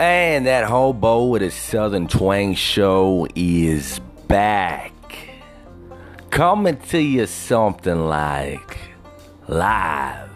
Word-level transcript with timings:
And 0.00 0.46
that 0.46 0.64
hobo 0.64 1.26
with 1.26 1.42
a 1.42 1.50
southern 1.50 2.08
twang 2.08 2.54
show 2.54 3.26
is 3.34 4.00
back. 4.28 4.94
Coming 6.30 6.78
to 6.88 6.98
you 6.98 7.26
something 7.26 8.08
like 8.08 8.78
live 9.46 10.30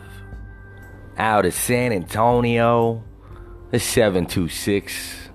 out 1.17 1.47
of 1.47 1.55
San 1.55 1.93
Antonio, 1.93 3.03
the 3.71 3.81
726. 3.81 5.31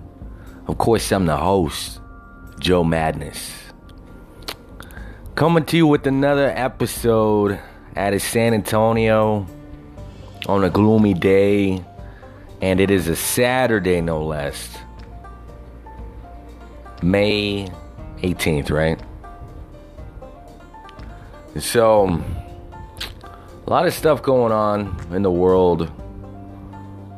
Of 0.68 0.78
course, 0.78 1.10
I'm 1.10 1.26
the 1.26 1.36
host, 1.36 2.00
Joe 2.60 2.84
Madness. 2.84 3.52
Coming 5.34 5.64
to 5.64 5.76
you 5.76 5.88
with 5.88 6.06
another 6.06 6.52
episode 6.54 7.58
out 7.96 8.14
of 8.14 8.22
San 8.22 8.54
Antonio 8.54 9.44
on 10.46 10.62
a 10.62 10.70
gloomy 10.70 11.14
day 11.14 11.84
and 12.60 12.80
it 12.80 12.90
is 12.90 13.08
a 13.08 13.16
Saturday, 13.16 14.00
no 14.00 14.24
less. 14.24 14.76
May 17.02 17.68
18th, 18.18 18.70
right? 18.70 19.00
So, 21.58 22.22
a 23.66 23.70
lot 23.70 23.86
of 23.86 23.94
stuff 23.94 24.22
going 24.22 24.52
on 24.52 24.98
in 25.12 25.22
the 25.22 25.30
world. 25.30 25.90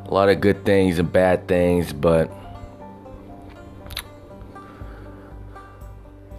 A 0.05 0.13
lot 0.13 0.29
of 0.29 0.39
good 0.39 0.63
things 0.65 0.99
and 0.99 1.11
bad 1.11 1.47
things, 1.47 1.91
but 1.91 2.31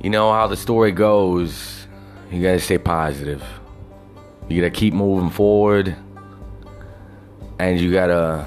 you 0.00 0.10
know 0.10 0.32
how 0.32 0.46
the 0.46 0.56
story 0.56 0.92
goes. 0.92 1.86
You 2.30 2.42
gotta 2.42 2.60
stay 2.60 2.78
positive. 2.78 3.42
You 4.48 4.60
gotta 4.60 4.70
keep 4.70 4.94
moving 4.94 5.30
forward. 5.30 5.96
And 7.58 7.80
you 7.80 7.92
gotta 7.92 8.46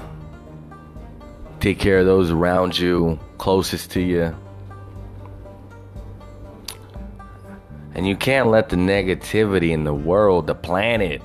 Take 1.60 1.80
care 1.80 1.98
of 1.98 2.06
those 2.06 2.30
around 2.30 2.78
you, 2.78 3.18
closest 3.36 3.90
to 3.92 4.00
you. 4.00 4.34
And 7.94 8.06
you 8.06 8.14
can't 8.14 8.48
let 8.48 8.68
the 8.68 8.76
negativity 8.76 9.70
in 9.70 9.82
the 9.82 9.92
world, 9.92 10.46
the 10.46 10.54
planet, 10.54 11.20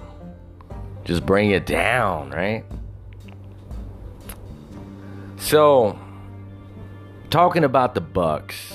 just 1.03 1.23
bring 1.23 1.51
you 1.51 1.59
down, 1.59 2.31
right? 2.31 2.65
So, 5.37 5.99
talking 7.29 7.63
about 7.63 7.93
the 7.93 8.01
Bucks, 8.01 8.73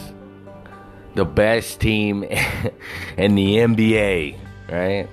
the 1.16 1.24
best 1.24 1.80
team 1.80 2.22
in 3.16 3.34
the 3.34 3.56
NBA, 3.56 4.38
right? 4.70 5.08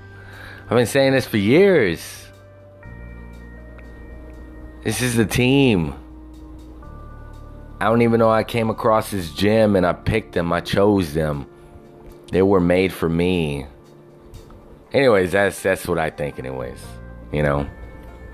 I've 0.65 0.69
been 0.69 0.85
saying 0.85 1.13
this 1.13 1.25
for 1.25 1.37
years. 1.37 2.27
This 4.83 5.01
is 5.01 5.15
the 5.15 5.25
team 5.25 5.95
I 7.79 7.85
don't 7.85 8.01
even 8.01 8.19
know 8.19 8.29
I 8.29 8.43
came 8.43 8.69
across 8.69 9.11
this 9.11 9.31
gym 9.33 9.75
and 9.75 9.85
I 9.85 9.93
picked 9.93 10.33
them. 10.33 10.53
I 10.53 10.61
chose 10.61 11.13
them. 11.13 11.45
They 12.31 12.41
were 12.41 12.61
made 12.61 12.93
for 12.93 13.09
me. 13.09 13.67
Anyways, 14.93 15.33
that's 15.33 15.61
that's 15.61 15.87
what 15.87 15.99
I 15.99 16.09
think 16.09 16.39
anyways. 16.39 16.81
You 17.31 17.43
know. 17.43 17.69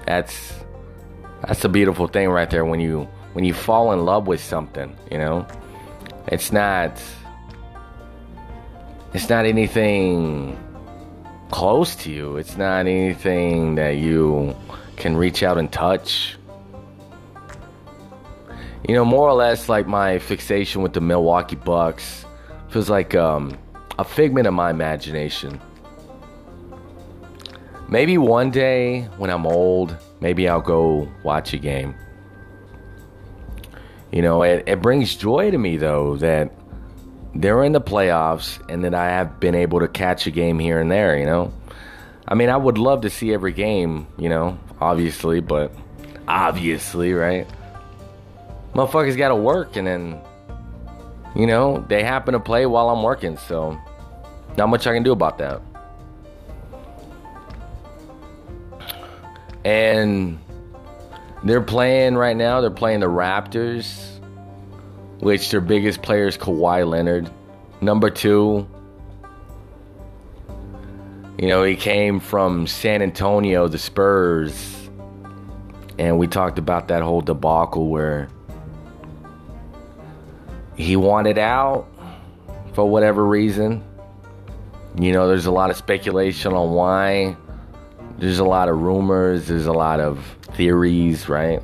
That's 0.06 0.54
that's 1.48 1.64
a 1.64 1.70
beautiful 1.70 2.08
thing 2.08 2.30
right 2.30 2.50
there 2.50 2.66
when 2.66 2.80
you 2.80 3.08
when 3.34 3.46
you 3.46 3.54
fall 3.54 3.94
in 3.94 4.06
love 4.06 4.28
with 4.28 4.44
something, 4.44 4.96
you 5.10 5.18
know? 5.18 5.48
It's 6.28 6.52
not 6.52 7.02
it's 9.14 9.30
not 9.30 9.46
anything 9.46 10.58
close 11.50 11.96
to 11.98 12.12
you. 12.12 12.38
It's 12.38 12.58
not 12.58 12.88
anything 12.88 13.76
that 13.76 13.98
you 13.98 14.56
can 14.98 15.18
reach 15.18 15.44
out 15.44 15.58
and 15.58 15.72
touch 15.72 16.38
you 18.88 18.96
know, 18.96 19.06
more 19.06 19.28
or 19.28 19.34
less 19.34 19.70
like 19.70 19.88
my 19.88 20.20
fixation 20.20 20.82
with 20.82 20.94
the 20.94 21.02
Milwaukee 21.02 21.56
Bucks 21.56 22.26
feels 22.70 22.90
like 22.90 23.14
um, 23.16 23.58
a 24.00 24.04
figment 24.04 24.48
of 24.48 24.54
my 24.54 24.70
imagination. 24.70 25.60
Maybe 27.90 28.18
one 28.18 28.52
day 28.52 29.02
when 29.18 29.30
I'm 29.30 29.46
old, 29.46 29.96
maybe 30.22 30.48
I'll 30.48 30.62
go 30.62 31.10
watch 31.24 31.54
a 31.54 31.58
game. 31.58 31.94
You 34.12 34.22
know, 34.22 34.44
it, 34.44 34.64
it 34.68 34.82
brings 34.82 35.16
joy 35.16 35.52
to 35.52 35.58
me 35.58 35.78
though 35.78 36.18
that 36.18 36.52
they're 37.36 37.64
in 37.64 37.72
the 37.72 37.82
playoffs 37.82 38.60
and 38.70 38.84
that 38.84 38.94
I 38.94 39.08
have 39.08 39.40
been 39.40 39.56
able 39.56 39.80
to 39.80 39.88
catch 39.88 40.28
a 40.28 40.32
game 40.32 40.60
here 40.60 40.80
and 40.80 40.92
there, 40.92 41.18
you 41.18 41.26
know. 41.26 41.54
I 42.28 42.36
mean, 42.36 42.50
I 42.50 42.58
would 42.58 42.78
love 42.78 43.02
to 43.02 43.10
see 43.10 43.34
every 43.34 43.52
game, 43.52 44.08
you 44.18 44.30
know, 44.30 44.58
obviously, 44.80 45.40
but 45.40 45.74
obviously, 46.28 47.14
right? 47.14 47.48
Motherfuckers 48.74 49.18
got 49.18 49.30
to 49.30 49.36
work, 49.36 49.76
and 49.76 49.88
then, 49.88 50.22
you 51.36 51.48
know, 51.48 51.86
they 51.88 52.04
happen 52.04 52.34
to 52.34 52.40
play 52.40 52.66
while 52.66 52.90
I'm 52.90 53.04
working, 53.04 53.38
so 53.38 53.80
not 54.58 54.70
much 54.70 54.88
I 54.88 54.94
can 54.94 55.04
do 55.04 55.12
about 55.12 55.38
that. 55.38 55.62
And 59.64 60.40
they're 61.44 61.62
playing 61.62 62.16
right 62.16 62.36
now, 62.36 62.62
they're 62.62 62.72
playing 62.72 63.02
the 63.02 63.08
Raptors, 63.08 64.20
which 65.20 65.52
their 65.52 65.62
biggest 65.62 66.02
player 66.02 66.28
is 66.28 66.38
Kawhi 66.38 66.88
Leonard. 66.88 67.30
Number 67.80 68.10
two, 68.10 68.68
you 71.38 71.48
know, 71.48 71.64
he 71.64 71.76
came 71.76 72.20
from 72.20 72.68
San 72.68 73.02
Antonio, 73.02 73.68
the 73.68 73.78
Spurs. 73.78 74.90
And 75.98 76.18
we 76.18 76.28
talked 76.28 76.58
about 76.58 76.88
that 76.88 77.04
whole 77.04 77.22
debacle 77.22 77.88
where 77.90 78.30
he 80.82 80.96
wanted 80.96 81.38
out 81.38 81.88
for 82.74 82.90
whatever 82.90 83.26
reason. 83.26 83.84
You 85.00 85.14
know, 85.14 85.28
there's 85.28 85.46
a 85.46 85.52
lot 85.52 85.70
of 85.70 85.78
speculation 85.78 86.54
on 86.54 86.72
why. 86.72 87.36
There's 88.18 88.40
a 88.40 88.44
lot 88.44 88.70
of 88.70 88.80
rumors, 88.80 89.48
there's 89.48 89.66
a 89.66 89.74
lot 89.74 90.00
of 90.00 90.24
theories, 90.54 91.28
right? 91.28 91.62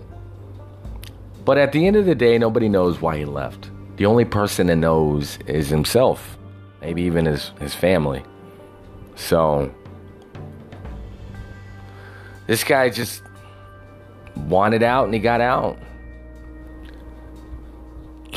But 1.46 1.58
at 1.58 1.72
the 1.72 1.86
end 1.86 1.96
of 1.96 2.06
the 2.06 2.16
day, 2.16 2.38
nobody 2.38 2.68
knows 2.68 3.00
why 3.00 3.18
he 3.18 3.26
left. 3.26 3.70
The 3.98 4.06
only 4.06 4.26
person 4.26 4.68
that 4.68 4.76
knows 4.76 5.38
is 5.46 5.70
himself, 5.70 6.38
maybe 6.82 7.04
even 7.04 7.26
his, 7.26 7.52
his 7.60 7.76
family. 7.76 8.24
So, 9.16 9.74
this 12.48 12.64
guy 12.64 12.90
just 12.90 13.22
wanted 14.36 14.84
out 14.84 15.06
and 15.06 15.14
he 15.14 15.20
got 15.20 15.42
out 15.42 15.78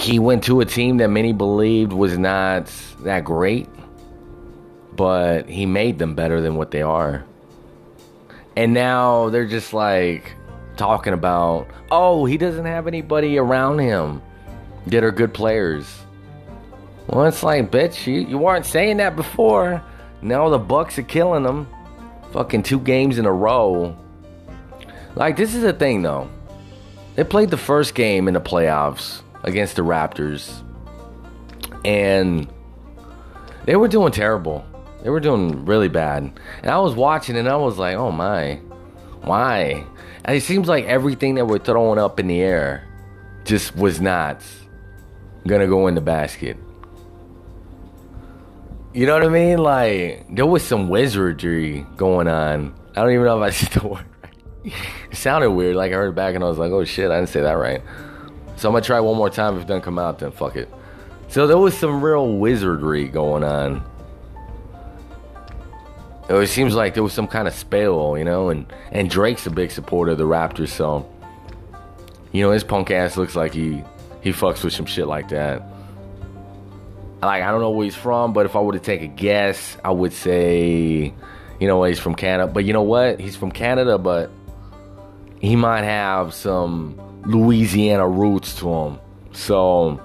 he 0.01 0.19
went 0.19 0.45
to 0.45 0.61
a 0.61 0.65
team 0.65 0.97
that 0.97 1.09
many 1.09 1.33
believed 1.33 1.93
was 1.93 2.17
not 2.17 2.73
that 3.01 3.25
great, 3.25 3.69
but 4.95 5.49
he 5.49 5.67
made 5.67 5.99
them 5.99 6.15
better 6.15 6.41
than 6.41 6.55
what 6.55 6.71
they 6.71 6.83
are. 6.83 7.25
And 8.57 8.73
now 8.73 9.29
they're 9.29 9.47
just 9.47 9.75
like 9.75 10.35
talking 10.77 11.13
about, 11.13 11.69
oh, 11.91 12.25
he 12.25 12.39
doesn't 12.39 12.65
have 12.65 12.87
anybody 12.87 13.37
around 13.37 13.79
him 13.79 14.23
that 14.87 15.05
are 15.05 15.11
good 15.11 15.35
players. 15.35 15.87
Well, 17.07 17.27
it's 17.27 17.43
like, 17.43 17.71
bitch, 17.71 18.07
you, 18.07 18.21
you 18.27 18.39
weren't 18.39 18.67
saying 18.67 18.97
that 18.99 19.17
before. 19.17 19.83
Now 20.23 20.49
the 20.49 20.59
Bucks 20.59 20.99
are 20.99 21.03
killing 21.03 21.43
them. 21.43 21.69
Fucking 22.33 22.63
two 22.63 22.81
games 22.81 23.19
in 23.19 23.27
a 23.27 23.33
row. 23.33 23.97
Like, 25.17 25.37
this 25.37 25.55
is 25.55 25.63
the 25.63 25.73
thing, 25.73 26.03
though. 26.03 26.31
They 27.17 27.25
played 27.25 27.51
the 27.51 27.57
first 27.57 27.95
game 27.95 28.29
in 28.29 28.35
the 28.35 28.41
playoffs 28.41 29.23
against 29.43 29.77
the 29.77 29.83
Raptors. 29.83 30.63
And 31.85 32.49
they 33.65 33.77
were 33.77 33.89
doing 33.89 34.13
terrible. 34.13 34.65
They 35.03 35.11
were 35.11 35.21
doing 35.21 35.65
really 35.65 35.89
bad. 35.89 36.31
And 36.63 36.71
I 36.71 36.79
was 36.79 36.95
watching 36.95 37.37
and 37.37 37.49
I 37.49 37.57
was 37.57 37.79
like, 37.79 37.97
oh 37.97 38.13
my, 38.13 38.57
why? 39.23 39.85
And 40.25 40.37
it 40.37 40.43
seems 40.43 40.69
like 40.69 40.85
everything 40.85 41.37
that 41.37 41.47
we're 41.47 41.59
throwing 41.59 41.99
up 41.99 42.21
in 42.21 42.27
the 42.27 42.41
air 42.41 42.87
just 43.45 43.75
was 43.75 44.01
not 44.01 44.43
gonna 45.47 45.67
go 45.67 45.87
in 45.87 45.95
the 45.95 46.01
basket. 46.01 46.57
You 48.93 49.07
know 49.07 49.15
what 49.15 49.25
I 49.25 49.29
mean? 49.29 49.59
Like, 49.59 50.27
there 50.35 50.47
was 50.47 50.65
some 50.65 50.89
wizardry 50.89 51.87
going 51.97 52.27
on. 52.27 52.75
I 52.97 53.03
don't 53.03 53.13
even 53.13 53.25
know 53.25 53.43
if 53.43 53.47
I 53.47 53.51
said 53.51 53.81
the 53.81 53.89
word 53.89 54.05
right. 54.23 54.75
It 55.11 55.17
sounded 55.17 55.53
weird. 55.53 55.77
Like, 55.77 55.93
I 55.93 55.95
heard 55.95 56.09
it 56.09 56.15
back 56.17 56.35
and 56.35 56.43
I 56.43 56.49
was 56.49 56.59
like, 56.59 56.73
oh 56.73 56.85
shit, 56.85 57.11
I 57.11 57.17
didn't 57.17 57.29
say 57.31 57.41
that 57.41 57.53
right. 57.53 57.83
So 58.61 58.69
I'm 58.69 58.75
gonna 58.75 58.85
try 58.85 59.01
one 59.01 59.17
more 59.17 59.31
time. 59.31 59.57
If 59.57 59.63
it 59.63 59.69
doesn't 59.69 59.81
come 59.81 59.99
out, 59.99 60.19
then 60.19 60.33
fuck 60.33 60.55
it. 60.55 60.69
So 61.29 61.47
there 61.47 61.57
was 61.57 61.75
some 61.75 62.05
real 62.05 62.37
wizardry 62.37 63.09
going 63.09 63.43
on. 63.43 63.83
It 66.29 66.47
seems 66.49 66.75
like 66.75 66.93
there 66.93 67.03
was 67.03 67.15
some 67.15 67.27
kind 67.27 67.49
of 67.49 67.55
spell, 67.55 68.19
you 68.19 68.25
know, 68.25 68.51
and 68.51 68.71
and 68.93 69.09
Drake's 69.09 69.47
a 69.47 69.51
big 69.51 69.71
supporter 69.71 70.13
of 70.13 70.19
the 70.19 70.25
Raptors, 70.25 70.69
so 70.69 71.09
you 72.33 72.43
know 72.43 72.51
his 72.51 72.63
punk 72.63 72.91
ass 72.91 73.17
looks 73.17 73.35
like 73.35 73.55
he 73.55 73.83
he 74.21 74.31
fucks 74.31 74.63
with 74.63 74.75
some 74.75 74.85
shit 74.85 75.07
like 75.07 75.31
that. 75.31 75.63
Like 77.23 77.43
I 77.43 77.51
don't 77.51 77.63
know 77.63 77.71
where 77.71 77.85
he's 77.85 77.97
from, 77.97 78.35
but 78.35 78.45
if 78.45 78.55
I 78.57 78.61
were 78.61 78.75
to 78.75 78.79
take 78.79 79.01
a 79.01 79.07
guess, 79.07 79.79
I 79.83 79.91
would 79.91 80.13
say, 80.13 81.15
you 81.59 81.67
know, 81.67 81.83
he's 81.85 81.99
from 81.99 82.15
Canada. 82.15 82.53
But 82.53 82.67
you 82.67 82.75
know 82.75 82.83
what? 82.83 83.21
He's 83.21 83.37
from 83.37 83.53
Canada, 83.53 83.97
but 83.97 84.31
he 85.41 85.57
might 85.57 85.85
have 85.85 86.35
some 86.35 87.01
Louisiana 87.25 88.09
roots 88.09 88.57
to 88.57 88.73
him. 88.73 89.01
So 89.33 90.01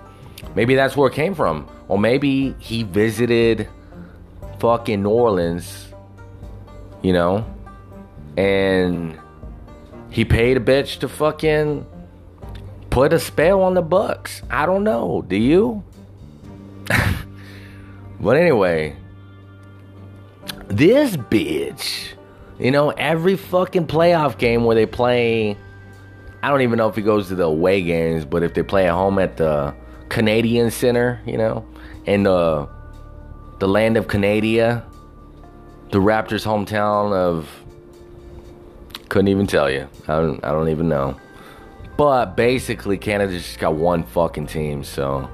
maybe 0.55 0.75
that's 0.75 0.95
where 0.95 1.09
it 1.09 1.13
came 1.15 1.35
from. 1.35 1.67
Or 1.87 1.97
maybe 1.97 2.55
he 2.59 2.83
visited 2.83 3.69
fucking 4.59 5.03
New 5.03 5.09
Orleans, 5.09 5.87
you 7.01 7.13
know, 7.13 7.45
and 8.37 9.17
he 10.09 10.25
paid 10.25 10.57
a 10.57 10.59
bitch 10.59 10.99
to 10.99 11.07
fucking 11.07 11.85
put 12.89 13.13
a 13.13 13.19
spell 13.19 13.61
on 13.61 13.73
the 13.73 13.81
Bucks. 13.81 14.41
I 14.49 14.65
don't 14.65 14.83
know. 14.83 15.23
Do 15.27 15.35
you? 15.35 15.83
but 18.19 18.37
anyway, 18.37 18.95
this 20.67 21.17
bitch, 21.17 22.13
you 22.57 22.71
know, 22.71 22.91
every 22.91 23.35
fucking 23.35 23.87
playoff 23.87 24.37
game 24.37 24.63
where 24.63 24.75
they 24.75 24.85
play, 24.85 25.57
I 26.45 26.49
don't 26.49 26.61
even 26.61 26.77
know 26.77 26.87
if 26.87 26.95
he 26.95 27.01
goes 27.01 27.29
to 27.29 27.35
the 27.35 27.45
away 27.45 27.81
games, 27.81 28.23
but 28.23 28.43
if 28.43 28.53
they 28.53 28.61
play 28.61 28.87
at 28.87 28.93
home 28.93 29.17
at 29.17 29.35
the 29.35 29.73
Canadian 30.09 30.69
Center, 30.69 31.19
you 31.25 31.37
know, 31.39 31.65
in 32.05 32.21
the 32.21 32.69
the 33.57 33.67
land 33.67 33.97
of 33.97 34.07
Canada, 34.07 34.85
the 35.89 35.97
Raptors' 35.97 36.45
hometown 36.45 37.13
of 37.13 37.49
couldn't 39.09 39.29
even 39.29 39.47
tell 39.47 39.71
you. 39.71 39.89
I 40.07 40.19
don't, 40.19 40.45
I 40.45 40.51
don't 40.51 40.69
even 40.69 40.87
know. 40.87 41.19
But 41.97 42.37
basically, 42.37 42.99
Canada 42.99 43.31
just 43.31 43.57
got 43.57 43.73
one 43.73 44.03
fucking 44.03 44.45
team. 44.45 44.83
So, 44.83 45.27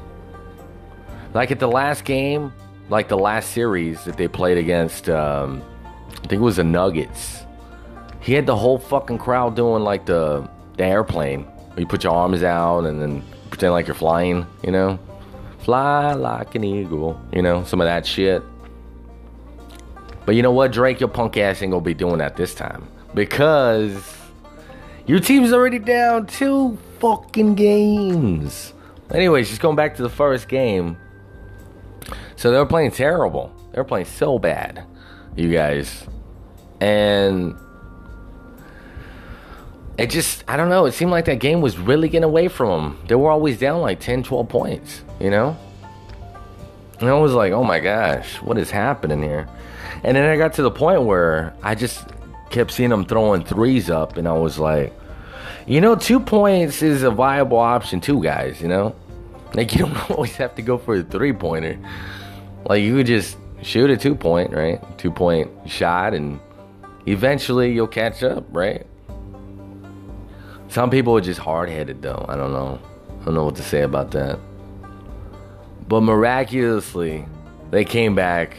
like 1.34 1.52
at 1.52 1.60
the 1.60 1.68
last 1.68 2.06
game, 2.06 2.54
like 2.88 3.10
the 3.10 3.18
last 3.18 3.52
series 3.52 4.06
that 4.06 4.16
they 4.16 4.30
played 4.30 4.58
against, 4.58 5.10
um, 5.10 5.62
I 6.10 6.28
think 6.28 6.40
it 6.40 6.40
was 6.40 6.56
the 6.56 6.64
Nuggets. 6.64 7.42
He 8.22 8.32
had 8.32 8.46
the 8.46 8.56
whole 8.56 8.78
fucking 8.78 9.18
crowd 9.18 9.58
doing 9.58 9.84
like 9.84 10.06
the 10.06 10.50
the 10.82 10.88
airplane. 10.88 11.46
You 11.78 11.86
put 11.86 12.04
your 12.04 12.14
arms 12.14 12.44
out 12.44 12.86
and 12.86 13.02
then 13.02 13.24
pretend 13.50 13.74
like 13.74 13.88
you're 13.88 13.96
flying. 13.96 14.46
You 14.64 14.72
know, 14.72 15.00
fly 15.60 16.14
like 16.14 16.56
an 16.56 16.64
eagle. 16.64 17.20
You 17.32 17.42
know, 17.42 17.64
some 17.64 17.80
of 17.82 17.86
that 17.86 18.06
shit. 18.06 18.44
But 20.26 20.36
you 20.36 20.42
know 20.44 20.52
what, 20.52 20.72
Drake, 20.72 21.00
your 21.00 21.10
punk 21.10 21.38
ass 21.38 21.62
ain't 21.62 21.72
gonna 21.72 21.84
be 21.84 21.94
doing 21.94 22.20
that 22.20 22.36
this 22.36 22.54
time 22.54 22.88
because 23.14 24.18
your 25.08 25.20
team's 25.20 25.52
already 25.52 25.80
down 25.80 26.28
two 26.28 26.78
fucking 27.00 27.56
games. 27.56 28.74
Anyways, 29.12 29.50
just 29.50 29.62
going 29.62 29.76
back 29.76 29.96
to 29.96 30.04
the 30.04 30.10
first 30.10 30.48
game. 30.48 30.98
So 32.36 32.52
they 32.52 32.58
were 32.58 32.66
playing 32.66 32.92
terrible. 32.92 33.54
They 33.72 33.80
were 33.80 33.86
playing 33.86 34.06
so 34.06 34.40
bad, 34.40 34.86
you 35.36 35.52
guys. 35.52 36.06
And 36.80 37.56
it 40.02 40.10
just, 40.10 40.44
I 40.48 40.58
don't 40.58 40.70
know, 40.70 40.86
it 40.86 40.94
seemed 40.94 41.12
like 41.12 41.26
that 41.26 41.40
game 41.40 41.62
was 41.62 41.78
really 41.78 42.10
getting 42.10 42.24
away 42.24 42.48
from 42.48 42.96
them. 42.96 43.08
They 43.08 43.16
were 43.16 43.30
always 43.30 43.60
down 43.60 43.82
like 43.82 44.00
10, 44.00 44.24
12 44.24 44.50
points, 44.50 45.04
you 45.20 45.30
know? 45.30 45.58
And 47.00 47.10
I 47.10 47.14
was 47.14 47.34
like, 47.34 47.52
oh 47.52 47.64
my 47.64 47.80
gosh, 47.80 48.42
what 48.42 48.58
is 48.58 48.70
happening 48.70 49.24
here? 49.24 49.48
And 50.04 50.16
then 50.16 50.30
I 50.30 50.38
got 50.38 50.54
to 50.54 50.62
the 50.62 50.72
point 50.72 51.04
where 51.04 51.54
I 51.64 51.76
just 51.76 52.06
kept 52.52 52.72
seeing 52.72 52.90
them 52.90 53.06
throwing 53.06 53.44
threes 53.44 53.90
up, 53.90 54.18
and 54.18 54.28
I 54.28 54.34
was 54.34 54.60
like, 54.60 54.94
you 55.66 55.82
know, 55.82 55.96
two 55.96 56.20
points 56.20 56.82
is 56.82 57.04
a 57.04 57.12
viable 57.12 57.58
option 57.58 58.02
too, 58.02 58.22
guys. 58.22 58.62
You 58.62 58.68
know, 58.68 58.96
like 59.54 59.74
you 59.76 59.86
don't 59.86 60.12
always 60.12 60.36
have 60.36 60.56
to 60.56 60.62
go 60.62 60.78
for 60.78 60.96
a 60.96 61.04
three 61.04 61.34
pointer. 61.34 61.80
Like 62.66 62.84
you 62.84 62.98
could 62.98 63.08
just 63.08 63.38
shoot 63.62 63.90
a 63.90 63.98
two 63.98 64.16
point, 64.16 64.52
right? 64.52 64.80
Two 64.98 65.12
point 65.12 65.50
shot, 65.66 66.14
and 66.14 66.40
eventually 67.08 67.72
you'll 67.74 67.88
catch 67.88 68.24
up, 68.24 68.46
right? 68.52 68.86
Some 70.72 70.90
people 70.90 71.18
are 71.18 71.22
just 71.22 71.42
hard 71.42 71.68
headed, 71.68 72.02
though. 72.02 72.26
I 72.30 72.38
don't 72.38 72.54
know. 72.54 72.80
I 73.20 73.26
don't 73.26 73.34
know 73.34 73.44
what 73.44 73.58
to 73.58 73.62
say 73.62 73.82
about 73.82 74.12
that. 74.12 74.40
But 75.86 76.00
miraculously, 76.00 77.26
they 77.72 77.84
came 77.84 78.16
back 78.16 78.56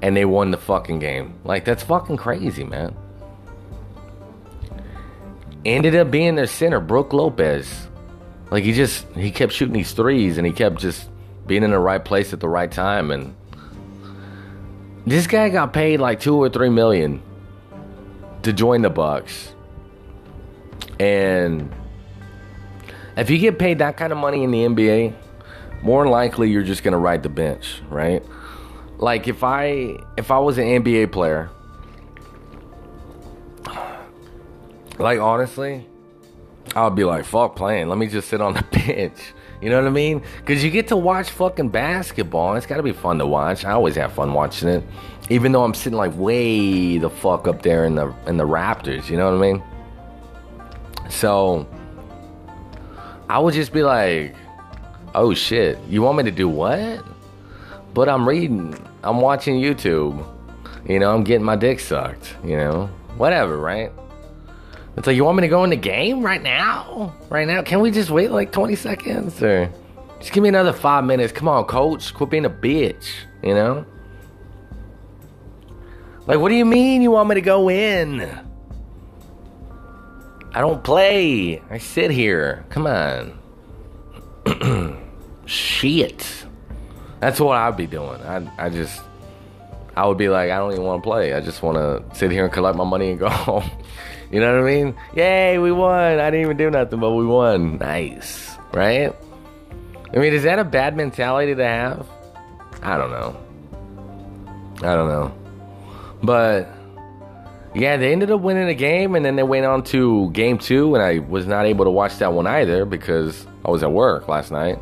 and 0.00 0.16
they 0.16 0.24
won 0.24 0.52
the 0.52 0.56
fucking 0.56 1.00
game. 1.00 1.34
Like, 1.42 1.64
that's 1.64 1.82
fucking 1.82 2.18
crazy, 2.18 2.62
man. 2.62 2.94
Ended 5.64 5.96
up 5.96 6.12
being 6.12 6.36
their 6.36 6.46
center, 6.46 6.78
Brook 6.78 7.12
Lopez. 7.12 7.88
Like, 8.52 8.62
he 8.62 8.72
just, 8.72 9.04
he 9.16 9.32
kept 9.32 9.52
shooting 9.52 9.74
these 9.74 9.90
threes 9.90 10.38
and 10.38 10.46
he 10.46 10.52
kept 10.52 10.78
just 10.78 11.10
being 11.48 11.64
in 11.64 11.72
the 11.72 11.80
right 11.80 12.04
place 12.04 12.32
at 12.32 12.38
the 12.38 12.48
right 12.48 12.70
time. 12.70 13.10
And 13.10 13.34
this 15.04 15.26
guy 15.26 15.48
got 15.48 15.72
paid 15.72 15.98
like 15.98 16.20
two 16.20 16.36
or 16.36 16.48
three 16.48 16.70
million 16.70 17.20
to 18.42 18.52
join 18.52 18.82
the 18.82 18.90
Bucks. 18.90 19.53
And 20.98 21.72
if 23.16 23.30
you 23.30 23.38
get 23.38 23.58
paid 23.58 23.78
that 23.78 23.96
kind 23.96 24.12
of 24.12 24.18
money 24.18 24.44
in 24.44 24.50
the 24.50 24.64
NBA, 24.64 25.14
more 25.82 26.06
likely 26.08 26.50
you're 26.50 26.62
just 26.62 26.82
gonna 26.82 26.98
ride 26.98 27.22
the 27.22 27.28
bench, 27.28 27.82
right? 27.88 28.22
Like 28.98 29.28
if 29.28 29.44
I 29.44 29.98
if 30.16 30.30
I 30.30 30.38
was 30.38 30.58
an 30.58 30.64
NBA 30.64 31.12
player, 31.12 31.50
like 34.98 35.20
honestly, 35.20 35.86
I 36.74 36.84
would 36.84 36.94
be 36.94 37.04
like, 37.04 37.24
fuck 37.24 37.56
playing. 37.56 37.88
Let 37.88 37.98
me 37.98 38.06
just 38.06 38.28
sit 38.28 38.40
on 38.40 38.54
the 38.54 38.62
bench. 38.86 39.18
You 39.60 39.70
know 39.70 39.80
what 39.80 39.86
I 39.86 39.90
mean? 39.90 40.22
Because 40.38 40.62
you 40.62 40.70
get 40.70 40.88
to 40.88 40.96
watch 40.96 41.30
fucking 41.30 41.70
basketball. 41.70 42.54
It's 42.56 42.66
got 42.66 42.76
to 42.76 42.82
be 42.82 42.92
fun 42.92 43.18
to 43.18 43.26
watch. 43.26 43.64
I 43.64 43.72
always 43.72 43.94
have 43.96 44.12
fun 44.12 44.34
watching 44.34 44.68
it, 44.68 44.82
even 45.30 45.52
though 45.52 45.64
I'm 45.64 45.74
sitting 45.74 45.96
like 45.96 46.16
way 46.16 46.98
the 46.98 47.08
fuck 47.08 47.48
up 47.48 47.62
there 47.62 47.84
in 47.84 47.94
the 47.94 48.14
in 48.26 48.36
the 48.36 48.46
Raptors. 48.46 49.08
You 49.08 49.16
know 49.16 49.30
what 49.30 49.38
I 49.38 49.52
mean? 49.52 49.62
So 51.08 51.66
I 53.28 53.38
would 53.38 53.54
just 53.54 53.72
be 53.72 53.82
like, 53.82 54.34
oh 55.14 55.34
shit, 55.34 55.78
you 55.88 56.02
want 56.02 56.18
me 56.18 56.24
to 56.24 56.30
do 56.30 56.48
what? 56.48 57.04
But 57.94 58.08
I'm 58.08 58.28
reading, 58.28 58.76
I'm 59.02 59.20
watching 59.20 59.56
YouTube. 59.56 60.26
You 60.88 60.98
know, 60.98 61.14
I'm 61.14 61.24
getting 61.24 61.44
my 61.44 61.56
dick 61.56 61.80
sucked, 61.80 62.36
you 62.44 62.56
know? 62.56 62.86
Whatever, 63.16 63.56
right? 63.56 63.90
It's 64.96 65.06
like, 65.06 65.16
you 65.16 65.24
want 65.24 65.38
me 65.38 65.42
to 65.42 65.48
go 65.48 65.64
in 65.64 65.70
the 65.70 65.76
game 65.76 66.22
right 66.22 66.42
now? 66.42 67.14
Right 67.30 67.46
now? 67.46 67.62
Can 67.62 67.80
we 67.80 67.90
just 67.90 68.10
wait 68.10 68.30
like 68.30 68.52
20 68.52 68.76
seconds? 68.76 69.42
Or 69.42 69.72
just 70.18 70.32
give 70.32 70.42
me 70.42 70.48
another 70.48 70.72
five 70.72 71.04
minutes. 71.04 71.32
Come 71.32 71.48
on, 71.48 71.64
coach. 71.64 72.12
Quit 72.14 72.30
being 72.30 72.44
a 72.44 72.50
bitch, 72.50 73.06
you 73.42 73.54
know? 73.54 73.86
Like, 76.26 76.38
what 76.38 76.48
do 76.48 76.54
you 76.54 76.64
mean 76.64 77.02
you 77.02 77.10
want 77.10 77.28
me 77.28 77.34
to 77.34 77.40
go 77.40 77.70
in? 77.70 78.30
I 80.54 80.60
don't 80.60 80.84
play. 80.84 81.60
I 81.68 81.78
sit 81.78 82.12
here. 82.12 82.64
Come 82.70 82.86
on. 82.86 83.38
Shit. 85.46 86.46
That's 87.20 87.40
what 87.40 87.56
I'd 87.56 87.76
be 87.76 87.86
doing. 87.86 88.20
I 88.22 88.48
I 88.56 88.70
just 88.70 89.02
I 89.96 90.06
would 90.06 90.18
be 90.18 90.28
like, 90.28 90.50
I 90.50 90.56
don't 90.58 90.72
even 90.72 90.84
want 90.84 91.02
to 91.02 91.08
play. 91.08 91.34
I 91.34 91.40
just 91.40 91.62
want 91.62 91.76
to 91.76 92.16
sit 92.16 92.30
here 92.30 92.44
and 92.44 92.52
collect 92.52 92.76
my 92.76 92.84
money 92.84 93.10
and 93.10 93.18
go 93.18 93.28
home. 93.30 93.70
you 94.30 94.40
know 94.40 94.52
what 94.52 94.68
I 94.68 94.74
mean? 94.74 94.94
Yay, 95.14 95.58
we 95.58 95.72
won. 95.72 96.20
I 96.20 96.30
didn't 96.30 96.42
even 96.42 96.56
do 96.56 96.70
nothing, 96.70 97.00
but 97.00 97.12
we 97.12 97.26
won. 97.26 97.78
Nice, 97.78 98.56
right? 98.72 99.14
I 100.12 100.18
mean, 100.18 100.32
is 100.32 100.44
that 100.44 100.58
a 100.58 100.64
bad 100.64 100.96
mentality 100.96 101.54
to 101.54 101.64
have? 101.64 102.06
I 102.82 102.96
don't 102.96 103.10
know. 103.10 103.36
I 104.78 104.94
don't 104.94 105.08
know. 105.08 105.34
But 106.22 106.68
yeah, 107.74 107.96
they 107.96 108.12
ended 108.12 108.30
up 108.30 108.40
winning 108.40 108.68
the 108.68 108.74
game, 108.74 109.16
and 109.16 109.24
then 109.24 109.34
they 109.34 109.42
went 109.42 109.66
on 109.66 109.82
to 109.84 110.30
game 110.30 110.58
two, 110.58 110.94
and 110.94 111.02
I 111.02 111.18
was 111.18 111.46
not 111.46 111.66
able 111.66 111.84
to 111.84 111.90
watch 111.90 112.18
that 112.18 112.32
one 112.32 112.46
either 112.46 112.84
because 112.84 113.46
I 113.64 113.70
was 113.70 113.82
at 113.82 113.90
work 113.90 114.28
last 114.28 114.52
night, 114.52 114.78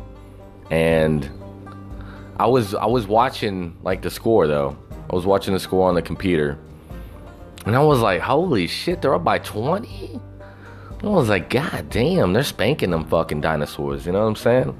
and 0.69 1.27
I 2.37 2.45
was 2.45 2.75
I 2.75 2.85
was 2.85 3.07
watching 3.07 3.77
like 3.83 4.01
the 4.03 4.11
score 4.11 4.47
though. 4.47 4.77
I 5.09 5.15
was 5.15 5.25
watching 5.25 5.53
the 5.53 5.59
score 5.59 5.89
on 5.89 5.95
the 5.95 6.01
computer, 6.01 6.57
and 7.65 7.75
I 7.75 7.83
was 7.83 7.99
like, 7.99 8.21
"Holy 8.21 8.67
shit, 8.67 9.01
they're 9.01 9.15
up 9.15 9.23
by 9.23 9.39
20." 9.39 10.19
I 11.01 11.07
was 11.07 11.29
like, 11.29 11.49
"God 11.49 11.89
damn, 11.89 12.31
they're 12.33 12.43
spanking 12.43 12.91
them 12.91 13.05
fucking 13.05 13.41
dinosaurs." 13.41 14.05
You 14.05 14.11
know 14.11 14.21
what 14.21 14.27
I'm 14.27 14.35
saying? 14.35 14.77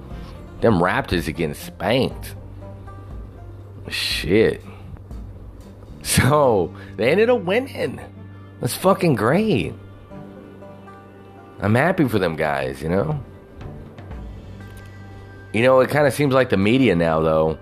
Them 0.61 0.75
Raptors 0.75 1.27
are 1.27 1.31
getting 1.31 1.55
spanked. 1.55 2.35
Shit. 3.89 4.63
So 6.03 6.75
they 6.97 7.09
ended 7.09 7.29
up 7.29 7.41
winning. 7.41 7.99
That's 8.59 8.75
fucking 8.75 9.15
great. 9.15 9.73
I'm 11.59 11.75
happy 11.75 12.07
for 12.07 12.19
them 12.19 12.35
guys, 12.35 12.81
you 12.81 12.89
know? 12.89 13.23
You 15.53 15.63
know, 15.63 15.79
it 15.79 15.89
kind 15.89 16.05
of 16.05 16.13
seems 16.13 16.33
like 16.33 16.49
the 16.49 16.57
media 16.57 16.95
now, 16.95 17.21
though. 17.21 17.57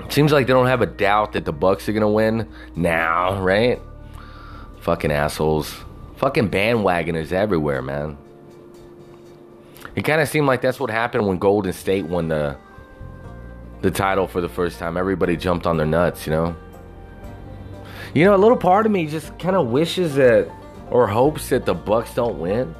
It 0.00 0.12
seems 0.12 0.30
like 0.30 0.46
they 0.46 0.52
don't 0.52 0.66
have 0.66 0.82
a 0.82 0.86
doubt 0.86 1.32
that 1.32 1.44
the 1.44 1.52
Bucks 1.52 1.88
are 1.88 1.92
gonna 1.92 2.08
win 2.08 2.48
now, 2.76 3.40
right? 3.40 3.80
Fucking 4.80 5.10
assholes. 5.10 5.74
Fucking 6.16 6.50
bandwagoners 6.50 7.32
everywhere, 7.32 7.82
man. 7.82 8.18
It 9.94 10.02
kind 10.02 10.20
of 10.20 10.28
seemed 10.28 10.46
like 10.46 10.60
that's 10.60 10.78
what 10.78 10.90
happened 10.90 11.26
when 11.26 11.38
Golden 11.38 11.72
State 11.72 12.06
won 12.06 12.28
the 12.28 12.56
the 13.80 13.90
title 13.90 14.26
for 14.26 14.40
the 14.40 14.48
first 14.48 14.78
time. 14.78 14.96
Everybody 14.96 15.36
jumped 15.36 15.66
on 15.66 15.76
their 15.76 15.86
nuts, 15.86 16.26
you 16.26 16.32
know? 16.32 16.56
You 18.16 18.24
know, 18.24 18.34
a 18.34 18.38
little 18.38 18.56
part 18.56 18.86
of 18.86 18.92
me 18.92 19.04
just 19.04 19.38
kind 19.38 19.54
of 19.54 19.66
wishes 19.66 20.14
that 20.14 20.50
or 20.90 21.06
hopes 21.06 21.50
that 21.50 21.66
the 21.66 21.74
Bucks 21.74 22.14
don't 22.14 22.38
win. 22.38 22.74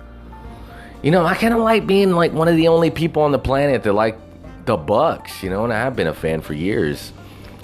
You 1.02 1.10
know, 1.10 1.26
I 1.26 1.34
kind 1.34 1.52
of 1.52 1.60
like 1.60 1.86
being 1.86 2.12
like 2.12 2.32
one 2.32 2.48
of 2.48 2.56
the 2.56 2.68
only 2.68 2.90
people 2.90 3.20
on 3.20 3.32
the 3.32 3.38
planet 3.38 3.82
that 3.82 3.92
like 3.92 4.16
the 4.64 4.78
Bucks. 4.78 5.42
You 5.42 5.50
know, 5.50 5.64
and 5.64 5.74
I 5.74 5.76
have 5.76 5.94
been 5.94 6.06
a 6.06 6.14
fan 6.14 6.40
for 6.40 6.54
years. 6.54 7.12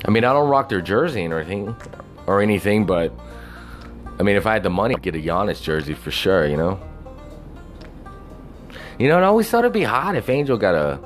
I 0.05 0.11
mean, 0.11 0.23
I 0.23 0.35
don't 0.35 0.50
rock 0.50 0.69
their 0.69 0.83
jersey 0.83 1.26
or 1.29 1.38
anything, 1.38 1.75
or 2.26 2.43
anything, 2.43 2.85
but 2.85 3.11
I 4.21 4.23
mean, 4.23 4.37
if 4.37 4.45
I 4.47 4.52
had 4.52 4.64
the 4.64 4.69
money, 4.69 4.95
I'd 4.95 5.00
get 5.00 5.14
a 5.14 5.19
Giannis 5.19 5.62
jersey 5.62 5.95
for 5.95 6.11
sure. 6.11 6.47
You 6.47 6.59
know. 6.59 6.79
You 8.99 9.09
know, 9.09 9.19
I 9.19 9.23
always 9.23 9.49
thought 9.49 9.61
it'd 9.61 9.73
be 9.73 9.83
hot 9.83 10.14
if 10.14 10.29
Angel 10.29 10.59
got 10.59 10.75
a, 10.75 11.00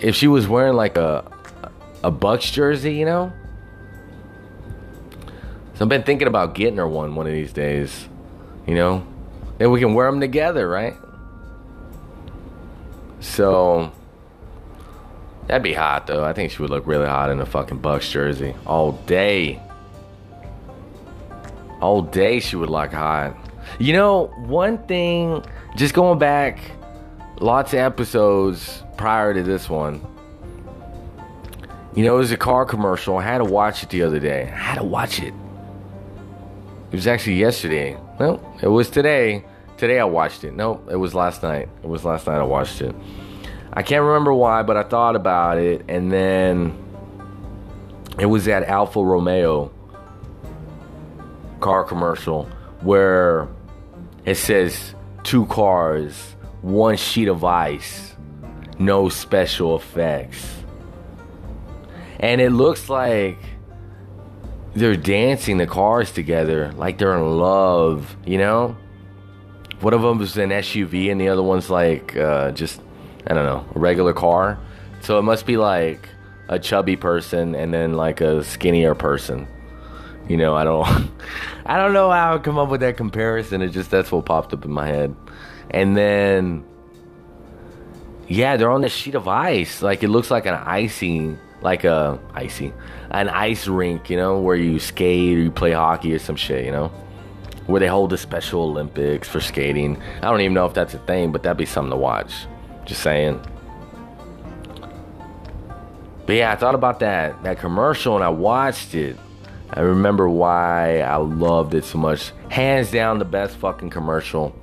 if 0.00 0.14
she 0.16 0.28
was 0.28 0.48
wearing 0.48 0.76
like 0.76 0.96
a, 0.96 1.30
a 2.02 2.10
Bucks 2.10 2.50
jersey. 2.50 2.94
You 2.94 3.04
know. 3.04 3.32
So 5.76 5.84
I've 5.84 5.90
been 5.90 6.04
thinking 6.04 6.26
about 6.26 6.54
getting 6.54 6.78
her 6.78 6.88
one 6.88 7.14
one 7.14 7.26
of 7.26 7.34
these 7.34 7.52
days. 7.52 8.08
You 8.66 8.74
know, 8.74 9.06
then 9.58 9.70
we 9.70 9.78
can 9.78 9.92
wear 9.92 10.10
them 10.10 10.20
together, 10.20 10.66
right? 10.66 10.94
So 13.20 13.92
that'd 15.46 15.62
be 15.62 15.74
hot, 15.74 16.06
though. 16.06 16.24
I 16.24 16.32
think 16.32 16.50
she 16.50 16.62
would 16.62 16.70
look 16.70 16.86
really 16.86 17.06
hot 17.06 17.30
in 17.30 17.40
a 17.40 17.46
fucking 17.46 17.78
Bucks 17.78 18.10
jersey 18.10 18.54
all 18.64 18.92
day. 18.92 19.60
All 21.82 22.00
day 22.00 22.40
she 22.40 22.56
would 22.56 22.70
look 22.70 22.92
hot. 22.92 23.36
You 23.78 23.92
know, 23.92 24.28
one 24.46 24.78
thing, 24.86 25.44
just 25.76 25.92
going 25.92 26.18
back 26.18 26.58
lots 27.38 27.74
of 27.74 27.80
episodes 27.80 28.82
prior 28.96 29.34
to 29.34 29.42
this 29.42 29.68
one. 29.68 30.00
You 31.94 32.04
know, 32.04 32.14
it 32.14 32.18
was 32.18 32.32
a 32.32 32.38
car 32.38 32.64
commercial. 32.64 33.18
I 33.18 33.22
had 33.22 33.38
to 33.38 33.44
watch 33.44 33.82
it 33.82 33.90
the 33.90 34.02
other 34.04 34.20
day. 34.20 34.44
I 34.44 34.56
had 34.56 34.76
to 34.76 34.84
watch 34.84 35.20
it. 35.20 35.34
It 36.96 37.00
was 37.00 37.06
actually 37.08 37.34
yesterday. 37.34 37.94
No, 38.18 38.40
it 38.62 38.68
was 38.68 38.88
today. 38.88 39.44
Today 39.76 40.00
I 40.00 40.04
watched 40.04 40.44
it. 40.44 40.54
No, 40.54 40.82
it 40.90 40.96
was 40.96 41.14
last 41.14 41.42
night. 41.42 41.68
It 41.82 41.86
was 41.86 42.06
last 42.06 42.26
night 42.26 42.38
I 42.38 42.42
watched 42.42 42.80
it. 42.80 42.96
I 43.70 43.82
can't 43.82 44.02
remember 44.02 44.32
why, 44.32 44.62
but 44.62 44.78
I 44.78 44.82
thought 44.82 45.14
about 45.14 45.58
it, 45.58 45.84
and 45.88 46.10
then 46.10 46.74
it 48.18 48.24
was 48.24 48.46
that 48.46 48.64
Alfa 48.64 49.04
Romeo 49.04 49.70
car 51.60 51.84
commercial 51.84 52.44
where 52.80 53.46
it 54.24 54.36
says 54.36 54.94
two 55.22 55.44
cars, 55.44 56.34
one 56.62 56.96
sheet 56.96 57.28
of 57.28 57.44
ice, 57.44 58.16
no 58.78 59.10
special 59.10 59.76
effects. 59.76 60.64
And 62.20 62.40
it 62.40 62.52
looks 62.52 62.88
like 62.88 63.36
they're 64.76 64.96
dancing 64.96 65.56
the 65.56 65.66
cars 65.66 66.12
together 66.12 66.70
like 66.72 66.98
they're 66.98 67.16
in 67.16 67.38
love, 67.38 68.14
you 68.26 68.36
know? 68.36 68.76
One 69.80 69.94
of 69.94 70.02
them 70.02 70.20
is 70.20 70.36
an 70.36 70.50
SUV 70.50 71.10
and 71.10 71.20
the 71.20 71.28
other 71.28 71.42
one's 71.42 71.70
like 71.70 72.14
uh, 72.16 72.50
just, 72.52 72.80
I 73.26 73.34
don't 73.34 73.46
know, 73.46 73.64
a 73.74 73.78
regular 73.78 74.12
car. 74.12 74.58
So 75.00 75.18
it 75.18 75.22
must 75.22 75.46
be 75.46 75.56
like 75.56 76.08
a 76.48 76.58
chubby 76.58 76.96
person 76.96 77.54
and 77.54 77.72
then 77.72 77.94
like 77.94 78.20
a 78.20 78.44
skinnier 78.44 78.94
person. 78.94 79.48
You 80.28 80.36
know, 80.36 80.54
I 80.54 80.64
don't, 80.64 80.86
I 81.66 81.78
don't 81.78 81.94
know 81.94 82.10
how 82.10 82.34
I 82.34 82.38
come 82.38 82.58
up 82.58 82.68
with 82.68 82.80
that 82.80 82.98
comparison. 82.98 83.62
It 83.62 83.70
just 83.70 83.90
that's 83.90 84.12
what 84.12 84.26
popped 84.26 84.52
up 84.52 84.64
in 84.64 84.72
my 84.72 84.86
head, 84.86 85.14
and 85.70 85.96
then, 85.96 86.64
yeah, 88.26 88.56
they're 88.56 88.70
on 88.70 88.80
this 88.80 88.92
sheet 88.92 89.14
of 89.14 89.28
ice. 89.28 89.82
Like 89.82 90.02
it 90.02 90.08
looks 90.08 90.30
like 90.30 90.46
an 90.46 90.54
icy 90.54 91.36
like 91.62 91.84
a 91.84 92.18
icy, 92.34 92.72
an 93.10 93.28
ice 93.28 93.66
rink, 93.66 94.10
you 94.10 94.16
know, 94.16 94.38
where 94.38 94.56
you 94.56 94.78
skate 94.78 95.36
or 95.36 95.40
you 95.42 95.50
play 95.50 95.72
hockey 95.72 96.14
or 96.14 96.18
some 96.18 96.36
shit, 96.36 96.64
you 96.64 96.72
know, 96.72 96.88
where 97.66 97.80
they 97.80 97.86
hold 97.86 98.10
the 98.10 98.18
Special 98.18 98.62
Olympics 98.62 99.28
for 99.28 99.40
skating. 99.40 100.00
I 100.18 100.30
don't 100.30 100.40
even 100.40 100.54
know 100.54 100.66
if 100.66 100.74
that's 100.74 100.94
a 100.94 100.98
thing, 100.98 101.32
but 101.32 101.42
that'd 101.42 101.56
be 101.56 101.66
something 101.66 101.90
to 101.90 101.96
watch. 101.96 102.32
Just 102.84 103.02
saying. 103.02 103.40
But 106.26 106.34
yeah, 106.34 106.52
I 106.52 106.56
thought 106.56 106.74
about 106.74 107.00
that 107.00 107.42
that 107.44 107.58
commercial 107.58 108.16
and 108.16 108.24
I 108.24 108.28
watched 108.28 108.94
it. 108.94 109.16
I 109.70 109.80
remember 109.80 110.28
why 110.28 111.00
I 111.00 111.16
loved 111.16 111.74
it 111.74 111.84
so 111.84 111.98
much. 111.98 112.32
Hands 112.50 112.88
down, 112.90 113.18
the 113.18 113.24
best 113.24 113.56
fucking 113.56 113.90
commercial 113.90 114.54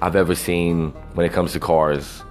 I've 0.00 0.16
ever 0.16 0.34
seen 0.34 0.90
when 1.14 1.26
it 1.26 1.32
comes 1.32 1.52
to 1.52 1.60
cars. 1.60 2.22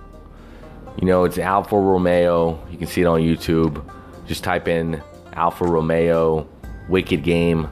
You 1.00 1.08
know, 1.08 1.25
it's 1.25 1.38
Alfa 1.38 1.77
Romeo. 1.77 2.60
You 2.72 2.77
can 2.77 2.88
see 2.88 3.01
it 3.01 3.05
on 3.05 3.22
YouTube. 3.22 3.84
Just 4.27 4.44
type 4.44 4.67
in 4.67 5.01
Alfa 5.36 5.65
Romeo 5.65 6.48
Wicked 6.89 7.24
Game. 7.24 7.68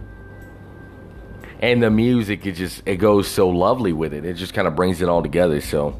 And 1.60 1.82
the 1.82 1.89
music, 1.89 2.46
it 2.46 2.53
just 2.53 2.84
it 2.86 2.98
goes 2.98 3.27
so 3.27 3.48
lovely 3.50 3.93
with 3.93 4.13
it. 4.13 4.25
It 4.25 4.34
just 4.34 4.53
kind 4.53 4.67
of 4.67 4.75
brings 4.75 5.01
it 5.01 5.08
all 5.08 5.22
together. 5.22 5.62
So 5.62 5.98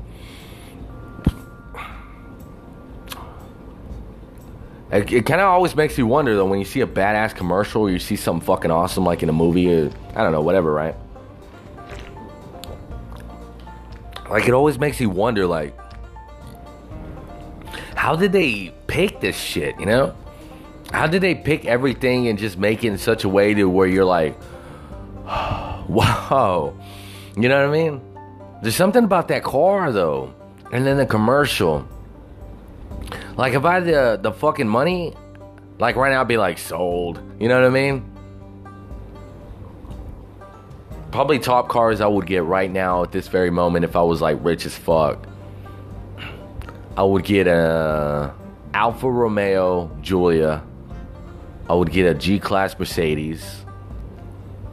it, 4.92 5.12
it 5.12 5.26
kind 5.26 5.40
of 5.40 5.48
always 5.48 5.74
makes 5.76 5.98
you 5.98 6.06
wonder 6.06 6.36
though 6.36 6.46
when 6.46 6.60
you 6.60 6.66
see 6.66 6.82
a 6.82 6.88
badass 6.88 7.34
commercial, 7.34 7.84
or 7.84 7.90
you 7.90 8.00
see 8.00 8.18
something 8.18 8.46
fucking 8.46 8.72
awesome 8.72 9.06
like 9.06 9.24
in 9.24 9.30
a 9.30 9.34
movie, 9.34 9.74
or, 9.74 9.90
I 10.16 10.24
don't 10.24 10.34
know, 10.34 10.42
whatever, 10.42 10.72
right? 10.74 10.96
Like 14.30 14.48
it 14.48 14.54
always 14.54 14.78
makes 14.78 15.00
you 15.00 15.10
wonder, 15.10 15.48
like 15.48 15.78
how 17.96 18.18
did 18.18 18.34
they 18.34 18.76
pick 18.88 19.22
this 19.22 19.38
shit, 19.38 19.80
you 19.80 19.86
know? 19.86 20.14
How 20.94 21.08
did 21.08 21.22
they 21.24 21.34
pick 21.34 21.66
everything 21.66 22.28
and 22.28 22.38
just 22.38 22.58
make 22.58 22.84
it 22.84 22.90
in 22.90 22.98
such 23.00 23.24
a 23.24 23.30
way 23.30 23.56
to 23.56 23.66
where 23.66 23.88
you're 23.88 24.06
like, 24.06 24.38
wow. 25.26 26.76
You 27.36 27.50
know 27.50 27.68
what 27.68 27.76
I 27.76 27.84
mean? 27.84 28.02
There's 28.62 28.76
something 28.76 29.04
about 29.04 29.28
that 29.30 29.44
car 29.44 29.92
though. 29.92 30.34
And 30.72 30.86
then 30.86 30.98
the 30.98 31.08
commercial. 31.08 31.88
Like 33.36 33.54
if 33.54 33.66
I 33.66 33.74
had 33.76 33.86
the, 33.86 34.20
the 34.22 34.32
fucking 34.32 34.68
money, 34.68 35.16
like 35.80 35.96
right 35.96 36.12
now 36.12 36.22
I'd 36.22 36.28
be 36.28 36.38
like 36.38 36.60
sold. 36.60 37.20
You 37.40 37.48
know 37.48 37.60
what 37.60 37.66
I 37.66 37.72
mean? 37.72 38.10
Probably 41.12 41.40
top 41.40 41.70
cars 41.70 42.02
I 42.02 42.08
would 42.08 42.28
get 42.28 42.44
right 42.44 42.72
now 42.72 43.02
at 43.02 43.12
this 43.12 43.28
very 43.28 43.50
moment 43.50 43.84
if 43.84 43.96
I 43.96 44.02
was 44.04 44.22
like 44.22 44.38
rich 44.42 44.68
as 44.68 44.76
fuck. 44.76 45.28
I 46.96 47.02
would 47.02 47.24
get 47.24 47.48
a 47.48 48.34
Alfa 48.76 49.10
Romeo 49.10 49.90
Giulia. 50.02 50.64
I 51.70 51.74
would 51.74 51.92
get 51.92 52.06
a 52.06 52.14
G 52.14 52.40
Class 52.40 52.78
Mercedes. 52.78 53.66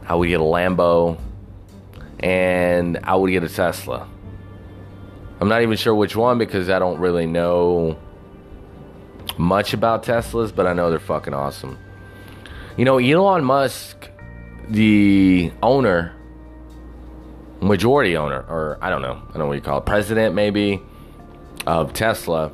I 0.07 0.15
would 0.15 0.27
get 0.27 0.39
a 0.39 0.43
Lambo. 0.43 1.19
And 2.19 2.99
I 3.03 3.15
would 3.15 3.31
get 3.31 3.43
a 3.43 3.49
Tesla. 3.49 4.07
I'm 5.39 5.47
not 5.47 5.63
even 5.63 5.75
sure 5.75 5.95
which 5.95 6.15
one 6.15 6.37
because 6.37 6.69
I 6.69 6.77
don't 6.77 6.99
really 6.99 7.25
know 7.25 7.97
much 9.37 9.73
about 9.73 10.03
Teslas, 10.03 10.53
but 10.53 10.67
I 10.67 10.73
know 10.73 10.91
they're 10.91 10.99
fucking 10.99 11.33
awesome. 11.33 11.79
You 12.77 12.85
know, 12.85 12.99
Elon 12.99 13.43
Musk, 13.43 14.09
the 14.69 15.51
owner, 15.63 16.13
majority 17.59 18.15
owner, 18.17 18.45
or 18.47 18.77
I 18.81 18.89
don't 18.89 19.01
know, 19.01 19.19
I 19.29 19.31
don't 19.33 19.39
know 19.39 19.47
what 19.47 19.55
you 19.55 19.61
call 19.61 19.79
it, 19.79 19.85
president 19.85 20.35
maybe 20.35 20.79
of 21.65 21.93
Tesla, 21.93 22.51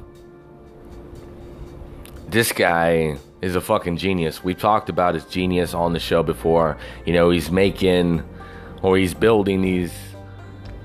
this 2.29 2.51
guy 2.51 3.17
is 3.41 3.55
a 3.55 3.61
fucking 3.61 3.97
genius. 3.97 4.43
We 4.43 4.53
talked 4.53 4.89
about 4.89 5.13
his 5.13 5.25
genius 5.25 5.73
on 5.73 5.93
the 5.93 5.99
show 5.99 6.23
before. 6.23 6.77
You 7.05 7.13
know, 7.13 7.29
he's 7.29 7.51
making 7.51 8.23
or 8.81 8.97
he's 8.97 9.13
building 9.13 9.61
these 9.61 9.93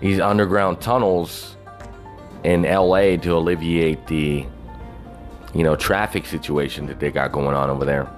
these 0.01 0.21
underground 0.21 0.81
tunnels 0.81 1.57
in 2.45 2.63
LA 2.63 3.17
to 3.17 3.37
alleviate 3.37 4.07
the 4.07 4.45
you 5.55 5.63
know 5.63 5.77
traffic 5.77 6.27
situation 6.27 6.87
that 6.87 7.01
they 7.01 7.11
got 7.11 7.33
going 7.33 7.55
on 7.55 7.71
over 7.71 7.85
there. 7.85 8.09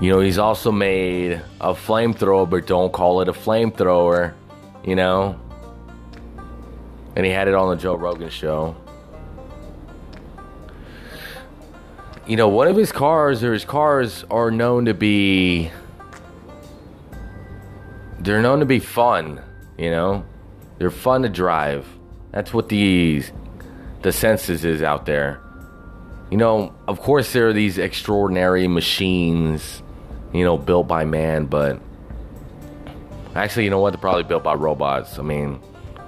You 0.00 0.10
know, 0.10 0.20
he's 0.20 0.38
also 0.38 0.72
made 0.72 1.40
a 1.60 1.72
flamethrower, 1.72 2.50
but 2.50 2.66
don't 2.66 2.92
call 2.92 3.20
it 3.20 3.28
a 3.28 3.32
flamethrower, 3.32 4.34
you 4.84 4.96
know 4.96 5.40
and 7.16 7.24
he 7.24 7.32
had 7.32 7.48
it 7.48 7.54
on 7.54 7.70
the 7.70 7.80
Joe 7.80 7.94
Rogan 7.94 8.30
show. 8.30 8.76
You 12.26 12.36
know, 12.36 12.48
one 12.48 12.68
of 12.68 12.76
his 12.76 12.90
cars 12.90 13.44
or 13.44 13.52
his 13.52 13.66
cars 13.66 14.24
are 14.30 14.50
known 14.50 14.86
to 14.86 14.94
be 14.94 15.70
they're 18.18 18.40
known 18.40 18.60
to 18.60 18.66
be 18.66 18.78
fun, 18.78 19.42
you 19.76 19.90
know? 19.90 20.24
They're 20.78 20.90
fun 20.90 21.22
to 21.22 21.28
drive. 21.28 21.86
That's 22.32 22.54
what 22.54 22.70
the 22.70 23.22
the 24.00 24.10
census 24.10 24.64
is 24.64 24.82
out 24.82 25.04
there. 25.04 25.40
You 26.30 26.38
know, 26.38 26.74
of 26.88 27.00
course 27.00 27.30
there 27.34 27.48
are 27.48 27.52
these 27.52 27.76
extraordinary 27.76 28.68
machines, 28.68 29.82
you 30.32 30.44
know, 30.44 30.56
built 30.56 30.88
by 30.88 31.04
man, 31.04 31.44
but 31.44 31.78
actually, 33.34 33.64
you 33.64 33.70
know 33.70 33.80
what? 33.80 33.90
They're 33.90 34.00
probably 34.00 34.22
built 34.22 34.42
by 34.42 34.54
robots. 34.54 35.18
I 35.18 35.22
mean, 35.22 35.60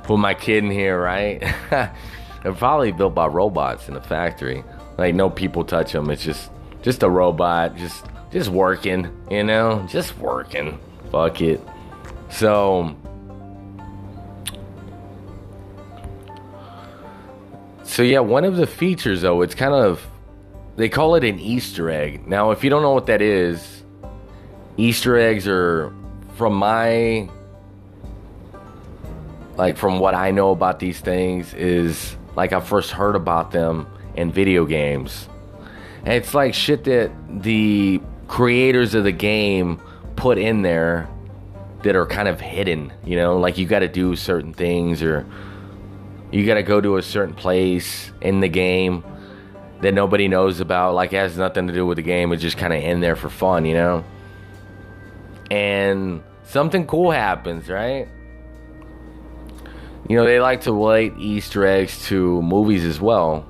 put 0.04 0.16
my 0.16 0.32
kid 0.32 0.64
in 0.64 0.70
here, 0.70 0.98
right? 0.98 1.40
They're 2.42 2.54
probably 2.54 2.92
built 2.92 3.14
by 3.14 3.26
robots 3.26 3.88
in 3.88 3.96
a 3.96 4.02
factory. 4.02 4.64
Like 4.98 5.14
no 5.14 5.28
people 5.30 5.64
touch 5.64 5.92
them. 5.92 6.10
It's 6.10 6.24
just 6.24 6.50
just 6.82 7.02
a 7.02 7.10
robot, 7.10 7.76
just 7.76 8.06
just 8.30 8.50
working, 8.50 9.10
you 9.30 9.44
know, 9.44 9.86
just 9.88 10.16
working. 10.18 10.78
Fuck 11.10 11.40
it. 11.40 11.60
So, 12.28 12.96
so 17.82 18.02
yeah, 18.02 18.20
one 18.20 18.44
of 18.44 18.56
the 18.56 18.66
features 18.66 19.22
though, 19.22 19.42
it's 19.42 19.54
kind 19.54 19.74
of 19.74 20.06
they 20.76 20.88
call 20.88 21.14
it 21.14 21.24
an 21.24 21.38
Easter 21.38 21.90
egg. 21.90 22.26
Now, 22.26 22.50
if 22.50 22.62
you 22.62 22.70
don't 22.70 22.82
know 22.82 22.92
what 22.92 23.06
that 23.06 23.22
is, 23.22 23.84
Easter 24.76 25.16
eggs 25.18 25.48
are 25.48 25.94
from 26.36 26.54
my 26.54 27.28
like 29.56 29.76
from 29.76 29.98
what 29.98 30.14
I 30.14 30.30
know 30.30 30.50
about 30.50 30.78
these 30.78 31.00
things 31.00 31.54
is 31.54 32.16
like 32.34 32.52
I 32.52 32.60
first 32.60 32.90
heard 32.90 33.16
about 33.16 33.52
them 33.52 33.86
in 34.16 34.32
video 34.32 34.64
games. 34.64 35.28
And 36.04 36.14
it's 36.14 36.34
like 36.34 36.54
shit 36.54 36.84
that 36.84 37.10
the 37.28 38.00
creators 38.28 38.94
of 38.94 39.04
the 39.04 39.12
game 39.12 39.80
put 40.14 40.38
in 40.38 40.62
there 40.62 41.08
that 41.82 41.96
are 41.96 42.06
kind 42.06 42.28
of 42.28 42.40
hidden, 42.40 42.92
you 43.04 43.16
know, 43.16 43.38
like 43.38 43.58
you 43.58 43.66
got 43.66 43.80
to 43.80 43.88
do 43.88 44.16
certain 44.16 44.52
things 44.52 45.02
or 45.02 45.26
you 46.30 46.46
got 46.46 46.54
to 46.54 46.62
go 46.62 46.80
to 46.80 46.96
a 46.96 47.02
certain 47.02 47.34
place 47.34 48.10
in 48.20 48.40
the 48.40 48.48
game 48.48 49.04
that 49.80 49.94
nobody 49.94 50.28
knows 50.28 50.60
about. 50.60 50.94
Like 50.94 51.12
it 51.12 51.16
has 51.16 51.36
nothing 51.36 51.66
to 51.66 51.72
do 51.72 51.84
with 51.84 51.96
the 51.96 52.02
game. 52.02 52.32
It's 52.32 52.42
just 52.42 52.56
kind 52.56 52.72
of 52.72 52.82
in 52.82 53.00
there 53.00 53.16
for 53.16 53.28
fun 53.28 53.64
you 53.64 53.74
know? 53.74 54.04
And 55.50 56.22
something 56.44 56.86
cool 56.86 57.10
happens 57.10 57.68
right? 57.68 58.08
You 60.08 60.16
know 60.16 60.24
they 60.24 60.38
like 60.38 60.60
to 60.62 60.72
relate 60.72 61.14
easter 61.18 61.66
eggs 61.66 62.06
to 62.06 62.40
movies 62.42 62.84
as 62.84 63.00
well 63.00 63.44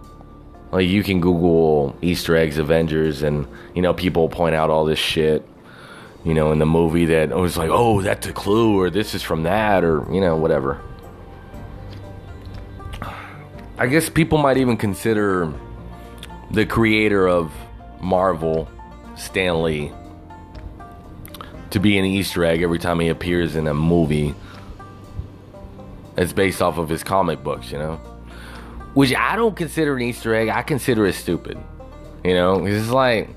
like 0.76 0.86
you 0.86 1.02
can 1.02 1.20
google 1.20 1.96
easter 2.02 2.36
eggs 2.36 2.58
avengers 2.58 3.22
and 3.22 3.46
you 3.74 3.82
know 3.82 3.94
people 3.94 4.28
point 4.28 4.54
out 4.54 4.70
all 4.70 4.84
this 4.84 4.98
shit 4.98 5.46
you 6.24 6.34
know 6.34 6.52
in 6.52 6.58
the 6.58 6.66
movie 6.66 7.06
that 7.06 7.32
oh, 7.32 7.40
was 7.40 7.56
like 7.56 7.70
oh 7.72 8.02
that's 8.02 8.26
a 8.26 8.32
clue 8.32 8.78
or 8.78 8.90
this 8.90 9.14
is 9.14 9.22
from 9.22 9.42
that 9.44 9.82
or 9.82 10.06
you 10.12 10.20
know 10.20 10.36
whatever 10.36 10.80
i 13.78 13.86
guess 13.86 14.10
people 14.10 14.38
might 14.38 14.58
even 14.58 14.76
consider 14.76 15.52
the 16.50 16.64
creator 16.64 17.26
of 17.26 17.52
Marvel, 18.00 18.68
Stan 19.16 19.62
Lee, 19.62 19.92
to 21.70 21.80
be 21.80 21.98
an 21.98 22.04
Easter 22.04 22.44
egg 22.44 22.62
every 22.62 22.78
time 22.78 23.00
he 23.00 23.08
appears 23.08 23.56
in 23.56 23.66
a 23.66 23.74
movie. 23.74 24.34
It's 26.16 26.32
based 26.32 26.62
off 26.62 26.78
of 26.78 26.88
his 26.88 27.02
comic 27.02 27.42
books, 27.42 27.70
you 27.70 27.78
know? 27.78 28.00
Which 28.96 29.14
I 29.14 29.36
don't 29.36 29.54
consider 29.54 29.94
an 29.94 30.00
Easter 30.00 30.34
egg, 30.34 30.48
I 30.48 30.62
consider 30.62 31.04
it 31.04 31.12
stupid. 31.12 31.58
You 32.24 32.32
know? 32.32 32.64
It's 32.64 32.88
like, 32.88 33.28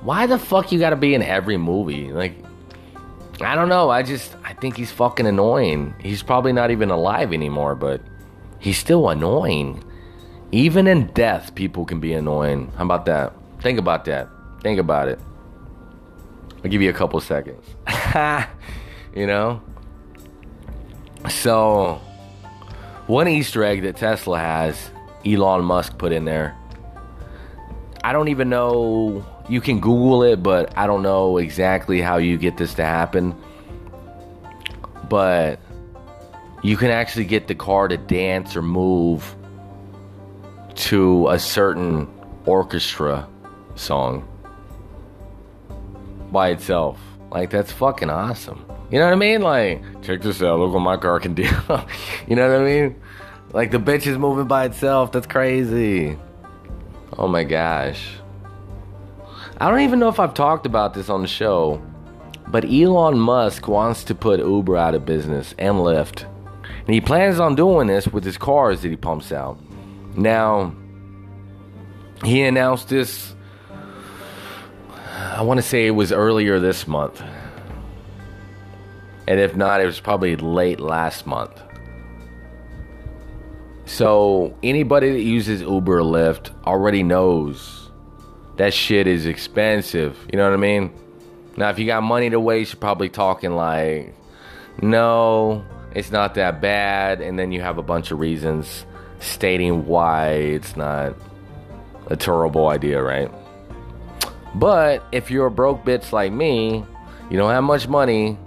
why 0.00 0.26
the 0.26 0.38
fuck 0.38 0.72
you 0.72 0.78
gotta 0.78 0.96
be 0.96 1.14
in 1.14 1.22
every 1.22 1.58
movie? 1.58 2.10
Like, 2.10 2.34
I 3.42 3.54
don't 3.54 3.68
know. 3.68 3.90
I 3.90 4.02
just, 4.02 4.34
I 4.42 4.54
think 4.54 4.74
he's 4.74 4.90
fucking 4.90 5.26
annoying. 5.26 5.94
He's 6.00 6.22
probably 6.22 6.54
not 6.54 6.70
even 6.70 6.88
alive 6.88 7.34
anymore, 7.34 7.74
but 7.74 8.00
he's 8.58 8.78
still 8.78 9.10
annoying. 9.10 9.84
Even 10.50 10.86
in 10.86 11.08
death, 11.08 11.54
people 11.54 11.84
can 11.84 12.00
be 12.00 12.14
annoying. 12.14 12.72
How 12.78 12.84
about 12.84 13.04
that? 13.04 13.34
Think 13.60 13.78
about 13.78 14.06
that. 14.06 14.30
Think 14.62 14.80
about 14.80 15.08
it. 15.08 15.20
I'll 16.64 16.70
give 16.70 16.80
you 16.80 16.88
a 16.88 16.94
couple 16.94 17.20
seconds. 17.20 17.66
you 19.14 19.26
know? 19.26 19.60
So, 21.28 22.00
one 23.06 23.28
Easter 23.28 23.62
egg 23.62 23.82
that 23.82 23.98
Tesla 23.98 24.38
has, 24.38 24.90
Elon 25.26 25.64
Musk 25.64 25.98
put 25.98 26.12
in 26.12 26.24
there. 26.24 26.56
I 28.04 28.12
don't 28.12 28.28
even 28.28 28.48
know. 28.48 29.24
You 29.48 29.60
can 29.60 29.80
Google 29.80 30.22
it, 30.22 30.42
but 30.42 30.76
I 30.76 30.86
don't 30.86 31.02
know 31.02 31.38
exactly 31.38 32.00
how 32.00 32.16
you 32.16 32.36
get 32.36 32.56
this 32.56 32.74
to 32.74 32.84
happen. 32.84 33.36
But 35.08 35.60
you 36.62 36.76
can 36.76 36.90
actually 36.90 37.24
get 37.24 37.48
the 37.48 37.54
car 37.54 37.88
to 37.88 37.96
dance 37.96 38.56
or 38.56 38.62
move 38.62 39.36
to 40.74 41.28
a 41.28 41.38
certain 41.38 42.08
orchestra 42.46 43.28
song 43.74 44.28
by 46.30 46.50
itself. 46.50 46.98
Like 47.30 47.50
that's 47.50 47.72
fucking 47.72 48.10
awesome. 48.10 48.64
You 48.90 48.98
know 48.98 49.06
what 49.06 49.14
I 49.14 49.16
mean? 49.16 49.40
Like, 49.40 50.02
check 50.02 50.20
this 50.20 50.42
out. 50.42 50.58
Look 50.58 50.74
what 50.74 50.80
my 50.80 50.98
car 50.98 51.18
can 51.18 51.34
do. 51.34 51.42
you 52.28 52.36
know 52.36 52.50
what 52.50 52.60
I 52.60 52.64
mean? 52.64 53.00
Like 53.52 53.70
the 53.70 53.78
bitch 53.78 54.06
is 54.06 54.16
moving 54.16 54.46
by 54.46 54.64
itself. 54.64 55.12
That's 55.12 55.26
crazy. 55.26 56.18
Oh 57.18 57.28
my 57.28 57.44
gosh. 57.44 58.16
I 59.58 59.70
don't 59.70 59.80
even 59.80 59.98
know 59.98 60.08
if 60.08 60.18
I've 60.18 60.34
talked 60.34 60.66
about 60.66 60.94
this 60.94 61.08
on 61.08 61.22
the 61.22 61.28
show, 61.28 61.82
but 62.48 62.64
Elon 62.64 63.18
Musk 63.18 63.68
wants 63.68 64.04
to 64.04 64.14
put 64.14 64.40
Uber 64.40 64.76
out 64.76 64.94
of 64.94 65.04
business 65.04 65.54
and 65.58 65.76
Lyft. 65.76 66.24
And 66.86 66.94
he 66.94 67.00
plans 67.00 67.38
on 67.38 67.54
doing 67.54 67.86
this 67.86 68.08
with 68.08 68.24
his 68.24 68.38
cars 68.38 68.82
that 68.82 68.88
he 68.88 68.96
pumps 68.96 69.30
out. 69.30 69.58
Now, 70.16 70.74
he 72.24 72.42
announced 72.42 72.88
this, 72.88 73.34
I 75.06 75.42
want 75.42 75.58
to 75.58 75.62
say 75.62 75.86
it 75.86 75.90
was 75.90 76.10
earlier 76.10 76.58
this 76.58 76.88
month. 76.88 77.22
And 79.28 79.38
if 79.38 79.54
not, 79.54 79.80
it 79.80 79.86
was 79.86 80.00
probably 80.00 80.36
late 80.36 80.80
last 80.80 81.26
month. 81.26 81.60
So, 83.92 84.56
anybody 84.62 85.10
that 85.10 85.20
uses 85.20 85.60
Uber 85.60 85.98
or 85.98 86.00
Lyft 86.00 86.50
already 86.64 87.02
knows 87.02 87.90
that 88.56 88.72
shit 88.72 89.06
is 89.06 89.26
expensive. 89.26 90.16
You 90.32 90.38
know 90.38 90.44
what 90.44 90.54
I 90.54 90.56
mean? 90.56 90.90
Now, 91.58 91.68
if 91.68 91.78
you 91.78 91.84
got 91.84 92.02
money 92.02 92.30
to 92.30 92.40
waste, 92.40 92.72
you're 92.72 92.80
probably 92.80 93.10
talking 93.10 93.54
like, 93.54 94.14
no, 94.80 95.62
it's 95.94 96.10
not 96.10 96.36
that 96.36 96.62
bad. 96.62 97.20
And 97.20 97.38
then 97.38 97.52
you 97.52 97.60
have 97.60 97.76
a 97.76 97.82
bunch 97.82 98.10
of 98.10 98.18
reasons 98.18 98.86
stating 99.20 99.84
why 99.84 100.28
it's 100.30 100.74
not 100.74 101.14
a 102.06 102.16
terrible 102.16 102.68
idea, 102.68 103.02
right? 103.02 103.30
But 104.54 105.04
if 105.12 105.30
you're 105.30 105.48
a 105.48 105.50
broke 105.50 105.84
bitch 105.84 106.12
like 106.12 106.32
me, 106.32 106.82
you 107.30 107.36
don't 107.36 107.50
have 107.50 107.62
much 107.62 107.86
money, 107.88 108.38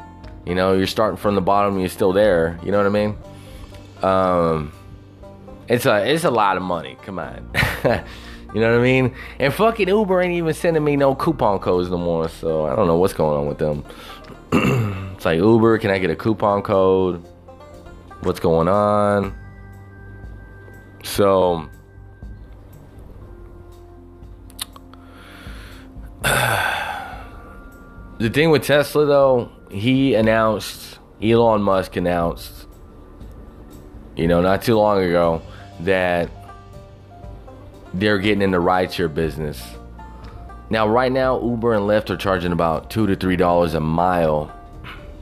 you 0.44 0.56
know, 0.56 0.74
you're 0.74 0.88
starting 0.88 1.18
from 1.18 1.36
the 1.36 1.42
bottom, 1.42 1.80
you're 1.80 1.88
still 1.90 2.14
there, 2.14 2.60
you 2.64 2.72
know 2.72 2.80
what 2.80 2.88
I 2.88 2.90
mean? 2.90 3.18
Um, 4.02 4.72
it's 5.68 5.86
a 5.86 6.12
it's 6.12 6.24
a 6.24 6.32
lot 6.32 6.58
of 6.58 6.64
money. 6.64 6.98
Come 7.04 7.20
on. 7.20 7.50
you 8.54 8.62
know 8.62 8.72
what 8.72 8.80
I 8.80 8.84
mean? 8.84 9.16
And 9.40 9.54
fucking 9.54 9.88
Uber 9.88 10.22
ain't 10.22 10.34
even 10.34 10.54
sending 10.54 10.84
me 10.84 10.96
no 10.96 11.16
coupon 11.16 11.60
codes 11.60 11.90
no 11.90 11.98
more, 11.98 12.30
so 12.30 12.66
I 12.66 12.76
don't 12.76 12.88
know 12.88 12.98
what's 12.98 13.14
going 13.14 13.38
on 13.38 13.48
with 13.48 13.58
them. 13.58 13.84
it's 15.16 15.26
like 15.26 15.40
Uber, 15.40 15.78
can 15.80 15.92
I 15.92 16.00
get 16.00 16.10
a 16.10 16.16
coupon 16.16 16.62
code? 16.62 17.26
What's 18.22 18.40
going 18.40 18.68
on? 18.68 19.36
So 21.04 21.70
the 26.24 27.20
thing 28.32 28.52
with 28.52 28.64
Tesla 28.64 29.06
though, 29.06 29.52
he 29.72 30.16
announced 30.16 31.00
Elon 31.22 31.62
Musk 31.62 31.96
announced 31.96 32.66
you 34.16 34.28
know, 34.28 34.42
not 34.42 34.62
too 34.62 34.78
long 34.78 35.04
ago 35.04 35.42
that 35.82 36.30
they're 37.94 38.20
getting 38.20 38.42
into 38.42 38.60
rideshare 38.60 39.14
business. 39.14 39.64
Now, 40.70 40.88
right 40.88 41.12
now, 41.12 41.42
Uber 41.42 41.74
and 41.74 41.84
Lyft 41.84 42.10
are 42.10 42.18
charging 42.18 42.52
about 42.52 42.90
two 42.90 43.08
to 43.08 43.16
three 43.16 43.36
dollars 43.36 43.74
a 43.74 43.80
mile 43.80 44.52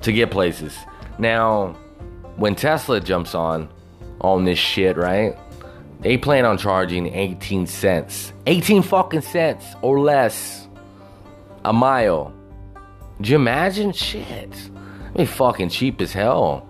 to 0.02 0.12
get 0.12 0.32
places. 0.32 0.76
Now, 1.18 1.74
when 2.38 2.56
Tesla 2.56 3.00
jumps 3.00 3.36
on 3.36 3.70
on 4.22 4.46
this 4.46 4.60
shit, 4.60 4.98
right? 4.98 5.38
They 6.00 6.18
plan 6.18 6.46
on 6.46 6.58
charging 6.58 7.08
18 7.13 7.66
cents. 7.66 8.34
18 8.46 8.82
fucking 8.82 9.22
cents 9.22 9.66
or 9.82 10.02
less 10.02 10.68
a 11.63 11.72
mile. 11.72 12.34
Do 13.22 13.30
you 13.30 13.38
imagine? 13.38 13.94
Shit. 13.94 14.54
I 15.13 15.18
mean, 15.18 15.28
fucking 15.28 15.70
cheap 15.70 16.02
as 16.02 16.12
hell. 16.12 16.68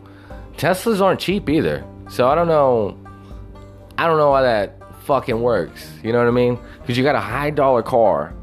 Teslas 0.58 1.02
aren't 1.02 1.19
cheap 1.19 1.50
either. 1.50 1.84
So 2.10 2.28
I 2.28 2.36
don't 2.36 2.48
know. 2.48 2.98
I 3.97 4.08
don't 4.08 4.17
know 4.17 4.32
why 4.32 4.43
that 4.43 4.79
fucking 5.03 5.41
works. 5.41 5.91
You 6.03 6.12
know 6.12 6.19
what 6.19 6.27
I 6.27 6.32
mean? 6.32 6.60
Because 6.82 6.97
you 6.97 7.03
got 7.03 7.15
a 7.15 7.21
high 7.21 7.49
dollar 7.49 7.84
car 7.84 8.34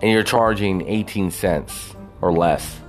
and 0.00 0.10
you're 0.10 0.22
charging 0.22 0.86
18 0.86 1.30
cents 1.30 1.94
or 2.20 2.32
less 2.32 2.80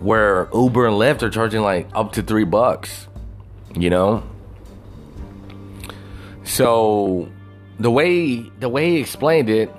where 0.00 0.48
Uber 0.54 0.86
and 0.86 0.96
Lyft 0.96 1.22
are 1.22 1.30
charging 1.30 1.62
like 1.62 1.88
up 1.94 2.12
to 2.12 2.22
three 2.22 2.44
bucks, 2.44 3.08
you 3.74 3.90
know. 3.90 4.22
So 6.44 7.28
the 7.78 7.90
way 7.90 8.36
the 8.60 8.68
way 8.68 8.90
he 8.90 8.96
explained 8.98 9.50
it, 9.50 9.70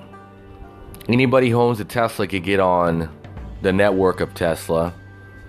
anybody 1.07 1.49
who 1.49 1.59
owns 1.59 1.79
a 1.79 1.85
Tesla 1.85 2.27
could 2.27 2.43
get 2.43 2.59
on 2.59 3.09
the 3.61 3.73
network 3.73 4.19
of 4.19 4.33
Tesla, 4.33 4.93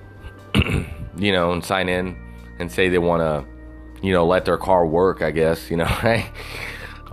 you 0.55 1.33
know, 1.33 1.53
and 1.53 1.65
sign 1.65 1.89
in 1.89 2.17
and 2.61 2.71
say 2.71 2.89
they 2.89 2.99
want 2.99 3.21
to, 3.21 4.07
you 4.07 4.13
know, 4.13 4.27
let 4.27 4.45
their 4.45 4.59
car 4.59 4.87
work. 4.87 5.23
I 5.23 5.31
guess 5.31 5.71
you 5.71 5.77
know, 5.77 5.85
right? 6.03 6.31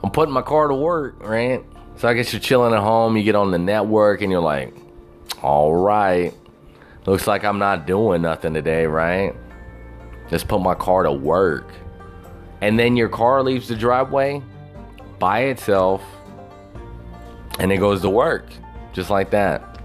I'm 0.03 0.11
putting 0.11 0.33
my 0.33 0.41
car 0.41 0.67
to 0.67 0.75
work, 0.75 1.23
right? 1.23 1.63
So 1.95 2.07
I 2.07 2.13
guess 2.13 2.31
you're 2.31 2.39
chilling 2.39 2.73
at 2.73 2.81
home, 2.81 3.17
you 3.17 3.23
get 3.23 3.35
on 3.35 3.49
the 3.51 3.57
network, 3.57 4.21
and 4.21 4.31
you're 4.31 4.41
like, 4.41 4.75
All 5.41 5.73
right. 5.73 6.33
Looks 7.05 7.25
like 7.25 7.45
I'm 7.45 7.57
not 7.57 7.87
doing 7.87 8.21
nothing 8.21 8.53
today, 8.53 8.85
right? 8.85 9.33
Just 10.29 10.49
put 10.49 10.59
my 10.59 10.75
car 10.75 11.03
to 11.03 11.11
work. 11.11 11.71
And 12.59 12.77
then 12.77 12.97
your 12.97 13.07
car 13.07 13.41
leaves 13.43 13.69
the 13.69 13.75
driveway 13.75 14.41
by 15.19 15.43
itself 15.43 16.03
and 17.59 17.71
it 17.71 17.77
goes 17.77 18.01
to 18.01 18.09
work 18.09 18.45
just 18.93 19.09
like 19.09 19.29
that. 19.31 19.79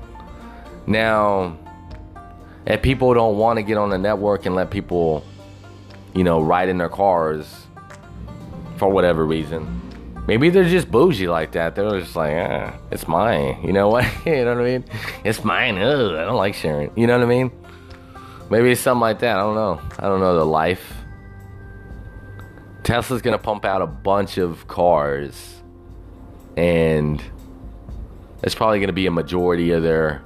Now, 0.86 1.56
if 2.66 2.82
people 2.82 3.12
don't 3.14 3.36
want 3.36 3.58
to 3.58 3.62
get 3.62 3.76
on 3.76 3.90
the 3.90 3.98
network 3.98 4.46
and 4.46 4.54
let 4.54 4.70
people, 4.70 5.24
you 6.14 6.24
know, 6.24 6.40
ride 6.40 6.68
in 6.68 6.78
their 6.78 6.88
cars 6.88 7.66
for 8.76 8.88
whatever 8.88 9.24
reason, 9.24 9.80
maybe 10.26 10.50
they're 10.50 10.68
just 10.68 10.90
bougie 10.90 11.28
like 11.28 11.52
that. 11.52 11.74
They're 11.74 12.00
just 12.00 12.16
like, 12.16 12.32
eh, 12.32 12.72
it's 12.90 13.08
mine. 13.08 13.58
You 13.64 13.72
know 13.72 13.88
what? 13.88 14.04
you 14.26 14.44
know 14.44 14.54
what 14.54 14.64
I 14.64 14.78
mean? 14.78 14.84
It's 15.24 15.44
mine. 15.44 15.78
Ugh, 15.78 16.14
I 16.14 16.24
don't 16.24 16.36
like 16.36 16.54
sharing. 16.54 16.90
You 16.96 17.06
know 17.06 17.18
what 17.18 17.24
I 17.24 17.28
mean? 17.28 17.50
Maybe 18.50 18.70
it's 18.70 18.80
something 18.80 19.00
like 19.00 19.20
that. 19.20 19.36
I 19.36 19.40
don't 19.40 19.54
know. 19.54 19.80
I 19.98 20.08
don't 20.08 20.20
know 20.20 20.36
the 20.36 20.44
life. 20.44 20.94
Tesla's 22.82 23.22
gonna 23.22 23.38
pump 23.38 23.64
out 23.64 23.80
a 23.80 23.86
bunch 23.86 24.38
of 24.38 24.66
cars, 24.66 25.62
and 26.56 27.22
it's 28.42 28.54
probably 28.54 28.80
gonna 28.80 28.92
be 28.92 29.06
a 29.06 29.10
majority 29.10 29.70
of 29.70 29.82
their 29.82 30.22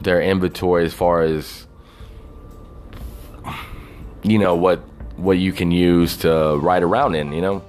their 0.00 0.20
inventory 0.20 0.84
as 0.84 0.92
far 0.92 1.22
as 1.22 1.66
you 4.24 4.38
know 4.38 4.56
what 4.56 4.82
what 5.16 5.38
you 5.38 5.52
can 5.52 5.70
use 5.70 6.16
to 6.18 6.58
ride 6.60 6.82
around 6.82 7.14
in. 7.14 7.32
You 7.32 7.42
know, 7.42 7.64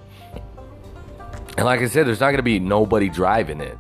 and 1.58 1.66
like 1.66 1.82
I 1.82 1.88
said, 1.88 2.08
there's 2.08 2.20
not 2.20 2.32
gonna 2.32 2.44
be 2.44 2.60
nobody 2.60 3.10
driving 3.10 3.62
it. 3.62 3.78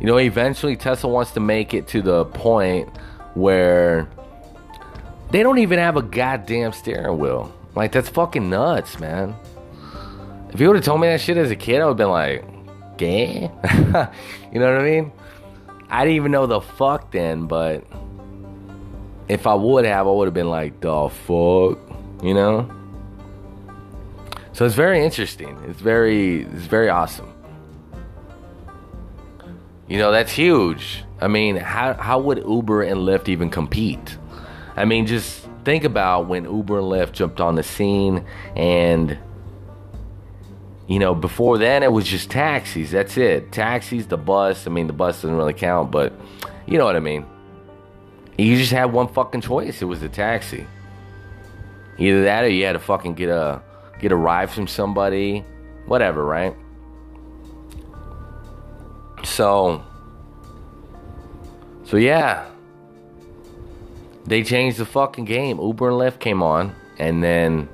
You 0.00 0.06
know, 0.06 0.18
eventually 0.18 0.76
Tesla 0.76 1.10
wants 1.10 1.32
to 1.32 1.40
make 1.40 1.72
it 1.72 1.88
to 1.88 2.02
the 2.02 2.26
point 2.26 2.88
where 3.34 4.08
they 5.30 5.42
don't 5.42 5.58
even 5.58 5.78
have 5.78 5.96
a 5.96 6.02
goddamn 6.02 6.72
steering 6.72 7.18
wheel. 7.18 7.52
Like 7.74 7.92
that's 7.92 8.08
fucking 8.08 8.48
nuts, 8.48 8.98
man. 9.00 9.34
If 10.52 10.60
you 10.60 10.68
would 10.68 10.76
have 10.76 10.84
told 10.84 11.00
me 11.00 11.08
that 11.08 11.20
shit 11.20 11.36
as 11.36 11.50
a 11.50 11.56
kid, 11.56 11.80
I 11.80 11.86
would 11.86 11.90
have 11.92 11.96
been 11.96 12.10
like, 12.10 12.44
gay? 12.96 13.50
you 14.52 14.60
know 14.60 14.72
what 14.72 14.80
I 14.80 14.82
mean? 14.82 15.12
I 15.88 16.04
didn't 16.04 16.16
even 16.16 16.32
know 16.32 16.46
the 16.46 16.60
fuck 16.60 17.10
then, 17.10 17.46
but 17.46 17.84
if 19.28 19.46
I 19.46 19.54
would 19.54 19.84
have, 19.84 20.06
I 20.06 20.10
would 20.10 20.26
have 20.26 20.34
been 20.34 20.48
like, 20.50 20.80
the 20.80 21.08
fuck? 21.08 21.78
You 22.22 22.34
know? 22.34 22.70
So 24.56 24.64
it's 24.64 24.74
very 24.74 25.04
interesting. 25.04 25.62
It's 25.68 25.82
very 25.82 26.44
it's 26.44 26.64
very 26.64 26.88
awesome. 26.88 27.30
You 29.86 29.98
know, 29.98 30.10
that's 30.10 30.32
huge. 30.32 31.04
I 31.20 31.28
mean, 31.28 31.56
how 31.56 31.92
how 31.92 32.18
would 32.20 32.38
Uber 32.38 32.82
and 32.82 33.00
Lyft 33.00 33.28
even 33.28 33.50
compete? 33.50 34.16
I 34.74 34.86
mean, 34.86 35.06
just 35.06 35.46
think 35.66 35.84
about 35.84 36.28
when 36.28 36.44
Uber 36.44 36.78
and 36.78 36.86
Lyft 36.86 37.12
jumped 37.12 37.38
on 37.38 37.56
the 37.56 37.62
scene 37.62 38.24
and 38.56 39.18
you 40.86 41.00
know, 41.00 41.14
before 41.14 41.58
then 41.58 41.82
it 41.82 41.92
was 41.92 42.06
just 42.06 42.30
taxis. 42.30 42.92
That's 42.92 43.18
it. 43.18 43.52
Taxis, 43.52 44.06
the 44.06 44.16
bus. 44.16 44.66
I 44.66 44.70
mean, 44.70 44.86
the 44.86 44.94
bus 44.94 45.16
doesn't 45.16 45.36
really 45.36 45.52
count, 45.52 45.90
but 45.90 46.14
you 46.64 46.78
know 46.78 46.86
what 46.86 46.96
I 46.96 47.00
mean. 47.00 47.26
You 48.38 48.56
just 48.56 48.72
had 48.72 48.86
one 48.86 49.08
fucking 49.08 49.42
choice. 49.42 49.82
It 49.82 49.84
was 49.84 50.00
the 50.00 50.08
taxi. 50.08 50.66
Either 51.98 52.24
that 52.24 52.44
or 52.44 52.48
you 52.48 52.64
had 52.64 52.72
to 52.72 52.78
fucking 52.78 53.16
get 53.16 53.28
a 53.28 53.60
get 53.98 54.12
a 54.12 54.16
ride 54.16 54.50
from 54.50 54.66
somebody, 54.66 55.44
whatever, 55.86 56.24
right? 56.24 56.54
So 59.24 59.82
So 61.84 61.96
yeah. 61.96 62.46
They 64.24 64.42
changed 64.42 64.78
the 64.78 64.86
fucking 64.86 65.24
game. 65.24 65.60
Uber 65.60 65.90
and 65.90 65.98
Lyft 65.98 66.18
came 66.18 66.42
on 66.42 66.74
and 66.98 67.22
then 67.22 67.68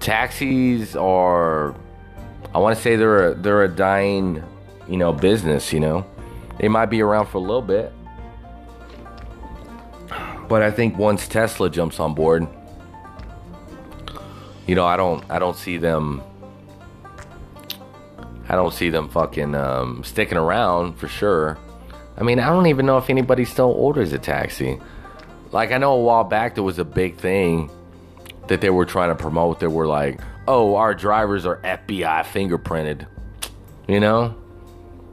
taxis 0.00 0.96
are 0.96 1.74
I 2.52 2.58
want 2.58 2.74
to 2.74 2.82
say 2.82 2.96
they're 2.96 3.30
a, 3.30 3.34
they're 3.34 3.62
a 3.62 3.68
dying, 3.68 4.42
you 4.88 4.96
know, 4.96 5.12
business, 5.12 5.72
you 5.72 5.78
know. 5.78 6.04
They 6.58 6.68
might 6.68 6.86
be 6.86 7.00
around 7.00 7.26
for 7.26 7.38
a 7.38 7.40
little 7.40 7.62
bit. 7.62 7.92
But 10.48 10.62
I 10.62 10.72
think 10.72 10.98
once 10.98 11.28
Tesla 11.28 11.70
jumps 11.70 12.00
on 12.00 12.12
board, 12.12 12.48
you 14.70 14.76
know, 14.76 14.86
I 14.86 14.96
don't 14.96 15.24
I 15.28 15.40
don't 15.40 15.56
see 15.56 15.78
them 15.78 16.22
I 18.48 18.54
don't 18.54 18.72
see 18.72 18.88
them 18.88 19.08
fucking 19.08 19.56
um, 19.56 20.04
sticking 20.04 20.38
around 20.38 20.94
for 20.94 21.08
sure. 21.08 21.58
I 22.16 22.22
mean, 22.22 22.38
I 22.38 22.46
don't 22.50 22.68
even 22.68 22.86
know 22.86 22.96
if 22.96 23.10
anybody 23.10 23.44
still 23.44 23.72
orders 23.72 24.12
a 24.12 24.18
taxi. 24.18 24.78
Like 25.50 25.72
I 25.72 25.78
know 25.78 25.94
a 25.94 26.00
while 26.00 26.22
back 26.22 26.54
there 26.54 26.62
was 26.62 26.78
a 26.78 26.84
big 26.84 27.16
thing 27.16 27.68
that 28.46 28.60
they 28.60 28.70
were 28.70 28.84
trying 28.84 29.08
to 29.08 29.20
promote 29.20 29.58
that 29.58 29.70
were 29.70 29.88
like, 29.88 30.20
oh, 30.46 30.76
our 30.76 30.94
drivers 30.94 31.44
are 31.46 31.56
FBI 31.62 32.22
fingerprinted. 32.26 33.08
You 33.88 33.98
know? 33.98 34.36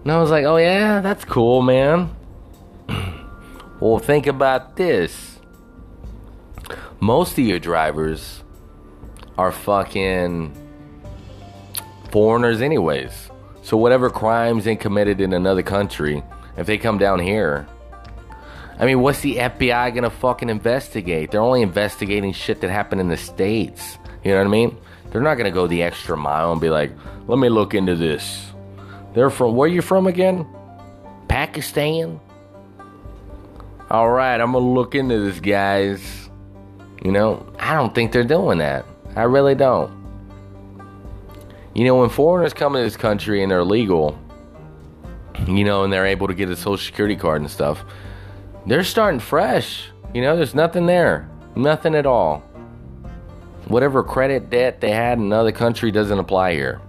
And 0.03 0.11
I 0.11 0.21
was 0.21 0.29
like, 0.29 0.45
oh, 0.45 0.57
yeah, 0.57 1.01
that's 1.01 1.25
cool, 1.25 1.63
man. 1.63 2.15
well, 3.79 3.97
think 3.97 4.27
about 4.27 4.75
this. 4.75 5.39
Most 6.99 7.31
of 7.31 7.39
your 7.39 7.57
drivers 7.57 8.43
are 9.37 9.51
fucking 9.51 10.55
foreigners, 12.11 12.61
anyways. 12.61 13.29
So, 13.61 13.77
whatever 13.77 14.09
crimes 14.09 14.63
they 14.63 14.75
committed 14.75 15.19
in 15.21 15.33
another 15.33 15.63
country, 15.63 16.23
if 16.55 16.65
they 16.67 16.77
come 16.77 16.97
down 16.97 17.19
here, 17.19 17.67
I 18.79 18.85
mean, 18.85 19.01
what's 19.01 19.21
the 19.21 19.37
FBI 19.37 19.93
gonna 19.93 20.09
fucking 20.09 20.49
investigate? 20.49 21.31
They're 21.31 21.41
only 21.41 21.63
investigating 21.63 22.31
shit 22.31 22.61
that 22.61 22.69
happened 22.69 23.01
in 23.01 23.09
the 23.09 23.17
States. 23.17 23.97
You 24.23 24.31
know 24.31 24.37
what 24.37 24.47
I 24.47 24.49
mean? 24.49 24.77
They're 25.09 25.21
not 25.21 25.35
gonna 25.35 25.51
go 25.51 25.67
the 25.67 25.81
extra 25.83 26.15
mile 26.15 26.51
and 26.51 26.61
be 26.61 26.69
like, 26.69 26.91
let 27.27 27.39
me 27.39 27.49
look 27.49 27.73
into 27.73 27.95
this. 27.95 28.51
They're 29.13 29.29
from, 29.29 29.55
where 29.55 29.67
you 29.67 29.81
from 29.81 30.05
again? 30.05 30.45
Pakistan? 31.27 32.19
Alright, 33.89 34.41
I'm 34.41 34.51
gonna 34.51 34.65
look 34.65 34.95
into 34.95 35.19
this, 35.19 35.39
guys. 35.39 36.29
You 37.03 37.11
know, 37.11 37.51
I 37.59 37.73
don't 37.73 37.95
think 37.95 38.11
they're 38.11 38.23
doing 38.23 38.59
that. 38.59 38.85
I 39.17 39.23
really 39.23 39.55
don't. 39.55 39.91
You 41.73 41.85
know, 41.85 41.95
when 41.95 42.09
foreigners 42.09 42.53
come 42.53 42.73
to 42.73 42.79
this 42.79 42.95
country 42.95 43.41
and 43.41 43.51
they're 43.51 43.63
legal, 43.63 44.15
you 45.47 45.63
know, 45.63 45.83
and 45.83 45.91
they're 45.91 46.05
able 46.05 46.27
to 46.27 46.35
get 46.35 46.49
a 46.49 46.55
social 46.55 46.77
security 46.77 47.15
card 47.15 47.41
and 47.41 47.49
stuff, 47.49 47.83
they're 48.67 48.83
starting 48.83 49.19
fresh. 49.19 49.89
You 50.13 50.21
know, 50.21 50.35
there's 50.35 50.53
nothing 50.53 50.85
there. 50.85 51.27
Nothing 51.55 51.95
at 51.95 52.05
all. 52.05 52.41
Whatever 53.65 54.03
credit 54.03 54.51
debt 54.51 54.81
they 54.81 54.91
had 54.91 55.17
in 55.17 55.23
another 55.23 55.51
country 55.51 55.89
doesn't 55.89 56.19
apply 56.19 56.53
here. 56.53 56.79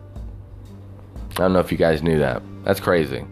I 1.31 1.35
don't 1.35 1.55
know 1.55 1.61
if 1.61 1.73
you 1.73 1.79
guys 1.79 2.03
knew 2.03 2.19
that. 2.19 2.43
That's 2.63 2.79
crazy. 2.79 3.25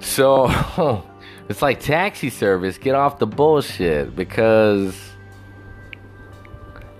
So, 0.00 1.04
it's 1.48 1.62
like 1.62 1.78
taxi 1.78 2.30
service. 2.30 2.78
Get 2.78 2.96
off 2.96 3.20
the 3.20 3.28
bullshit 3.28 4.16
because 4.16 5.13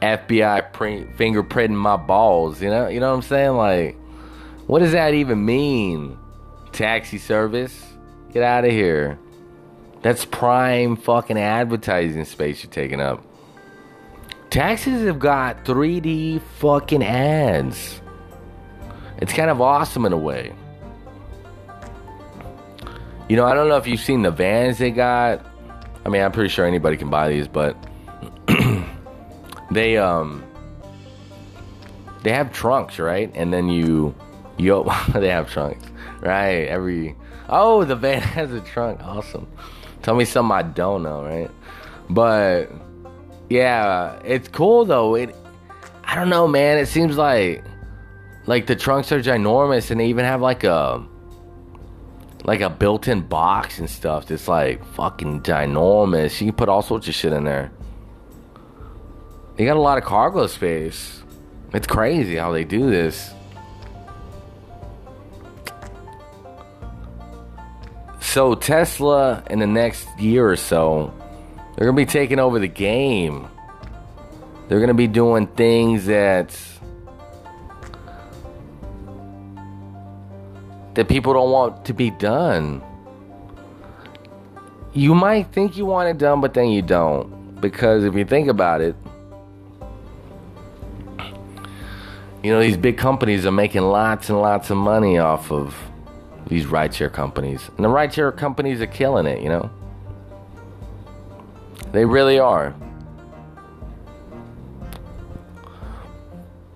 FBI 0.05 0.73
print, 0.73 1.17
fingerprinting 1.17 1.77
my 1.77 1.97
balls. 1.97 2.63
You 2.63 2.71
know, 2.71 2.89
you 2.89 3.01
know 3.01 3.11
what 3.11 3.17
I'm 3.17 3.23
saying? 3.23 3.57
Like, 3.57 3.97
what 4.67 4.81
does 4.81 4.93
that 4.93 5.15
even 5.15 5.45
mean? 5.45 6.19
Taxi 6.73 7.19
service? 7.19 7.85
Get 8.33 8.43
out 8.43 8.65
of 8.65 8.71
here. 8.71 9.19
That's 10.03 10.25
prime 10.25 10.97
fucking 10.97 11.39
advertising 11.39 12.25
space 12.25 12.63
you're 12.63 12.71
taking 12.71 13.01
up. 13.01 13.25
Taxis 14.51 15.05
have 15.07 15.19
got 15.19 15.65
3D 15.65 16.41
fucking 16.59 17.03
ads. 17.03 18.01
It's 19.19 19.33
kind 19.33 19.51
of 19.51 19.61
awesome 19.61 20.05
in 20.05 20.13
a 20.13 20.19
way. 20.19 20.53
You 23.29 23.37
know, 23.37 23.47
I 23.47 23.55
don't 23.55 23.69
know 23.69 23.77
if 23.77 23.87
you've 23.87 24.01
seen 24.01 24.23
the 24.23 24.31
vans 24.31 24.79
they 24.79 24.91
got. 24.91 25.45
I 26.05 26.09
mean, 26.11 26.23
I'm 26.23 26.33
pretty 26.33 26.51
sure 26.51 26.67
anybody 26.67 26.97
can 26.97 27.09
buy 27.09 27.31
these, 27.31 27.49
but 27.49 27.75
they 29.75 29.97
um 29.99 30.45
they 32.23 32.33
have 32.33 32.53
trunks, 32.53 32.99
right? 32.99 33.31
And 33.35 33.53
then 33.53 33.69
you 33.69 34.15
you 34.57 34.85
they 35.15 35.29
have 35.29 35.51
trunks, 35.51 35.87
right? 36.21 36.67
Every 36.69 37.17
Oh, 37.49 37.85
the 37.85 37.97
van 37.97 38.23
has 38.37 38.53
a 38.53 38.61
trunk. 38.61 39.01
Awesome. 39.03 39.47
Tell 40.03 40.15
me 40.15 40.25
something 40.25 40.53
I 40.53 40.63
don't 40.63 41.03
know, 41.03 41.25
right? 41.25 41.51
But 42.11 42.67
yeah, 43.49 44.19
it's 44.25 44.49
cool 44.49 44.85
though. 44.85 45.15
It 45.15 45.35
I 46.05 46.15
don't 46.15 46.29
know, 46.29 46.47
man. 46.47 46.79
It 46.79 46.87
seems 46.87 47.17
like 47.17 47.65
like 48.47 48.67
the 48.67 48.77
trunks 48.77 49.11
are 49.13 49.21
ginormous 49.21 49.91
and 49.91 50.01
they 50.01 50.07
even 50.07 50.25
have 50.25 50.41
like 50.41 50.65
a 50.65 51.05
like 52.45 52.61
a 52.61 52.69
built-in 52.69 53.23
box 53.23 53.79
and 53.79 53.89
stuff 53.89 54.27
that's 54.27 54.49
like 54.49 54.85
fucking 54.95 55.43
ginormous. 55.43 56.41
You 56.41 56.49
can 56.49 56.57
put 56.57 56.69
all 56.69 56.83
sorts 56.83 57.09
of 57.09 57.15
shit 57.15 57.33
in 57.33 57.45
there. 57.45 57.73
They 59.57 59.65
got 59.65 59.77
a 59.77 59.81
lot 59.81 59.99
of 59.99 60.05
cargo 60.05 60.47
space. 60.47 61.23
It's 61.73 61.87
crazy 61.87 62.37
how 62.37 62.53
they 62.53 62.65
do 62.65 62.91
this. 62.91 63.33
So 68.21 68.57
Tesla 68.57 69.45
in 69.49 69.61
the 69.61 69.67
next 69.67 70.09
year 70.19 70.51
or 70.51 70.57
so, 70.57 71.15
they're 71.77 71.87
gonna 71.87 71.97
be 71.97 72.05
taking 72.05 72.41
over 72.41 72.59
the 72.59 72.69
game. 72.69 73.47
They're 74.67 74.81
gonna 74.81 74.95
be 74.95 75.07
doing 75.07 75.47
things 75.47 76.07
that 76.07 76.57
that 80.95 81.09
people 81.09 81.33
don't 81.33 81.51
want 81.51 81.85
to 81.85 81.93
be 81.93 82.11
done. 82.11 82.83
You 84.93 85.15
might 85.15 85.53
think 85.53 85.77
you 85.77 85.87
want 85.87 86.09
it 86.09 86.19
done, 86.19 86.41
but 86.41 86.55
then 86.55 86.71
you 86.71 86.83
don't. 86.83 87.61
Because 87.61 88.05
if 88.05 88.15
you 88.15 88.25
think 88.25 88.49
about 88.49 88.81
it, 88.81 88.97
you 92.45 92.51
know, 92.51 92.61
these 92.61 92.77
big 92.77 92.99
companies 92.99 93.47
are 93.47 93.51
making 93.51 93.81
lots 93.81 94.29
and 94.29 94.39
lots 94.39 94.69
of 94.69 94.77
money 94.77 95.17
off 95.17 95.51
of 95.51 95.75
these 96.47 96.67
rideshare 96.67 97.11
companies. 97.11 97.71
And 97.77 97.85
the 97.87 97.89
rideshare 97.89 98.37
companies 98.37 98.83
are 98.83 98.87
killing 98.87 99.25
it, 99.25 99.43
you 99.43 99.49
know? 99.49 99.71
They 101.93 102.05
really 102.05 102.39
are. 102.39 102.75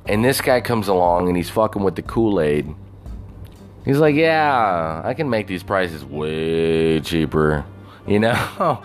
And 0.06 0.24
this 0.24 0.40
guy 0.40 0.62
comes 0.62 0.88
along 0.88 1.28
and 1.28 1.36
he's 1.36 1.50
fucking 1.50 1.82
with 1.82 1.96
the 1.96 2.02
Kool 2.02 2.40
Aid. 2.40 2.74
He's 3.84 3.98
like, 3.98 4.14
yeah, 4.14 5.02
I 5.04 5.12
can 5.12 5.28
make 5.28 5.48
these 5.48 5.62
prices 5.62 6.02
way 6.02 6.98
cheaper, 7.00 7.66
you 8.06 8.20
know? 8.20 8.82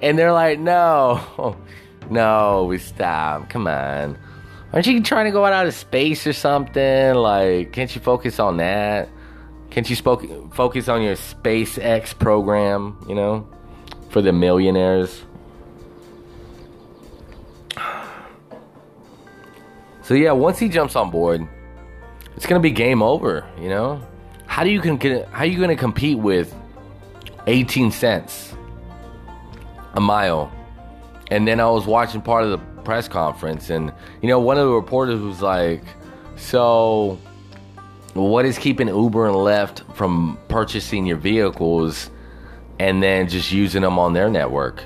and 0.00 0.16
they're 0.16 0.32
like, 0.32 0.60
no, 0.60 1.56
no, 2.08 2.66
we 2.66 2.78
stop. 2.78 3.50
Come 3.50 3.66
on. 3.66 4.16
Aren't 4.74 4.88
you 4.88 5.00
trying 5.04 5.26
to 5.26 5.30
go 5.30 5.44
out 5.44 5.68
of 5.68 5.72
space 5.72 6.26
or 6.26 6.32
something? 6.32 7.14
Like, 7.14 7.70
can't 7.70 7.94
you 7.94 8.00
focus 8.00 8.40
on 8.40 8.56
that? 8.56 9.08
Can't 9.70 9.88
you 9.88 9.94
spoke, 9.94 10.52
focus 10.52 10.88
on 10.88 11.00
your 11.00 11.14
SpaceX 11.14 12.18
program, 12.18 12.98
you 13.08 13.14
know, 13.14 13.48
for 14.10 14.20
the 14.20 14.32
millionaires? 14.32 15.22
So 20.02 20.14
yeah, 20.14 20.32
once 20.32 20.58
he 20.58 20.68
jumps 20.68 20.96
on 20.96 21.08
board, 21.08 21.46
it's 22.34 22.44
gonna 22.44 22.58
be 22.58 22.72
game 22.72 23.00
over. 23.00 23.48
You 23.60 23.68
know, 23.68 24.04
how 24.46 24.64
do 24.64 24.70
you 24.70 24.80
can 24.80 24.98
how 25.30 25.44
are 25.44 25.46
you 25.46 25.60
gonna 25.60 25.76
compete 25.76 26.18
with 26.18 26.52
18 27.46 27.92
cents 27.92 28.56
a 29.94 30.00
mile? 30.00 30.52
And 31.30 31.46
then 31.46 31.60
I 31.60 31.70
was 31.70 31.86
watching 31.86 32.20
part 32.20 32.42
of 32.42 32.50
the 32.50 32.73
press 32.84 33.08
conference, 33.08 33.70
and 33.70 33.92
you 34.22 34.28
know, 34.28 34.38
one 34.38 34.58
of 34.58 34.66
the 34.66 34.72
reporters 34.72 35.20
was 35.20 35.42
like, 35.42 35.82
"So, 36.36 37.18
what 38.14 38.44
is 38.44 38.58
keeping 38.58 38.88
Uber 38.88 39.26
and 39.26 39.36
Lyft 39.36 39.94
from 39.94 40.38
purchasing 40.48 41.06
your 41.06 41.16
vehicles 41.16 42.10
and 42.78 43.02
then 43.02 43.28
just 43.28 43.52
using 43.52 43.82
them 43.82 43.98
on 43.98 44.12
their 44.12 44.28
network? 44.28 44.82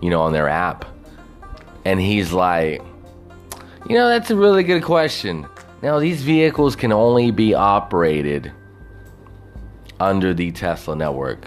You 0.00 0.10
know, 0.10 0.22
on 0.22 0.32
their 0.32 0.48
app?" 0.48 0.84
And 1.84 2.00
he's 2.00 2.32
like 2.32 2.82
you 3.88 3.94
know, 3.94 4.08
that's 4.08 4.30
a 4.30 4.36
really 4.36 4.64
good 4.64 4.82
question. 4.82 5.46
Now, 5.82 5.98
these 5.98 6.22
vehicles 6.22 6.76
can 6.76 6.92
only 6.92 7.30
be 7.30 7.54
operated 7.54 8.52
under 9.98 10.34
the 10.34 10.52
Tesla 10.52 10.94
network. 10.94 11.46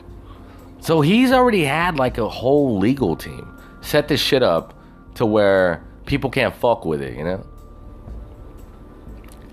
So 0.80 1.01
he's 1.01 1.32
already 1.32 1.63
had 1.63 1.97
like 1.97 2.17
a 2.17 2.27
whole 2.27 2.80
legal 2.80 3.15
team 3.15 3.47
set 3.82 4.08
this 4.08 4.19
shit 4.19 4.41
up 4.41 4.73
to 5.15 5.26
where 5.26 5.84
people 6.06 6.30
can't 6.30 6.56
fuck 6.56 6.86
with 6.86 7.02
it, 7.02 7.17
you 7.17 7.24
know? 7.24 7.45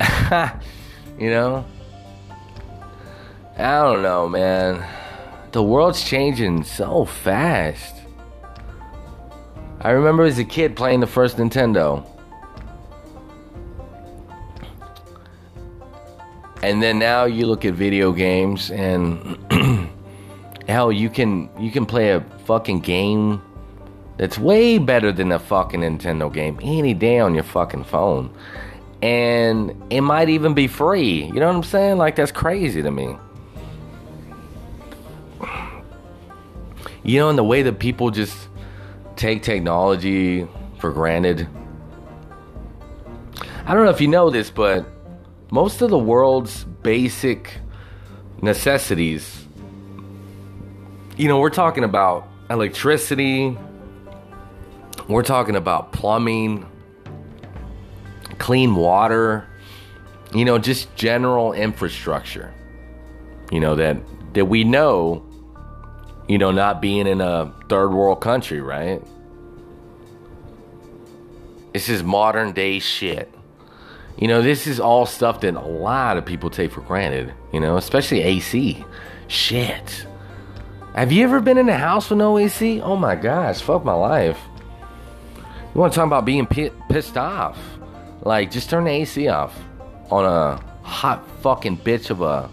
you 1.18 1.31
know? 1.31 1.64
I 3.57 3.83
don't 3.83 4.03
know, 4.03 4.29
man. 4.29 4.87
The 5.53 5.62
world's 5.62 6.03
changing 6.05 6.64
so 6.64 7.05
fast. 7.05 7.94
I 9.81 9.90
remember 9.90 10.25
as 10.25 10.38
a 10.38 10.44
kid 10.44 10.77
playing 10.77 11.01
the 11.01 11.07
first 11.07 11.37
Nintendo. 11.37 12.05
and 16.62 16.83
then 16.83 16.99
now 16.99 17.25
you 17.25 17.47
look 17.47 17.64
at 17.64 17.75
video 17.75 18.12
games 18.12 18.71
and 18.71 19.38
hell 20.68 20.90
you 20.90 21.09
can 21.09 21.49
you 21.59 21.71
can 21.71 21.87
play 21.87 22.11
a 22.11 22.21
fucking 22.44 22.81
game 22.81 23.40
that's 24.18 24.37
way 24.37 24.78
better 24.78 25.12
than 25.12 25.33
a 25.33 25.38
fucking 25.38 25.81
Nintendo 25.81 26.33
game 26.33 26.59
any 26.62 26.92
day 26.92 27.20
on 27.20 27.35
your 27.35 27.44
fucking 27.44 27.85
phone. 27.85 28.35
And 29.00 29.81
it 29.90 30.00
might 30.00 30.28
even 30.28 30.54
be 30.54 30.66
free 30.66 31.24
you 31.24 31.35
know 31.35 31.46
what 31.46 31.54
I'm 31.54 31.62
saying? 31.62 31.98
Like 31.98 32.16
that's 32.16 32.33
crazy 32.33 32.83
to 32.83 32.90
me. 32.90 33.16
You 37.04 37.20
know 37.20 37.31
in 37.31 37.37
the 37.37 37.44
way 37.44 37.62
that 37.62 37.78
people 37.78 38.11
just 38.11 38.48
take 39.16 39.42
technology 39.42 40.46
for 40.78 40.92
granted? 40.92 41.48
I 43.66 43.74
don't 43.74 43.85
know 43.85 43.90
if 43.90 44.00
you 44.00 44.09
know 44.09 44.31
this 44.31 44.50
but 44.50 44.85
most 45.50 45.81
of 45.81 45.90
the 45.90 45.98
world's 45.98 46.64
basic 46.64 47.59
necessities, 48.42 49.46
you 51.16 51.28
know, 51.28 51.38
we're 51.38 51.50
talking 51.50 51.85
about 51.85 52.28
electricity, 52.50 53.57
we're 55.09 55.23
talking 55.23 55.57
about 55.57 55.92
plumbing, 55.92 56.66
clean 58.38 58.75
water, 58.75 59.49
you 60.35 60.44
know, 60.44 60.59
just 60.59 60.94
general 60.94 61.53
infrastructure. 61.53 62.55
You 63.51 63.61
know 63.61 63.77
that 63.77 63.97
that 64.35 64.44
we 64.44 64.64
know, 64.64 65.25
you 66.29 66.38
know, 66.38 66.51
not 66.51 66.83
being 66.83 67.07
in 67.07 67.21
a 67.21 67.53
third 67.68 67.88
world 67.88 68.21
country, 68.21 68.61
right? 68.61 69.03
This 71.73 71.88
is 71.88 72.03
modern 72.03 72.53
day 72.53 72.79
shit. 72.79 73.33
You 74.18 74.27
know, 74.27 74.42
this 74.42 74.66
is 74.66 74.81
all 74.81 75.07
stuff 75.07 75.40
that 75.42 75.55
a 75.55 75.61
lot 75.61 76.16
of 76.16 76.27
people 76.27 76.51
take 76.51 76.73
for 76.73 76.81
granted, 76.81 77.33
you 77.53 77.61
know, 77.61 77.77
especially 77.77 78.21
AC. 78.23 78.85
Shit. 79.29 80.07
Have 80.94 81.12
you 81.12 81.23
ever 81.23 81.40
been 81.40 81.57
in 81.57 81.68
a 81.68 81.79
house 81.79 82.11
with 82.11 82.18
no 82.18 82.37
AC? 82.37 82.81
Oh 82.81 82.97
my 82.97 83.14
gosh, 83.14 83.61
fuck 83.62 83.85
my 83.85 83.92
life. 83.92 84.38
You 85.79 85.83
want 85.83 85.93
to 85.93 85.99
talk 85.99 86.09
about 86.09 86.25
being 86.25 86.45
pissed 86.45 87.17
off? 87.17 87.57
Like, 88.23 88.51
just 88.51 88.69
turn 88.69 88.83
the 88.83 88.91
AC 88.91 89.29
off 89.29 89.57
on 90.11 90.25
a 90.25 90.57
hot 90.83 91.25
fucking 91.41 91.77
bitch 91.79 92.11
of 92.11 92.21
a 92.21 92.51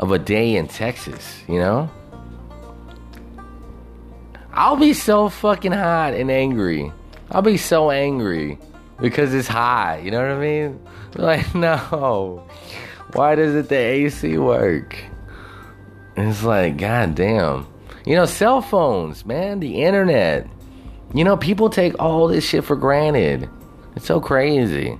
of 0.00 0.10
a 0.10 0.18
day 0.18 0.56
in 0.56 0.66
Texas, 0.66 1.40
you 1.46 1.60
know? 1.60 1.88
I'll 4.52 4.74
be 4.74 4.94
so 4.94 5.28
fucking 5.28 5.70
hot 5.70 6.14
and 6.14 6.28
angry. 6.28 6.90
I'll 7.30 7.40
be 7.40 7.56
so 7.56 7.92
angry 7.92 8.58
because 9.00 9.32
it's 9.32 9.46
hot. 9.46 10.02
You 10.02 10.10
know 10.10 10.18
what 10.18 10.36
I 10.36 10.40
mean? 10.40 10.80
Like, 11.14 11.54
no. 11.54 12.48
Why 13.12 13.36
doesn't 13.36 13.68
the 13.68 13.76
AC 13.76 14.38
work? 14.38 14.96
It's 16.16 16.42
like, 16.42 16.78
god 16.78 17.14
damn. 17.14 17.68
You 18.04 18.16
know, 18.16 18.26
cell 18.26 18.60
phones, 18.60 19.24
man, 19.24 19.60
the 19.60 19.84
internet. 19.84 20.48
You 21.14 21.22
know, 21.22 21.36
people 21.36 21.70
take 21.70 21.94
all 22.02 22.26
this 22.26 22.44
shit 22.44 22.64
for 22.64 22.74
granted. 22.74 23.48
It's 23.94 24.04
so 24.04 24.20
crazy. 24.20 24.98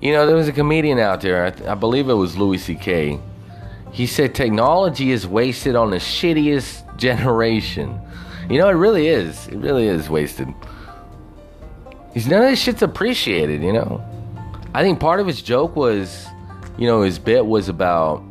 You 0.00 0.12
know, 0.12 0.26
there 0.26 0.34
was 0.34 0.48
a 0.48 0.52
comedian 0.52 0.98
out 0.98 1.20
there, 1.20 1.44
I, 1.44 1.50
th- 1.50 1.68
I 1.68 1.74
believe 1.74 2.08
it 2.08 2.14
was 2.14 2.36
Louis 2.36 2.58
C.K. 2.58 3.20
He 3.92 4.06
said 4.06 4.34
technology 4.34 5.12
is 5.12 5.26
wasted 5.26 5.76
on 5.76 5.90
the 5.90 5.98
shittiest 5.98 6.96
generation. 6.96 8.00
You 8.48 8.58
know, 8.58 8.68
it 8.68 8.72
really 8.72 9.08
is. 9.08 9.46
It 9.48 9.56
really 9.56 9.86
is 9.86 10.08
wasted. 10.08 10.48
He's 12.12 12.26
none 12.26 12.42
of 12.42 12.48
this 12.48 12.60
shit's 12.60 12.82
appreciated, 12.82 13.62
you 13.62 13.72
know. 13.72 14.02
I 14.74 14.82
think 14.82 15.00
part 15.00 15.20
of 15.20 15.26
his 15.26 15.42
joke 15.42 15.76
was, 15.76 16.26
you 16.78 16.86
know, 16.86 17.02
his 17.02 17.18
bit 17.18 17.44
was 17.44 17.68
about, 17.68 18.22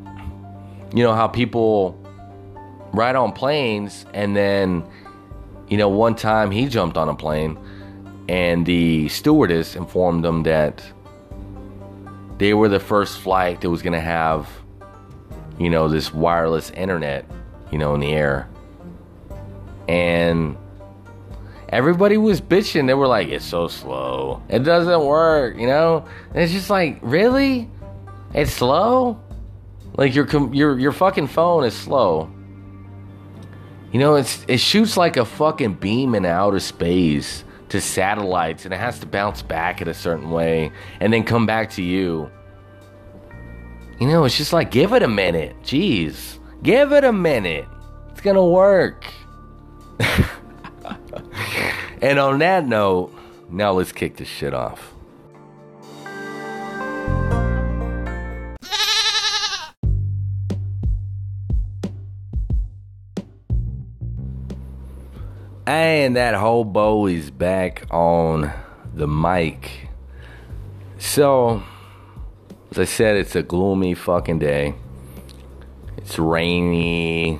you 0.93 1.03
know, 1.03 1.13
how 1.13 1.27
people 1.27 2.02
ride 2.93 3.15
on 3.15 3.31
planes 3.31 4.05
and 4.13 4.35
then, 4.35 4.83
you 5.67 5.77
know, 5.77 5.89
one 5.89 6.15
time 6.15 6.51
he 6.51 6.67
jumped 6.67 6.97
on 6.97 7.09
a 7.09 7.15
plane 7.15 7.57
and 8.29 8.65
the 8.65 9.09
stewardess 9.09 9.75
informed 9.75 10.25
him 10.25 10.43
that 10.43 10.83
they 12.37 12.53
were 12.53 12.69
the 12.69 12.79
first 12.79 13.19
flight 13.19 13.61
that 13.61 13.69
was 13.69 13.81
going 13.81 13.93
to 13.93 13.99
have, 13.99 14.49
you 15.59 15.69
know, 15.69 15.87
this 15.87 16.13
wireless 16.13 16.69
internet, 16.71 17.25
you 17.71 17.77
know, 17.77 17.93
in 17.93 17.99
the 17.99 18.13
air 18.13 18.47
and 19.87 20.57
everybody 21.69 22.17
was 22.17 22.41
bitching. 22.41 22.87
They 22.87 22.93
were 22.93 23.07
like, 23.07 23.29
"It's 23.29 23.45
so 23.45 23.67
slow. 23.67 24.41
It 24.49 24.59
doesn't 24.59 25.05
work." 25.05 25.57
You 25.57 25.67
know, 25.67 26.05
and 26.33 26.43
it's 26.43 26.53
just 26.53 26.69
like, 26.69 26.99
really, 27.01 27.69
it's 28.33 28.51
slow. 28.51 29.19
Like 29.97 30.15
your 30.15 30.27
your 30.53 30.79
your 30.79 30.91
fucking 30.91 31.27
phone 31.27 31.63
is 31.63 31.75
slow. 31.75 32.29
You 33.93 33.99
know, 33.99 34.15
it's 34.15 34.43
it 34.47 34.59
shoots 34.59 34.97
like 34.97 35.17
a 35.17 35.23
fucking 35.23 35.75
beam 35.75 36.15
in 36.15 36.25
outer 36.25 36.59
space 36.59 37.43
to 37.69 37.79
satellites, 37.79 38.65
and 38.65 38.73
it 38.73 38.77
has 38.77 38.99
to 38.99 39.05
bounce 39.05 39.43
back 39.43 39.81
in 39.81 39.87
a 39.87 39.93
certain 39.93 40.31
way 40.31 40.71
and 40.99 41.13
then 41.13 41.23
come 41.23 41.45
back 41.45 41.69
to 41.71 41.83
you. 41.83 42.29
You 43.99 44.07
know, 44.07 44.25
it's 44.25 44.35
just 44.35 44.51
like, 44.51 44.71
give 44.71 44.93
it 44.93 45.03
a 45.03 45.07
minute. 45.07 45.55
Jeez. 45.63 46.39
Give 46.63 46.91
it 46.91 47.03
a 47.03 47.13
minute. 47.13 47.67
It's 48.11 48.21
going 48.21 48.35
to 48.35 48.43
work. 48.43 49.05
and 52.01 52.19
on 52.19 52.39
that 52.39 52.67
note, 52.67 53.13
now 53.49 53.73
let's 53.73 53.91
kick 53.91 54.17
this 54.17 54.27
shit 54.27 54.53
off. 54.53 54.92
And 65.65 66.17
that 66.17 66.35
hobo 66.35 67.05
is 67.05 67.31
back 67.31 67.85
on 67.89 68.51
the 68.93 69.07
mic. 69.07 69.87
So, 70.97 71.63
as 72.69 72.79
I 72.79 72.83
said, 72.83 73.15
it's 73.15 73.33
a 73.37 73.43
gloomy 73.43 73.93
fucking 73.93 74.39
day. 74.39 74.75
It's 75.95 76.19
rainy. 76.19 77.39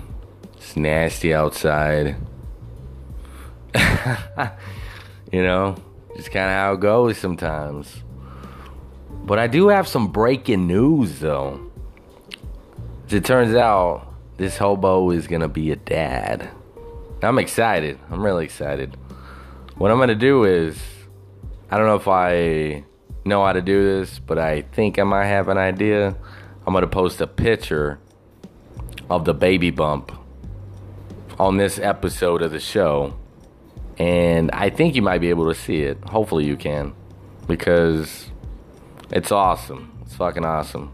It's 0.56 0.78
nasty 0.78 1.34
outside. 1.34 2.16
you 5.32 5.44
know, 5.44 5.76
just 6.16 6.32
kind 6.32 6.46
of 6.46 6.54
how 6.54 6.74
it 6.76 6.80
goes 6.80 7.18
sometimes. 7.18 8.04
But 9.26 9.38
I 9.38 9.48
do 9.48 9.68
have 9.68 9.86
some 9.86 10.14
breaking 10.14 10.68
news, 10.68 11.20
though. 11.20 11.60
As 13.08 13.14
it 13.14 13.26
turns 13.26 13.54
out, 13.54 14.08
this 14.38 14.58
hobo 14.58 15.10
is 15.10 15.28
gonna 15.28 15.50
be 15.50 15.72
a 15.72 15.76
dad. 15.76 16.50
I'm 17.24 17.40
excited. 17.40 18.00
I'm 18.10 18.22
really 18.22 18.46
excited. 18.46 18.98
What 19.76 19.92
I'm 19.92 20.00
gonna 20.00 20.16
do 20.16 20.44
is, 20.44 20.82
I 21.70 21.78
don't 21.78 21.88
know 21.88 21.96
if 21.96 22.08
I 22.08 22.84
know 23.26 23.46
how 23.46 23.54
to 23.54 23.62
do 23.62 23.84
this, 23.84 24.20
but 24.20 24.38
I 24.38 24.62
think 24.62 25.00
I 25.00 25.04
might 25.04 25.26
have 25.26 25.48
an 25.48 25.58
idea. 25.58 26.16
I'm 26.66 26.74
gonna 26.74 26.88
post 26.88 27.22
a 27.22 27.28
picture 27.28 28.00
of 29.10 29.26
the 29.26 29.34
baby 29.34 29.72
bump 29.72 30.12
on 31.40 31.58
this 31.58 31.80
episode 31.80 32.42
of 32.42 32.52
the 32.52 32.60
show. 32.60 33.16
And 33.98 34.50
I 34.52 34.70
think 34.70 34.96
you 34.96 35.02
might 35.02 35.20
be 35.20 35.30
able 35.30 35.48
to 35.50 35.56
see 35.60 35.82
it. 35.82 35.98
Hopefully 36.06 36.46
you 36.46 36.56
can. 36.56 36.94
Because 37.48 38.30
it's 39.12 39.32
awesome. 39.32 39.98
It's 40.02 40.16
fucking 40.16 40.46
awesome. 40.46 40.92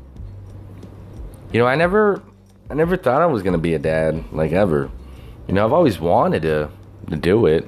You 1.51 1.59
know, 1.59 1.67
I 1.67 1.75
never 1.75 2.21
I 2.69 2.75
never 2.75 2.97
thought 2.97 3.21
I 3.21 3.25
was 3.25 3.41
gonna 3.41 3.57
be 3.57 3.73
a 3.73 3.79
dad, 3.79 4.25
like 4.31 4.51
ever. 4.51 4.91
You 5.49 5.55
know, 5.55 5.65
I've 5.65 5.73
always 5.73 5.99
wanted 5.99 6.43
to 6.43 6.69
to 7.09 7.15
do 7.15 7.47
it. 7.47 7.67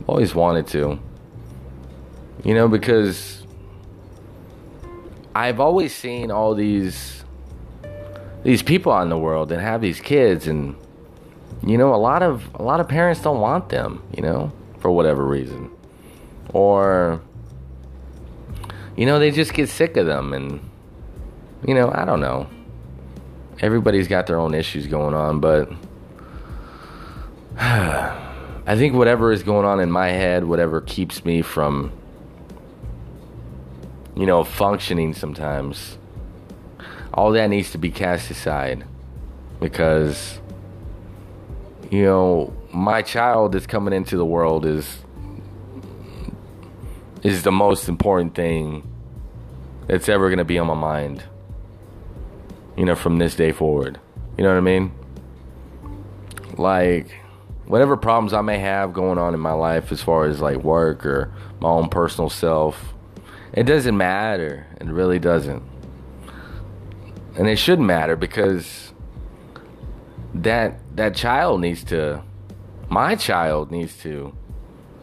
I've 0.00 0.08
always 0.10 0.34
wanted 0.34 0.66
to. 0.66 0.98
You 2.44 2.54
know, 2.54 2.68
because 2.68 3.42
I've 5.34 5.58
always 5.58 5.94
seen 5.94 6.30
all 6.30 6.54
these 6.54 7.24
these 8.42 8.62
people 8.62 9.00
in 9.00 9.08
the 9.08 9.16
world 9.16 9.48
that 9.48 9.60
have 9.60 9.80
these 9.80 9.98
kids 9.98 10.46
and 10.46 10.76
you 11.62 11.78
know, 11.78 11.94
a 11.94 11.96
lot 11.96 12.22
of 12.22 12.50
a 12.54 12.62
lot 12.62 12.80
of 12.80 12.88
parents 12.88 13.22
don't 13.22 13.40
want 13.40 13.70
them, 13.70 14.02
you 14.14 14.22
know, 14.22 14.52
for 14.80 14.90
whatever 14.90 15.24
reason. 15.24 15.70
Or 16.52 17.22
you 18.94 19.06
know, 19.06 19.18
they 19.18 19.30
just 19.30 19.54
get 19.54 19.70
sick 19.70 19.96
of 19.96 20.04
them 20.04 20.34
and 20.34 20.60
you 21.66 21.72
know, 21.72 21.90
I 21.94 22.04
don't 22.04 22.20
know. 22.20 22.46
Everybody's 23.60 24.06
got 24.06 24.26
their 24.26 24.38
own 24.38 24.52
issues 24.52 24.86
going 24.86 25.14
on, 25.14 25.40
but 25.40 25.72
I 27.58 28.76
think 28.76 28.94
whatever 28.94 29.32
is 29.32 29.42
going 29.42 29.64
on 29.64 29.80
in 29.80 29.90
my 29.90 30.08
head, 30.08 30.44
whatever 30.44 30.82
keeps 30.82 31.24
me 31.24 31.40
from, 31.40 31.90
you 34.14 34.26
know, 34.26 34.44
functioning 34.44 35.14
sometimes, 35.14 35.96
all 37.14 37.32
that 37.32 37.46
needs 37.46 37.70
to 37.70 37.78
be 37.78 37.90
cast 37.90 38.30
aside. 38.30 38.84
Because, 39.58 40.38
you 41.90 42.02
know, 42.02 42.52
my 42.74 43.00
child 43.00 43.52
that's 43.52 43.66
coming 43.66 43.94
into 43.94 44.18
the 44.18 44.26
world 44.26 44.66
is 44.66 44.98
is 47.22 47.42
the 47.42 47.52
most 47.52 47.88
important 47.88 48.34
thing 48.34 48.86
that's 49.86 50.10
ever 50.10 50.28
going 50.28 50.38
to 50.38 50.44
be 50.44 50.58
on 50.58 50.66
my 50.66 50.74
mind. 50.74 51.24
You 52.76 52.84
know, 52.84 52.94
from 52.94 53.16
this 53.16 53.34
day 53.34 53.52
forward. 53.52 53.98
You 54.36 54.44
know 54.44 54.50
what 54.50 54.58
I 54.58 54.60
mean? 54.60 54.92
Like 56.58 57.14
whatever 57.66 57.96
problems 57.96 58.32
I 58.32 58.40
may 58.40 58.58
have 58.58 58.92
going 58.92 59.18
on 59.18 59.34
in 59.34 59.40
my 59.40 59.52
life 59.52 59.92
as 59.92 60.02
far 60.02 60.26
as 60.26 60.40
like 60.40 60.58
work 60.58 61.04
or 61.04 61.32
my 61.60 61.68
own 61.68 61.88
personal 61.88 62.30
self, 62.30 62.94
it 63.52 63.64
doesn't 63.64 63.96
matter. 63.96 64.66
It 64.80 64.86
really 64.86 65.18
doesn't. 65.18 65.62
And 67.36 67.48
it 67.48 67.56
shouldn't 67.56 67.86
matter 67.86 68.16
because 68.16 68.92
that 70.34 70.78
that 70.96 71.14
child 71.14 71.60
needs 71.60 71.84
to 71.84 72.22
my 72.88 73.14
child 73.14 73.70
needs 73.70 73.96
to 73.98 74.34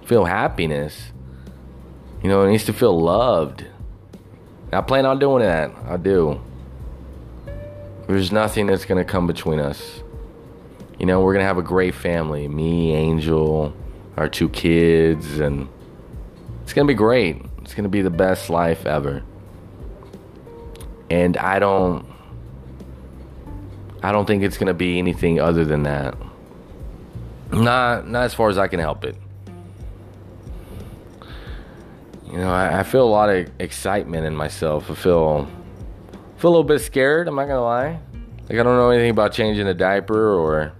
feel 0.05 0.25
happiness. 0.25 1.11
You 2.21 2.29
know, 2.29 2.43
it 2.43 2.51
needs 2.51 2.65
to 2.65 2.73
feel 2.73 2.99
loved. 2.99 3.65
I 4.71 4.81
plan 4.81 5.05
on 5.05 5.19
doing 5.19 5.43
that. 5.43 5.71
I 5.85 5.97
do. 5.97 6.41
There's 8.07 8.31
nothing 8.31 8.67
that's 8.67 8.85
going 8.85 9.03
to 9.03 9.09
come 9.09 9.27
between 9.27 9.59
us. 9.59 10.02
You 10.99 11.05
know, 11.05 11.21
we're 11.21 11.33
going 11.33 11.43
to 11.43 11.47
have 11.47 11.57
a 11.57 11.63
great 11.63 11.95
family. 11.95 12.47
Me, 12.47 12.93
Angel, 12.93 13.73
our 14.15 14.29
two 14.29 14.49
kids, 14.49 15.39
and 15.39 15.67
it's 16.61 16.73
going 16.73 16.87
to 16.87 16.91
be 16.91 16.97
great. 16.97 17.41
It's 17.61 17.73
going 17.73 17.83
to 17.83 17.89
be 17.89 18.01
the 18.01 18.09
best 18.09 18.49
life 18.49 18.85
ever. 18.85 19.23
And 21.09 21.37
I 21.37 21.59
don't 21.59 22.05
I 24.03 24.11
don't 24.11 24.25
think 24.25 24.43
it's 24.43 24.57
going 24.57 24.67
to 24.67 24.73
be 24.73 24.99
anything 24.99 25.39
other 25.39 25.63
than 25.63 25.83
that. 25.83 26.17
Not 27.51 28.07
not 28.07 28.23
as 28.23 28.33
far 28.33 28.49
as 28.49 28.57
I 28.57 28.67
can 28.67 28.79
help 28.79 29.05
it. 29.05 29.15
You 32.29 32.39
know, 32.39 32.51
I, 32.51 32.79
I 32.79 32.83
feel 32.83 33.03
a 33.03 33.09
lot 33.09 33.29
of 33.29 33.49
excitement 33.59 34.25
in 34.25 34.35
myself. 34.35 34.91
I 34.91 34.95
feel 34.95 35.47
feel 36.37 36.49
a 36.49 36.51
little 36.51 36.63
bit 36.63 36.79
scared, 36.79 37.27
I'm 37.29 37.35
not 37.35 37.45
going 37.45 37.55
to 37.55 37.61
lie. 37.61 37.99
Like 38.49 38.59
I 38.59 38.63
don't 38.63 38.75
know 38.75 38.89
anything 38.89 39.11
about 39.11 39.31
changing 39.31 39.67
a 39.67 39.73
diaper 39.73 40.35
or 40.35 40.73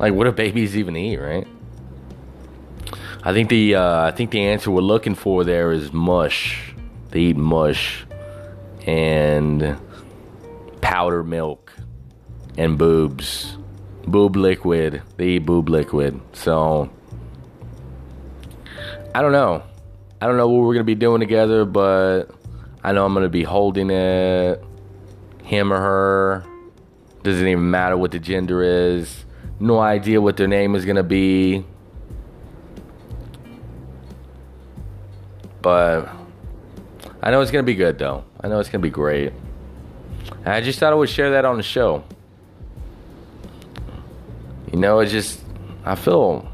like, 0.00 0.14
what 0.14 0.24
do 0.24 0.32
babies 0.32 0.78
even 0.78 0.96
eat, 0.96 1.18
right? 1.18 1.46
I 3.22 3.34
think 3.34 3.50
the 3.50 3.74
uh, 3.74 4.02
I 4.04 4.12
think 4.12 4.30
the 4.30 4.46
answer 4.46 4.70
we're 4.70 4.80
looking 4.80 5.14
for 5.14 5.44
there 5.44 5.72
is 5.72 5.92
mush. 5.92 6.72
They 7.10 7.20
eat 7.20 7.36
mush 7.36 8.06
and 8.86 9.76
powder 10.80 11.22
milk 11.22 11.74
and 12.56 12.78
boobs, 12.78 13.58
boob 14.06 14.36
liquid. 14.36 15.02
They 15.18 15.28
eat 15.28 15.40
boob 15.40 15.68
liquid. 15.68 16.18
So 16.32 16.88
I 19.14 19.20
don't 19.20 19.32
know. 19.32 19.62
I 20.22 20.26
don't 20.26 20.38
know 20.38 20.48
what 20.48 20.62
we're 20.62 20.74
gonna 20.74 20.84
be 20.84 20.94
doing 20.94 21.20
together, 21.20 21.66
but 21.66 22.30
I 22.82 22.92
know 22.92 23.04
I'm 23.04 23.12
gonna 23.12 23.28
be 23.28 23.42
holding 23.42 23.90
it. 23.90 24.64
Him 25.42 25.74
or 25.74 25.78
her. 25.78 26.44
Doesn't 27.22 27.46
even 27.46 27.70
matter 27.70 27.98
what 27.98 28.12
the 28.12 28.18
gender 28.18 28.62
is 28.62 29.26
no 29.60 29.78
idea 29.78 30.20
what 30.20 30.38
their 30.38 30.48
name 30.48 30.74
is 30.74 30.84
going 30.84 30.96
to 30.96 31.02
be. 31.02 31.64
But 35.60 36.08
I 37.22 37.30
know 37.30 37.42
it's 37.42 37.50
going 37.50 37.62
to 37.62 37.66
be 37.66 37.74
good, 37.74 37.98
though. 37.98 38.24
I 38.40 38.48
know 38.48 38.58
it's 38.58 38.70
going 38.70 38.80
to 38.80 38.86
be 38.86 38.90
great. 38.90 39.32
And 40.38 40.48
I 40.48 40.62
just 40.62 40.78
thought 40.78 40.92
I 40.92 40.96
would 40.96 41.10
share 41.10 41.32
that 41.32 41.44
on 41.44 41.58
the 41.58 41.62
show. 41.62 42.02
You 44.72 44.78
know, 44.78 45.00
it 45.00 45.06
just, 45.06 45.42
I 45.84 45.94
feel, 45.94 46.50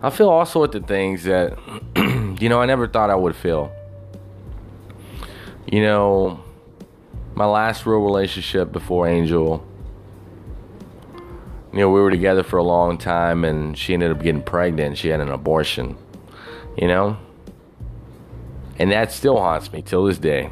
I 0.00 0.10
feel 0.10 0.28
all 0.28 0.46
sorts 0.46 0.76
of 0.76 0.86
things 0.86 1.24
that, 1.24 1.58
you 2.40 2.48
know, 2.48 2.60
I 2.60 2.66
never 2.66 2.86
thought 2.86 3.10
I 3.10 3.16
would 3.16 3.34
feel. 3.34 3.72
You 5.66 5.82
know, 5.82 6.44
my 7.34 7.46
last 7.46 7.86
real 7.86 8.00
relationship 8.00 8.70
before 8.70 9.08
Angel 9.08 9.66
you 11.72 11.78
know, 11.78 11.90
we 11.90 12.00
were 12.00 12.10
together 12.10 12.42
for 12.42 12.58
a 12.58 12.64
long 12.64 12.98
time 12.98 13.44
and 13.44 13.78
she 13.78 13.94
ended 13.94 14.10
up 14.10 14.22
getting 14.22 14.42
pregnant. 14.42 14.88
And 14.88 14.98
she 14.98 15.08
had 15.08 15.20
an 15.20 15.30
abortion, 15.30 15.96
you 16.76 16.88
know? 16.88 17.16
And 18.78 18.90
that 18.90 19.12
still 19.12 19.38
haunts 19.38 19.72
me 19.72 19.82
till 19.82 20.04
this 20.04 20.18
day. 20.18 20.50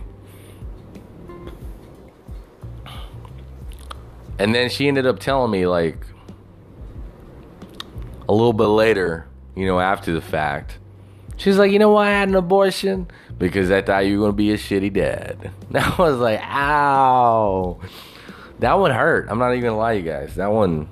And 4.38 4.54
then 4.54 4.70
she 4.70 4.86
ended 4.86 5.06
up 5.06 5.18
telling 5.18 5.50
me, 5.50 5.66
like, 5.66 6.06
a 8.28 8.32
little 8.32 8.52
bit 8.52 8.66
later, 8.66 9.26
you 9.56 9.66
know, 9.66 9.80
after 9.80 10.12
the 10.12 10.20
fact, 10.20 10.78
she's 11.36 11.58
like, 11.58 11.72
you 11.72 11.80
know 11.80 11.90
why 11.90 12.08
I 12.08 12.10
had 12.10 12.28
an 12.28 12.36
abortion? 12.36 13.08
Because 13.38 13.72
I 13.72 13.82
thought 13.82 14.06
you 14.06 14.18
were 14.18 14.26
going 14.26 14.32
to 14.32 14.36
be 14.36 14.52
a 14.52 14.56
shitty 14.56 14.92
dad. 14.92 15.50
I 15.74 15.96
was 15.98 16.18
like, 16.18 16.40
ow. 16.40 17.80
That 18.60 18.74
one 18.74 18.92
hurt. 18.92 19.26
I'm 19.28 19.38
not 19.38 19.54
even 19.54 19.70
to 19.70 19.76
lie 19.76 19.92
you 19.94 20.02
guys. 20.02 20.36
That 20.36 20.52
one 20.52 20.88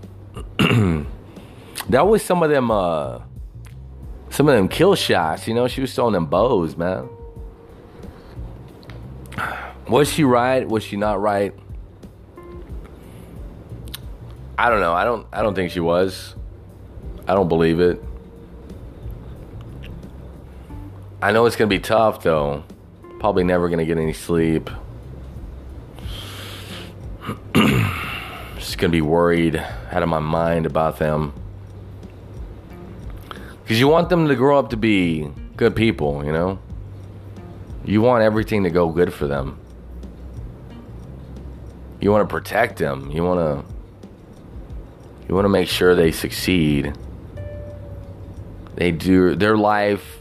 that 1.89 2.07
was 2.07 2.23
some 2.23 2.43
of 2.43 2.51
them 2.51 2.71
uh 2.71 3.21
some 4.31 4.49
of 4.49 4.55
them 4.55 4.69
kill 4.69 4.95
shots, 4.95 5.49
you 5.49 5.55
know, 5.55 5.69
she 5.69 5.81
was 5.81 5.95
throwing 5.95 6.13
them 6.13 6.27
bows, 6.27 6.77
man. 6.77 7.09
Was 9.89 10.13
she 10.13 10.25
right? 10.25 10.67
Was 10.69 10.83
she 10.83 10.97
not 10.97 11.21
right? 11.21 11.55
I 14.59 14.71
don't 14.71 14.81
know. 14.81 14.93
I 14.93 15.05
don't 15.05 15.27
I 15.33 15.43
don't 15.43 15.55
think 15.55 15.71
she 15.71 15.81
was. 15.81 16.35
I 17.29 17.35
don't 17.35 17.49
believe 17.49 17.81
it. 17.81 18.03
I 21.23 21.33
know 21.33 21.47
it's 21.47 21.57
going 21.57 21.69
to 21.69 21.75
be 21.75 21.81
tough 21.81 22.23
though. 22.23 22.65
Probably 23.21 23.45
never 23.45 23.69
going 23.69 23.79
to 23.79 23.87
get 23.87 23.99
any 23.99 24.13
sleep. 24.13 24.71
Just 28.77 28.83
going 28.83 28.91
to 28.91 28.97
be 28.99 29.01
worried 29.01 29.57
out 29.57 30.03
of 30.03 30.09
my 30.11 30.19
mind 30.19 30.67
about 30.67 30.99
them. 30.99 31.33
Cuz 33.67 33.81
you 33.81 33.89
want 33.89 34.11
them 34.11 34.29
to 34.29 34.35
grow 34.37 34.59
up 34.59 34.69
to 34.69 34.77
be 34.77 35.31
good 35.57 35.75
people, 35.75 36.23
you 36.23 36.31
know? 36.31 36.59
You 37.87 38.03
want 38.03 38.23
everything 38.23 38.65
to 38.65 38.71
go 38.71 38.91
good 38.91 39.15
for 39.15 39.27
them. 39.27 39.59
You 42.03 42.13
want 42.13 42.29
to 42.29 42.31
protect 42.31 42.79
them. 42.79 43.11
You 43.11 43.25
want 43.25 43.41
to 43.41 43.65
you 45.27 45.35
want 45.35 45.47
to 45.47 45.55
make 45.59 45.69
sure 45.69 45.95
they 45.95 46.13
succeed. 46.13 46.93
They 48.75 48.91
do 48.91 49.37
their 49.37 49.57
life 49.57 50.19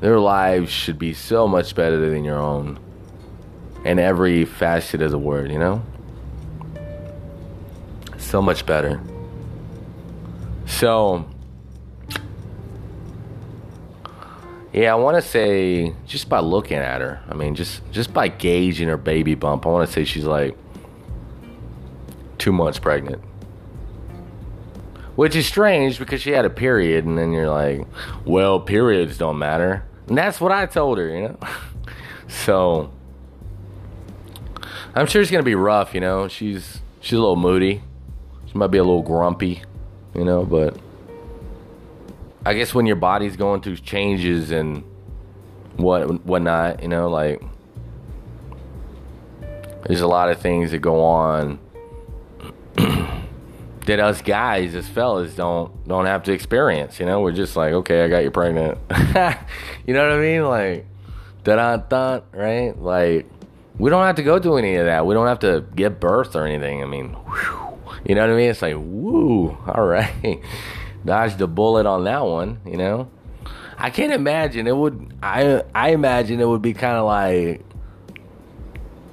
their 0.00 0.20
lives 0.20 0.70
should 0.70 0.98
be 0.98 1.14
so 1.14 1.48
much 1.48 1.74
better 1.74 2.10
than 2.10 2.24
your 2.24 2.38
own. 2.38 2.78
In 3.86 3.98
every 3.98 4.44
facet 4.44 5.00
of 5.00 5.10
the 5.10 5.18
word, 5.18 5.50
you 5.50 5.58
know? 5.58 5.80
So 8.28 8.42
much 8.42 8.66
better. 8.66 9.00
So 10.66 11.24
Yeah, 14.70 14.92
I 14.92 14.96
want 14.96 15.16
to 15.16 15.22
say 15.22 15.94
just 16.06 16.28
by 16.28 16.40
looking 16.40 16.76
at 16.76 17.00
her. 17.00 17.22
I 17.26 17.32
mean, 17.32 17.54
just 17.54 17.80
just 17.90 18.12
by 18.12 18.28
gauging 18.28 18.88
her 18.88 18.98
baby 18.98 19.34
bump, 19.34 19.64
I 19.64 19.70
want 19.70 19.88
to 19.88 19.92
say 19.92 20.04
she's 20.04 20.26
like 20.26 20.58
2 22.36 22.52
months 22.52 22.78
pregnant. 22.78 23.22
Which 25.16 25.34
is 25.34 25.46
strange 25.46 25.98
because 25.98 26.20
she 26.20 26.32
had 26.32 26.44
a 26.44 26.50
period, 26.50 27.06
and 27.06 27.16
then 27.16 27.32
you're 27.32 27.48
like, 27.48 27.86
well, 28.26 28.60
periods 28.60 29.16
don't 29.16 29.38
matter. 29.38 29.84
And 30.06 30.18
that's 30.18 30.38
what 30.38 30.52
I 30.52 30.66
told 30.66 30.98
her, 30.98 31.08
you 31.08 31.22
know? 31.28 31.38
so, 32.28 32.92
I'm 34.94 35.06
sure 35.06 35.22
it's 35.22 35.30
to 35.30 35.42
be 35.42 35.56
rough, 35.56 35.94
you 35.94 36.00
know? 36.00 36.28
She's, 36.28 36.80
she's 37.00 37.18
a 37.18 37.20
little 37.20 37.34
moody. 37.34 37.82
She 38.50 38.58
might 38.58 38.68
be 38.68 38.78
a 38.78 38.84
little 38.84 39.02
grumpy, 39.02 39.62
you 40.14 40.24
know? 40.24 40.44
But 40.44 40.76
I 42.44 42.54
guess 42.54 42.74
when 42.74 42.86
your 42.86 42.96
body's 42.96 43.36
going 43.36 43.60
through 43.60 43.76
changes 43.76 44.50
and 44.50 44.82
what 45.76 46.24
whatnot, 46.24 46.82
you 46.82 46.88
know, 46.88 47.08
like 47.08 47.42
there's 49.86 50.00
a 50.00 50.06
lot 50.06 50.30
of 50.30 50.40
things 50.40 50.70
that 50.70 50.78
go 50.78 51.02
on 51.02 51.58
that 53.86 54.00
us 54.00 54.22
guys, 54.22 54.74
as 54.74 54.88
fellas, 54.88 55.34
don't 55.34 55.86
don't 55.86 56.06
have 56.06 56.22
to 56.24 56.32
experience. 56.32 56.98
You 57.00 57.06
know, 57.06 57.20
we're 57.20 57.32
just 57.32 57.56
like, 57.56 57.72
okay, 57.72 58.04
I 58.04 58.08
got 58.08 58.22
you 58.24 58.30
pregnant. 58.30 58.78
you 59.86 59.94
know 59.94 60.08
what 60.08 60.12
I 60.12 60.20
mean? 60.20 60.44
Like, 60.44 60.86
da 61.44 61.56
da 61.56 61.76
da, 61.76 62.20
right? 62.32 62.78
Like, 62.78 63.26
we 63.78 63.90
don't 63.90 64.04
have 64.04 64.16
to 64.16 64.22
go 64.22 64.38
through 64.38 64.58
any 64.58 64.76
of 64.76 64.86
that. 64.86 65.06
We 65.06 65.14
don't 65.14 65.26
have 65.26 65.38
to 65.40 65.64
give 65.74 66.00
birth 66.00 66.34
or 66.34 66.46
anything. 66.46 66.82
I 66.82 66.86
mean, 66.86 67.10
whew, 67.10 67.67
you 68.08 68.14
know 68.16 68.22
what 68.22 68.30
I 68.30 68.36
mean? 68.36 68.50
It's 68.50 68.62
like, 68.62 68.74
woo, 68.76 69.56
all 69.66 69.86
right, 69.86 70.40
dodged 71.04 71.38
the 71.38 71.46
bullet 71.46 71.86
on 71.86 72.04
that 72.04 72.24
one. 72.24 72.60
You 72.66 72.76
know, 72.78 73.10
I 73.76 73.90
can't 73.90 74.12
imagine 74.12 74.66
it 74.66 74.76
would. 74.76 75.14
I 75.22 75.62
I 75.74 75.90
imagine 75.90 76.40
it 76.40 76.48
would 76.48 76.62
be 76.62 76.74
kind 76.74 76.96
of 76.96 77.04
like 77.04 77.64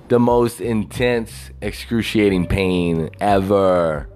the 0.08 0.20
most 0.20 0.62
intense, 0.62 1.52
excruciating 1.62 2.48
pain 2.48 3.12
ever 3.20 4.08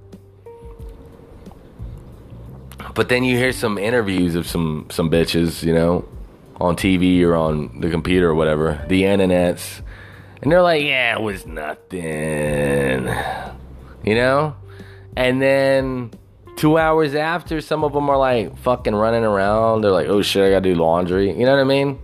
but 2.99 3.07
then 3.07 3.23
you 3.23 3.37
hear 3.37 3.51
some 3.51 3.77
interviews 3.77 4.35
of 4.35 4.47
some 4.47 4.87
some 4.89 5.09
bitches, 5.09 5.63
you 5.63 5.73
know, 5.73 6.05
on 6.59 6.75
TV 6.75 7.23
or 7.23 7.33
on 7.35 7.79
the 7.79 7.89
computer 7.89 8.29
or 8.29 8.35
whatever, 8.35 8.83
the 8.89 9.03
internets, 9.03 9.81
and 10.41 10.51
they're 10.51 10.61
like, 10.61 10.83
"Yeah, 10.83 11.15
it 11.15 11.21
was 11.21 11.45
nothing," 11.45 13.07
you 14.03 14.15
know, 14.15 14.55
and 15.19 15.41
then 15.41 16.11
two 16.55 16.77
hours 16.77 17.13
after, 17.13 17.61
some 17.61 17.83
of 17.83 17.93
them 17.93 18.09
are 18.09 18.17
like 18.17 18.57
fucking 18.59 18.95
running 18.95 19.23
around. 19.23 19.81
They're 19.81 19.91
like, 19.91 20.07
"Oh 20.07 20.21
shit, 20.21 20.43
I 20.43 20.49
gotta 20.49 20.61
do 20.61 20.75
laundry," 20.75 21.29
you 21.29 21.45
know 21.45 21.55
what 21.55 21.61
I 21.61 21.65
mean? 21.65 21.99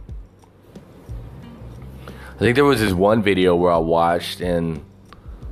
I 2.07 2.37
think 2.37 2.55
there 2.55 2.65
was 2.65 2.81
this 2.81 2.93
one 2.93 3.23
video 3.23 3.55
where 3.55 3.71
I 3.71 3.77
watched 3.77 4.41
and 4.41 4.83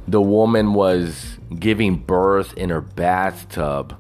the 0.08 0.22
woman 0.22 0.74
was 0.74 1.38
giving 1.58 1.96
birth 1.96 2.54
in 2.56 2.70
her 2.70 2.82
bathtub 2.82 3.96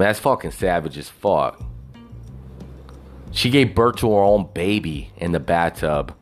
mean, 0.00 0.06
that's 0.06 0.18
fucking 0.18 0.52
savage 0.52 0.96
as 0.96 1.08
fuck. 1.08 1.62
She 3.32 3.50
gave 3.50 3.74
birth 3.74 3.96
to 3.96 4.10
her 4.10 4.22
own 4.22 4.48
baby 4.54 5.10
in 5.16 5.32
the 5.32 5.40
bathtub 5.40 6.14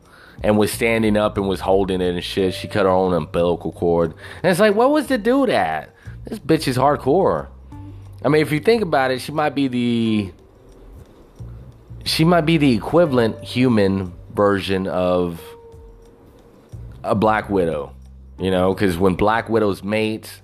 and 0.43 0.59
was 0.59 0.73
standing 0.73 1.17
up 1.17 1.37
and 1.37 1.49
was 1.49 1.61
holding 1.61 2.01
it 2.01 2.15
and 2.15 2.25
shit. 2.25 2.55
She 2.55 2.69
cut 2.69 2.85
her 2.85 2.91
own 2.91 3.15
umbilical 3.15 3.73
cord. 3.73 4.15
And 4.43 4.51
it's 4.51 4.61
like, 4.61 4.75
what 4.75 4.91
was 4.91 5.07
to 5.07 5.17
do 5.17 5.47
that? 5.47 5.95
This 6.29 6.39
bitch 6.39 6.69
is 6.69 6.77
hardcore. 6.77 7.49
I 8.25 8.29
mean, 8.29 8.43
if 8.43 8.53
you 8.53 8.61
think 8.61 8.83
about 8.83 9.11
it, 9.11 9.21
she 9.21 9.33
might 9.33 9.55
be 9.55 9.69
the 9.69 10.33
she 12.05 12.25
might 12.25 12.43
be 12.43 12.57
the 12.57 12.75
equivalent 12.75 13.43
human 13.45 14.13
version 14.35 14.87
of 14.87 15.41
a 17.03 17.15
black 17.15 17.49
widow. 17.49 17.95
You 18.39 18.51
know, 18.51 18.73
because 18.73 18.97
when 18.97 19.15
black 19.15 19.49
widows 19.49 19.83
mate, 19.83 20.41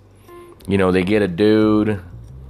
you 0.67 0.79
know, 0.79 0.91
they 0.91 1.05
get 1.05 1.23
a 1.23 1.29
dude 1.29 2.03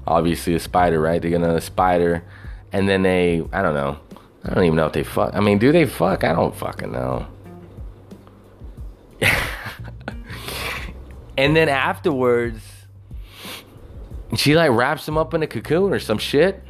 obviously 0.06 0.54
a 0.54 0.60
spider, 0.60 1.00
right? 1.00 1.20
They 1.20 1.30
get 1.30 1.36
another 1.36 1.60
spider, 1.60 2.24
and 2.72 2.88
then 2.88 3.02
they, 3.02 3.42
I 3.52 3.62
don't 3.62 3.74
know. 3.74 3.98
I 4.44 4.54
don't 4.54 4.64
even 4.64 4.76
know 4.76 4.86
if 4.86 4.92
they 4.92 5.04
fuck. 5.04 5.34
I 5.34 5.40
mean, 5.40 5.58
do 5.58 5.72
they 5.72 5.86
fuck? 5.86 6.22
I 6.24 6.34
don't 6.34 6.54
fucking 6.54 6.92
know. 6.92 7.26
and 11.38 11.56
then 11.56 11.68
afterwards, 11.70 12.60
she 14.38 14.54
like 14.54 14.70
wraps 14.70 15.06
him 15.06 15.18
up 15.18 15.34
in 15.34 15.42
a 15.42 15.46
cocoon 15.46 15.92
or 15.92 15.98
some 15.98 16.18
shit. 16.18 16.62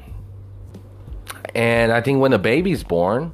And 1.55 1.93
I 1.93 2.01
think 2.01 2.21
when 2.21 2.33
the 2.33 2.39
baby's 2.39 2.83
born, 2.83 3.33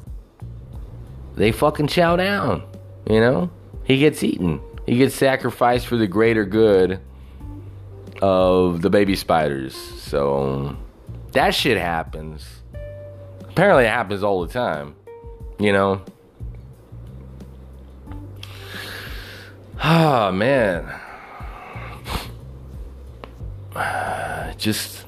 they 1.36 1.52
fucking 1.52 1.86
chow 1.86 2.16
down. 2.16 2.62
You 3.08 3.20
know? 3.20 3.50
He 3.84 3.98
gets 3.98 4.22
eaten. 4.22 4.60
He 4.86 4.98
gets 4.98 5.14
sacrificed 5.14 5.86
for 5.86 5.96
the 5.96 6.06
greater 6.06 6.44
good 6.44 7.00
of 8.20 8.82
the 8.82 8.90
baby 8.90 9.16
spiders. 9.16 9.74
So 9.74 10.76
that 11.32 11.54
shit 11.54 11.78
happens. 11.78 12.44
Apparently, 13.48 13.84
it 13.84 13.88
happens 13.88 14.22
all 14.22 14.46
the 14.46 14.52
time. 14.52 14.94
You 15.58 15.72
know? 15.72 16.02
Ah, 19.82 20.28
oh, 20.28 20.32
man. 20.32 20.99
Just 24.56 25.04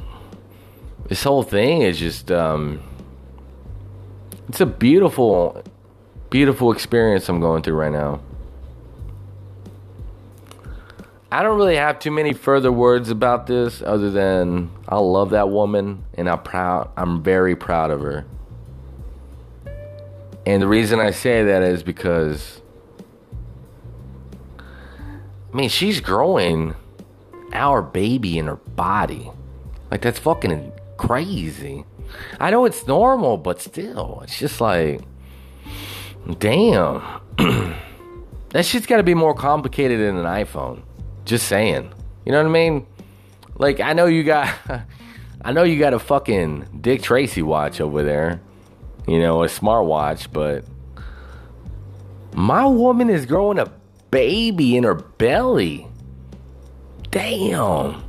this 1.08 1.24
whole 1.24 1.42
thing 1.42 1.82
is 1.82 1.98
just 1.98 2.30
um 2.30 2.80
it's 4.48 4.60
a 4.60 4.66
beautiful 4.66 5.62
beautiful 6.30 6.72
experience 6.72 7.28
I'm 7.28 7.40
going 7.40 7.62
through 7.62 7.74
right 7.74 7.92
now. 7.92 8.20
I 11.30 11.42
don't 11.42 11.56
really 11.56 11.76
have 11.76 11.98
too 11.98 12.10
many 12.10 12.34
further 12.34 12.70
words 12.70 13.08
about 13.10 13.46
this 13.46 13.82
other 13.82 14.10
than 14.10 14.70
I 14.88 14.98
love 14.98 15.30
that 15.30 15.48
woman 15.48 16.04
and 16.14 16.28
I'm 16.28 16.42
proud 16.42 16.90
I'm 16.96 17.22
very 17.22 17.56
proud 17.56 17.90
of 17.90 18.00
her. 18.00 18.26
And 20.44 20.60
the 20.62 20.68
reason 20.68 21.00
I 21.00 21.10
say 21.10 21.44
that 21.44 21.62
is 21.62 21.82
because 21.82 22.60
I 24.58 25.56
mean, 25.56 25.68
she's 25.68 26.00
growing 26.00 26.74
our 27.52 27.82
baby 27.82 28.38
in 28.38 28.46
her 28.46 28.56
body. 28.56 29.30
Like 29.90 30.02
that's 30.02 30.18
fucking 30.18 30.72
crazy. 30.96 31.84
I 32.40 32.50
know 32.50 32.64
it's 32.64 32.86
normal, 32.86 33.36
but 33.36 33.60
still, 33.60 34.20
it's 34.24 34.38
just 34.38 34.60
like 34.60 35.00
damn. 36.38 37.02
that 38.50 38.64
shit's 38.64 38.86
got 38.86 38.98
to 38.98 39.02
be 39.02 39.14
more 39.14 39.34
complicated 39.34 40.00
than 40.00 40.16
an 40.16 40.24
iPhone. 40.24 40.82
Just 41.24 41.46
saying. 41.46 41.92
You 42.24 42.32
know 42.32 42.38
what 42.38 42.48
I 42.48 42.52
mean? 42.52 42.86
Like 43.56 43.80
I 43.80 43.92
know 43.92 44.06
you 44.06 44.24
got 44.24 44.54
I 45.44 45.52
know 45.52 45.64
you 45.64 45.78
got 45.78 45.92
a 45.92 45.98
fucking 45.98 46.80
Dick 46.80 47.02
Tracy 47.02 47.42
watch 47.42 47.80
over 47.80 48.02
there. 48.02 48.40
You 49.08 49.18
know, 49.18 49.42
a 49.42 49.46
smartwatch, 49.46 50.32
but 50.32 50.64
my 52.32 52.64
woman 52.64 53.10
is 53.10 53.26
growing 53.26 53.58
a 53.58 53.70
baby 54.12 54.76
in 54.76 54.84
her 54.84 54.94
belly. 54.94 55.88
Damn. 57.12 58.02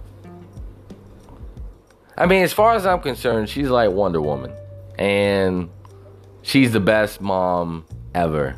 I 2.18 2.26
mean, 2.26 2.44
as 2.44 2.54
far 2.54 2.74
as 2.74 2.86
I'm 2.86 3.02
concerned, 3.02 3.50
she's 3.50 3.68
like 3.70 3.92
Wonder 3.92 4.22
Woman. 4.22 4.52
And 4.98 5.70
she's 6.42 6.72
the 6.72 6.80
best 6.80 7.20
mom 7.20 7.86
ever. 8.16 8.56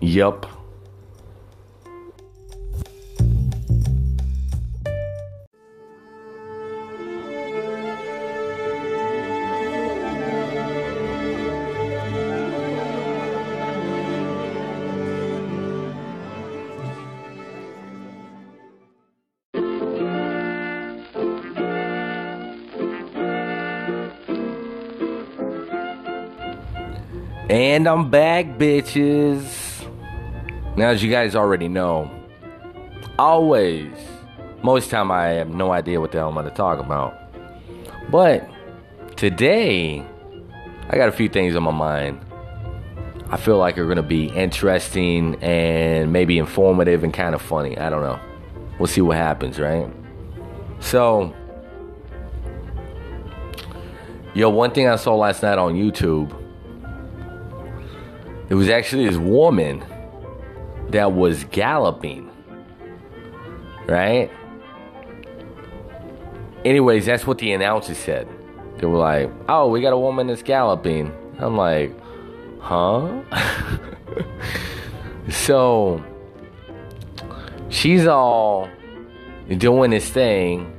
Yup. 0.00 0.57
And 27.58 27.88
I'm 27.88 28.08
back, 28.08 28.56
bitches. 28.56 29.84
Now, 30.76 30.90
as 30.90 31.02
you 31.02 31.10
guys 31.10 31.34
already 31.34 31.66
know, 31.66 32.08
always, 33.18 33.92
most 34.62 34.90
time 34.90 35.10
I 35.10 35.30
have 35.30 35.48
no 35.48 35.72
idea 35.72 36.00
what 36.00 36.12
the 36.12 36.18
hell 36.18 36.28
I'm 36.28 36.34
going 36.34 36.46
to 36.46 36.54
talk 36.54 36.78
about. 36.78 37.18
But 38.12 38.48
today, 39.16 40.06
I 40.88 40.96
got 40.96 41.08
a 41.08 41.12
few 41.12 41.28
things 41.28 41.56
on 41.56 41.64
my 41.64 41.72
mind. 41.72 42.24
I 43.28 43.36
feel 43.36 43.58
like 43.58 43.76
are 43.76 43.86
going 43.86 43.96
to 43.96 44.04
be 44.04 44.26
interesting 44.26 45.34
and 45.42 46.12
maybe 46.12 46.38
informative 46.38 47.02
and 47.02 47.12
kind 47.12 47.34
of 47.34 47.42
funny. 47.42 47.76
I 47.76 47.90
don't 47.90 48.02
know. 48.02 48.20
We'll 48.78 48.86
see 48.86 49.00
what 49.00 49.16
happens, 49.16 49.58
right? 49.58 49.92
So, 50.78 51.34
yo, 54.32 54.48
one 54.48 54.70
thing 54.70 54.86
I 54.86 54.94
saw 54.94 55.16
last 55.16 55.42
night 55.42 55.58
on 55.58 55.74
YouTube 55.74 56.44
it 58.48 58.54
was 58.54 58.68
actually 58.68 59.06
this 59.06 59.16
woman 59.16 59.84
that 60.90 61.12
was 61.12 61.44
galloping. 61.44 62.30
Right? 63.86 64.30
Anyways, 66.64 67.06
that's 67.06 67.26
what 67.26 67.38
the 67.38 67.52
announcers 67.52 67.98
said. 67.98 68.28
They 68.78 68.86
were 68.86 68.98
like, 68.98 69.30
oh, 69.48 69.68
we 69.68 69.80
got 69.80 69.92
a 69.92 69.98
woman 69.98 70.26
that's 70.28 70.42
galloping. 70.42 71.12
I'm 71.38 71.56
like, 71.56 71.94
huh? 72.60 73.22
so 75.30 76.02
she's 77.68 78.06
all 78.06 78.68
doing 79.56 79.90
this 79.90 80.08
thing. 80.08 80.74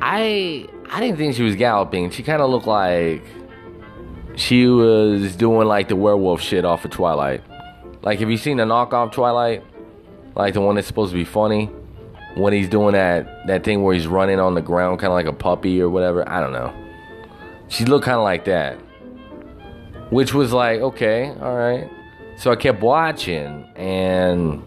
I 0.00 0.68
I 0.90 1.00
didn't 1.00 1.16
think 1.16 1.34
she 1.34 1.42
was 1.42 1.56
galloping. 1.56 2.10
She 2.10 2.22
kind 2.22 2.42
of 2.42 2.50
looked 2.50 2.66
like 2.66 3.24
she 4.36 4.66
was 4.66 5.36
doing 5.36 5.68
like 5.68 5.88
the 5.88 5.96
werewolf 5.96 6.40
shit 6.40 6.64
off 6.64 6.84
of 6.84 6.90
Twilight. 6.90 7.42
Like, 8.02 8.18
have 8.20 8.30
you 8.30 8.36
seen 8.36 8.56
the 8.56 8.64
knockoff 8.64 9.12
Twilight? 9.12 9.62
Like 10.34 10.54
the 10.54 10.60
one 10.60 10.74
that's 10.74 10.86
supposed 10.86 11.12
to 11.12 11.16
be 11.16 11.24
funny? 11.24 11.66
When 12.34 12.52
he's 12.52 12.68
doing 12.68 12.94
that 12.94 13.46
that 13.46 13.62
thing 13.62 13.82
where 13.82 13.94
he's 13.94 14.08
running 14.08 14.40
on 14.40 14.54
the 14.54 14.62
ground, 14.62 14.98
kind 14.98 15.12
of 15.12 15.14
like 15.14 15.26
a 15.26 15.32
puppy 15.32 15.80
or 15.80 15.88
whatever. 15.88 16.28
I 16.28 16.40
don't 16.40 16.52
know. 16.52 16.74
She 17.68 17.84
looked 17.84 18.04
kind 18.04 18.16
of 18.16 18.24
like 18.24 18.44
that, 18.46 18.74
which 20.10 20.34
was 20.34 20.52
like, 20.52 20.80
okay, 20.80 21.28
all 21.40 21.56
right. 21.56 21.88
So 22.36 22.50
I 22.50 22.56
kept 22.56 22.80
watching, 22.80 23.64
and 23.76 24.64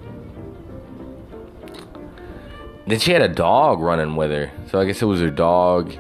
then 2.88 3.00
she 3.00 3.12
had 3.12 3.22
a 3.22 3.28
dog 3.28 3.82
running 3.82 4.16
with 4.16 4.32
her. 4.32 4.50
So 4.72 4.80
I 4.80 4.86
guess 4.86 5.02
it 5.02 5.06
was 5.06 5.20
her 5.20 5.30
dog, 5.30 5.94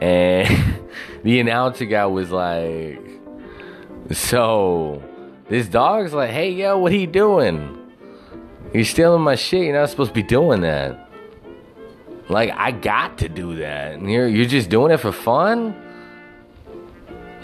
and. 0.00 0.80
the 1.24 1.40
announcer 1.40 1.86
guy 1.86 2.06
was 2.06 2.30
like, 2.30 3.00
so 4.12 5.02
this 5.48 5.66
dog's 5.66 6.12
like, 6.12 6.30
hey 6.30 6.50
yo, 6.50 6.78
what 6.78 6.92
you 6.92 7.06
doing? 7.06 7.80
You're 8.74 8.84
stealing 8.84 9.22
my 9.22 9.34
shit. 9.34 9.64
You're 9.64 9.80
not 9.80 9.88
supposed 9.88 10.10
to 10.10 10.14
be 10.14 10.22
doing 10.22 10.60
that. 10.60 11.08
Like 12.28 12.50
I 12.50 12.72
got 12.72 13.18
to 13.18 13.28
do 13.28 13.56
that, 13.56 13.94
and 13.94 14.10
you're 14.10 14.28
you're 14.28 14.46
just 14.46 14.68
doing 14.68 14.92
it 14.92 14.98
for 14.98 15.12
fun. 15.12 15.74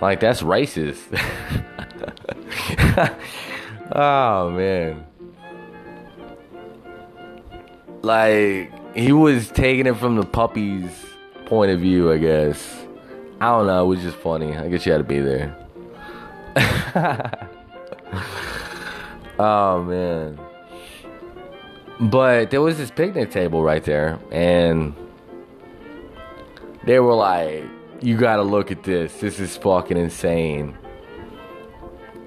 Like 0.00 0.20
that's 0.20 0.42
racist. 0.42 1.00
oh 3.92 4.50
man. 4.50 5.06
Like 8.02 8.94
he 8.94 9.12
was 9.12 9.48
taking 9.48 9.86
it 9.86 9.96
from 9.96 10.16
the 10.16 10.24
puppy's 10.24 10.90
point 11.46 11.70
of 11.70 11.80
view, 11.80 12.10
I 12.10 12.18
guess. 12.18 12.86
I 13.40 13.46
don't 13.52 13.66
know. 13.66 13.84
It 13.84 13.88
was 13.88 14.02
just 14.02 14.18
funny. 14.18 14.54
I 14.54 14.68
guess 14.68 14.84
you 14.84 14.92
had 14.92 14.98
to 14.98 15.04
be 15.04 15.20
there. 15.20 15.56
oh 19.38 19.82
man. 19.82 20.38
But 22.00 22.50
there 22.50 22.60
was 22.60 22.76
this 22.76 22.90
picnic 22.90 23.30
table 23.30 23.62
right 23.62 23.82
there, 23.84 24.18
and 24.30 24.94
they 26.84 26.98
were 27.00 27.14
like, 27.14 27.64
"You 28.00 28.16
gotta 28.16 28.42
look 28.42 28.70
at 28.70 28.82
this. 28.82 29.20
This 29.20 29.40
is 29.40 29.56
fucking 29.56 29.96
insane." 29.96 30.76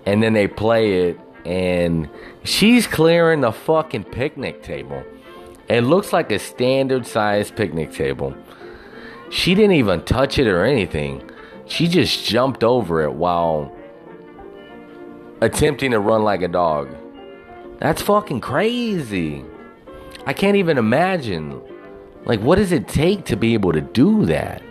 And 0.05 0.22
then 0.22 0.34
they 0.34 0.47
play 0.47 1.09
it, 1.09 1.20
and 1.45 2.09
she's 2.43 2.88
clearing 2.88 3.41
the 3.41 3.51
fucking 3.51 4.05
picnic 4.05 4.64
table. 4.64 5.03
It 5.70 5.82
looks 5.82 6.11
like 6.11 6.32
a 6.32 6.39
standard 6.39 7.05
size 7.05 7.51
picnic 7.51 7.91
table. 7.93 8.36
She 9.34 9.55
didn't 9.55 9.71
even 9.71 10.03
touch 10.03 10.38
it 10.38 10.45
or 10.45 10.63
anything. 10.63 11.27
She 11.65 11.88
just 11.88 12.23
jumped 12.23 12.63
over 12.63 13.01
it 13.01 13.13
while 13.13 13.75
attempting 15.41 15.89
to 15.89 15.99
run 15.99 16.23
like 16.23 16.43
a 16.43 16.47
dog. 16.47 16.95
That's 17.79 17.99
fucking 18.03 18.41
crazy. 18.41 19.43
I 20.27 20.34
can't 20.34 20.55
even 20.55 20.77
imagine. 20.77 21.59
Like, 22.25 22.41
what 22.41 22.57
does 22.57 22.71
it 22.71 22.88
take 22.88 23.25
to 23.25 23.36
be 23.36 23.55
able 23.55 23.73
to 23.73 23.81
do 23.81 24.23
that? 24.27 24.61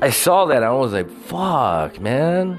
I 0.00 0.08
saw 0.08 0.46
that. 0.46 0.62
I 0.62 0.72
was 0.72 0.94
like, 0.94 1.10
fuck, 1.10 2.00
man. 2.00 2.58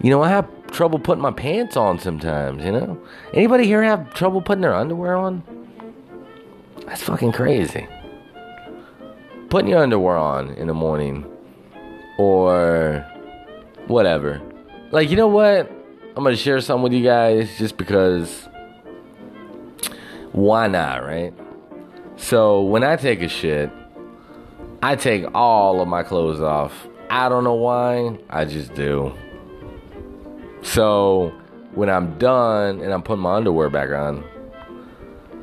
You 0.00 0.10
know, 0.10 0.22
I 0.22 0.28
have 0.28 0.48
trouble 0.70 1.00
putting 1.00 1.22
my 1.22 1.32
pants 1.32 1.76
on 1.76 1.98
sometimes, 1.98 2.64
you 2.64 2.70
know? 2.70 2.96
Anybody 3.34 3.64
here 3.64 3.82
have 3.82 4.14
trouble 4.14 4.40
putting 4.40 4.62
their 4.62 4.74
underwear 4.74 5.16
on? 5.16 5.42
That's 6.88 7.02
fucking 7.02 7.32
crazy. 7.32 7.86
Putting 9.50 9.68
your 9.68 9.82
underwear 9.82 10.16
on 10.16 10.54
in 10.54 10.68
the 10.68 10.74
morning 10.74 11.26
or 12.16 13.06
whatever. 13.88 14.40
Like, 14.90 15.10
you 15.10 15.16
know 15.16 15.28
what? 15.28 15.70
I'm 16.16 16.24
going 16.24 16.34
to 16.34 16.40
share 16.40 16.60
something 16.62 16.82
with 16.82 16.94
you 16.94 17.04
guys 17.04 17.58
just 17.58 17.76
because 17.76 18.48
why 20.32 20.66
not, 20.66 21.04
right? 21.04 21.34
So, 22.16 22.62
when 22.62 22.82
I 22.82 22.96
take 22.96 23.20
a 23.20 23.28
shit, 23.28 23.70
I 24.82 24.96
take 24.96 25.26
all 25.34 25.82
of 25.82 25.88
my 25.88 26.02
clothes 26.02 26.40
off. 26.40 26.72
I 27.10 27.28
don't 27.28 27.44
know 27.44 27.54
why, 27.54 28.18
I 28.30 28.46
just 28.46 28.72
do. 28.72 29.12
So, 30.62 31.34
when 31.74 31.90
I'm 31.90 32.18
done 32.18 32.80
and 32.80 32.94
I'm 32.94 33.02
putting 33.02 33.22
my 33.22 33.34
underwear 33.34 33.68
back 33.68 33.90
on, 33.90 34.24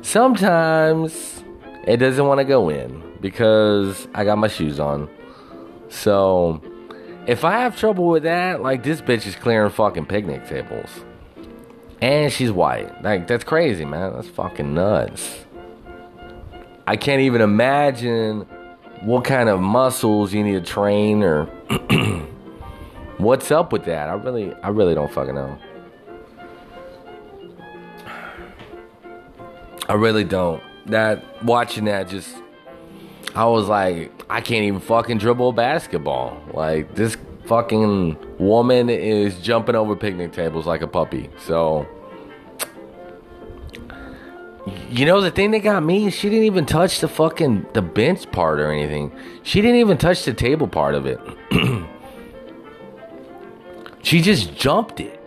sometimes 0.06 1.42
it 1.84 1.96
doesn't 1.96 2.24
want 2.24 2.38
to 2.38 2.44
go 2.44 2.68
in 2.68 3.02
because 3.20 4.06
I 4.14 4.24
got 4.24 4.38
my 4.38 4.46
shoes 4.48 4.78
on. 4.78 5.10
So 5.88 6.62
if 7.26 7.44
I 7.44 7.58
have 7.60 7.76
trouble 7.76 8.06
with 8.06 8.22
that, 8.22 8.62
like 8.62 8.84
this 8.84 9.00
bitch 9.00 9.26
is 9.26 9.34
clearing 9.34 9.70
fucking 9.70 10.06
picnic 10.06 10.46
tables. 10.46 10.88
And 12.00 12.32
she's 12.32 12.52
white. 12.52 13.02
Like 13.02 13.26
that's 13.26 13.42
crazy, 13.42 13.84
man. 13.84 14.12
That's 14.14 14.28
fucking 14.28 14.74
nuts. 14.74 15.44
I 16.86 16.96
can't 16.96 17.22
even 17.22 17.40
imagine 17.40 18.42
what 19.02 19.24
kind 19.24 19.48
of 19.48 19.60
muscles 19.60 20.32
you 20.32 20.44
need 20.44 20.52
to 20.52 20.60
train 20.60 21.24
or 21.24 21.46
what's 23.18 23.50
up 23.50 23.72
with 23.72 23.86
that. 23.86 24.08
I 24.08 24.12
really 24.12 24.54
I 24.62 24.68
really 24.68 24.94
don't 24.94 25.10
fucking 25.10 25.34
know. 25.34 25.58
I 29.88 29.94
really 29.94 30.24
don't. 30.24 30.62
That 30.86 31.44
watching 31.44 31.84
that 31.84 32.08
just 32.08 32.34
I 33.34 33.44
was 33.44 33.68
like, 33.68 34.12
I 34.30 34.40
can't 34.40 34.64
even 34.64 34.80
fucking 34.80 35.18
dribble 35.18 35.52
basketball. 35.52 36.42
Like 36.52 36.94
this 36.94 37.16
fucking 37.44 38.16
woman 38.38 38.88
is 38.88 39.38
jumping 39.40 39.76
over 39.76 39.94
picnic 39.94 40.32
tables 40.32 40.66
like 40.66 40.82
a 40.82 40.86
puppy. 40.86 41.30
So 41.38 41.86
you 44.88 45.04
know 45.04 45.20
the 45.20 45.30
thing 45.30 45.50
that 45.52 45.60
got 45.60 45.82
me, 45.82 46.10
she 46.10 46.28
didn't 46.28 46.44
even 46.44 46.64
touch 46.64 47.00
the 47.00 47.08
fucking 47.08 47.66
the 47.74 47.82
bench 47.82 48.30
part 48.32 48.58
or 48.58 48.72
anything. 48.72 49.12
She 49.42 49.60
didn't 49.60 49.80
even 49.80 49.98
touch 49.98 50.24
the 50.24 50.32
table 50.32 50.66
part 50.66 50.94
of 50.94 51.06
it. 51.06 51.20
she 54.02 54.22
just 54.22 54.54
jumped 54.54 54.98
it. 55.00 55.20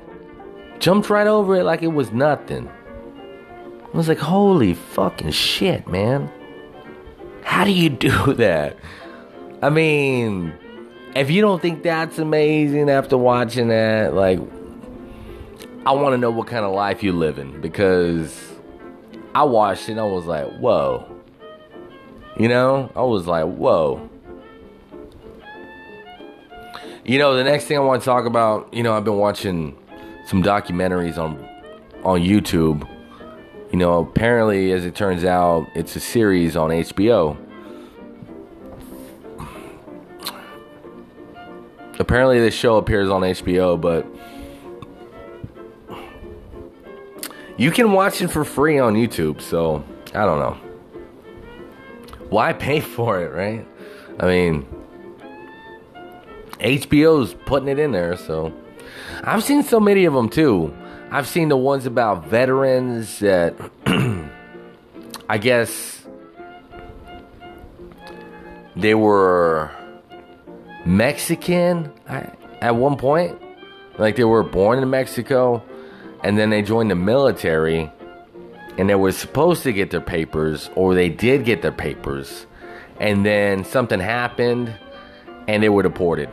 Jumped 0.80 1.10
right 1.10 1.28
over 1.28 1.58
it 1.58 1.64
like 1.64 1.84
it 1.84 1.88
was 1.88 2.12
nothing. 2.12 2.70
I 3.92 3.98
was 3.98 4.08
like, 4.08 4.20
holy 4.20 4.76
fucking 4.76 5.32
shit, 5.32 5.88
man. 5.88 6.32
How 7.44 7.64
do 7.64 7.72
you 7.72 7.90
do 8.08 8.34
that? 8.36 8.78
I 9.62 9.70
mean, 9.70 10.54
if 11.16 11.32
you 11.32 11.42
don't 11.42 11.62
think 11.62 11.84
that's 11.84 12.20
amazing 12.20 12.90
after 12.90 13.18
watching 13.18 13.70
that, 13.70 14.14
like, 14.14 14.40
I 15.86 15.94
want 15.94 16.14
to 16.14 16.18
know 16.18 16.30
what 16.30 16.48
kind 16.48 16.66
of 16.66 16.74
life 16.74 17.02
you're 17.04 17.14
living 17.14 17.60
because 17.62 18.54
I 19.34 19.44
watched 19.44 19.90
it 19.90 19.94
and 19.94 20.02
I 20.02 20.04
was 20.04 20.26
like, 20.26 20.48
whoa. 20.60 21.06
You 22.38 22.48
know, 22.48 22.92
I 22.96 23.02
was 23.02 23.26
like, 23.26 23.46
whoa. 23.46 24.08
You 27.04 27.18
know, 27.18 27.36
the 27.36 27.44
next 27.44 27.66
thing 27.66 27.76
I 27.78 27.80
want 27.80 28.02
to 28.02 28.06
talk 28.06 28.26
about, 28.26 28.72
you 28.74 28.84
know, 28.84 28.94
I've 28.94 29.04
been 29.04 29.18
watching 29.18 29.76
some 30.28 30.44
documentaries 30.44 31.18
on 31.18 31.44
on 32.04 32.22
YouTube 32.22 32.88
you 33.72 33.78
know, 33.78 34.00
apparently, 34.00 34.72
as 34.72 34.86
it 34.86 34.96
turns 34.96 35.24
out, 35.24 35.68
it's 35.76 35.96
a 35.96 36.00
series 36.00 36.56
on 36.56 36.72
HBO. 36.72 37.38
Apparently, 42.00 42.40
this 42.40 42.54
show 42.54 42.78
appears 42.78 43.10
on 43.10 43.22
HBO, 43.22 43.80
but 43.80 44.08
you 47.58 47.72
can 47.72 47.92
watch 47.92 48.22
it 48.22 48.30
for 48.30 48.44
free 48.44 48.80
on 48.80 48.96
YouTube. 48.96 49.42
So 49.42 49.84
I 50.16 50.26
don't 50.26 50.40
know. 50.40 50.58
Why 52.30 52.54
pay 52.54 52.80
for 52.80 53.22
it, 53.22 53.34
right? 53.34 53.68
I 54.20 54.26
mean, 54.26 54.66
HBO's 56.60 57.36
putting 57.46 57.68
it 57.70 57.80
in 57.80 57.92
there, 57.92 58.18
so 58.18 58.54
I've 59.24 59.44
seen 59.44 59.64
so 59.64 59.80
many 59.80 60.06
of 60.06 60.14
them 60.14 60.30
too. 60.30 60.74
I've 61.12 61.28
seen 61.28 61.50
the 61.50 61.58
ones 61.58 61.88
about 61.88 62.28
veterans 62.28 63.18
that 63.18 63.56
I 65.30 65.40
guess 65.40 66.06
they 68.76 68.94
were 68.94 69.72
Mexican 70.86 71.92
at 72.08 72.76
one 72.76 72.96
point. 72.96 73.42
Like 73.98 74.18
they 74.18 74.24
were 74.24 74.44
born 74.44 74.84
in 74.84 74.90
Mexico 74.92 75.64
and 76.24 76.38
then 76.38 76.52
they 76.52 76.62
joined 76.62 76.92
the 76.92 76.96
military 76.96 77.92
and 78.78 78.88
they 78.88 78.94
were 78.94 79.12
supposed 79.12 79.64
to 79.64 79.74
get 79.74 79.90
their 79.90 80.02
papers 80.02 80.70
or 80.76 80.94
they 80.94 81.10
did 81.10 81.44
get 81.44 81.64
their 81.64 81.72
papers 81.72 82.46
and 83.00 83.26
then 83.26 83.64
something 83.64 84.00
happened 84.00 84.72
and 85.48 85.64
they 85.64 85.70
were 85.70 85.82
deported. 85.82 86.30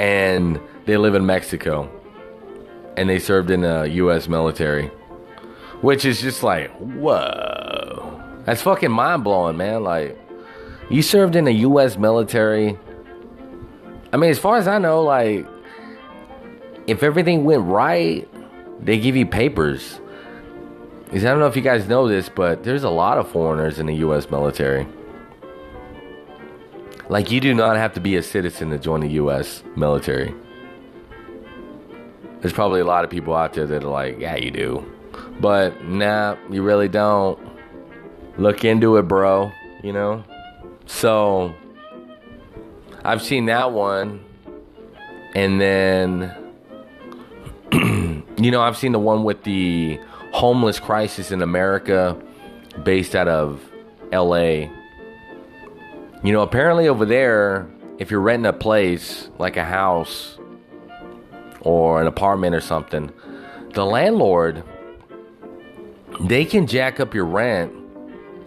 And 0.00 0.60
they 0.88 0.96
live 0.96 1.14
in 1.14 1.26
Mexico 1.26 1.90
and 2.96 3.10
they 3.10 3.18
served 3.18 3.50
in 3.50 3.60
the 3.60 3.82
US 3.90 4.26
military. 4.26 4.86
Which 5.82 6.06
is 6.06 6.20
just 6.20 6.42
like, 6.42 6.70
whoa. 6.78 8.20
That's 8.44 8.62
fucking 8.62 8.90
mind 8.90 9.22
blowing, 9.22 9.58
man. 9.58 9.84
Like, 9.84 10.18
you 10.88 11.02
served 11.02 11.36
in 11.36 11.44
the 11.44 11.52
U.S. 11.52 11.98
military. 11.98 12.78
I 14.12 14.16
mean, 14.16 14.30
as 14.30 14.38
far 14.38 14.56
as 14.56 14.66
I 14.66 14.78
know, 14.78 15.02
like, 15.02 15.46
if 16.86 17.02
everything 17.02 17.44
went 17.44 17.64
right, 17.64 18.26
they 18.82 18.98
give 18.98 19.14
you 19.14 19.26
papers. 19.26 20.00
Because 21.04 21.26
I 21.26 21.28
don't 21.28 21.38
know 21.38 21.46
if 21.46 21.56
you 21.56 21.62
guys 21.62 21.86
know 21.86 22.08
this, 22.08 22.30
but 22.30 22.64
there's 22.64 22.84
a 22.84 22.90
lot 22.90 23.18
of 23.18 23.30
foreigners 23.30 23.78
in 23.78 23.84
the 23.84 23.96
U.S. 23.96 24.30
military. 24.30 24.88
Like, 27.10 27.30
you 27.30 27.40
do 27.40 27.52
not 27.52 27.76
have 27.76 27.92
to 27.92 28.00
be 28.00 28.16
a 28.16 28.22
citizen 28.22 28.70
to 28.70 28.78
join 28.78 29.00
the 29.00 29.10
U.S. 29.10 29.62
military. 29.76 30.34
There's 32.40 32.52
probably 32.52 32.80
a 32.80 32.84
lot 32.84 33.04
of 33.04 33.10
people 33.10 33.34
out 33.34 33.54
there 33.54 33.66
that 33.66 33.82
are 33.82 33.90
like, 33.90 34.18
yeah, 34.18 34.36
you 34.36 34.50
do. 34.50 34.84
But 35.40 35.84
nah, 35.84 36.36
you 36.50 36.62
really 36.62 36.88
don't. 36.88 37.38
Look 38.36 38.64
into 38.64 38.96
it, 38.96 39.02
bro. 39.02 39.50
You 39.82 39.92
know? 39.92 40.24
So 40.86 41.54
I've 43.04 43.22
seen 43.22 43.46
that 43.46 43.72
one. 43.72 44.24
And 45.34 45.60
then 45.60 46.34
you 47.72 48.50
know, 48.50 48.62
I've 48.62 48.76
seen 48.76 48.92
the 48.92 48.98
one 48.98 49.24
with 49.24 49.42
the 49.44 50.00
homeless 50.32 50.78
crisis 50.78 51.30
in 51.30 51.42
America 51.42 52.16
based 52.82 53.14
out 53.14 53.28
of 53.28 53.60
LA. 54.12 54.70
You 56.22 56.32
know, 56.32 56.42
apparently 56.42 56.88
over 56.88 57.04
there, 57.04 57.68
if 57.98 58.10
you're 58.10 58.20
renting 58.20 58.46
a 58.46 58.52
place 58.52 59.28
like 59.38 59.56
a 59.56 59.64
house 59.64 60.37
or 61.60 62.00
an 62.00 62.06
apartment 62.06 62.54
or 62.54 62.60
something, 62.60 63.12
the 63.74 63.84
landlord 63.84 64.62
they 66.20 66.44
can 66.44 66.66
jack 66.66 67.00
up 67.00 67.14
your 67.14 67.24
rent 67.24 67.72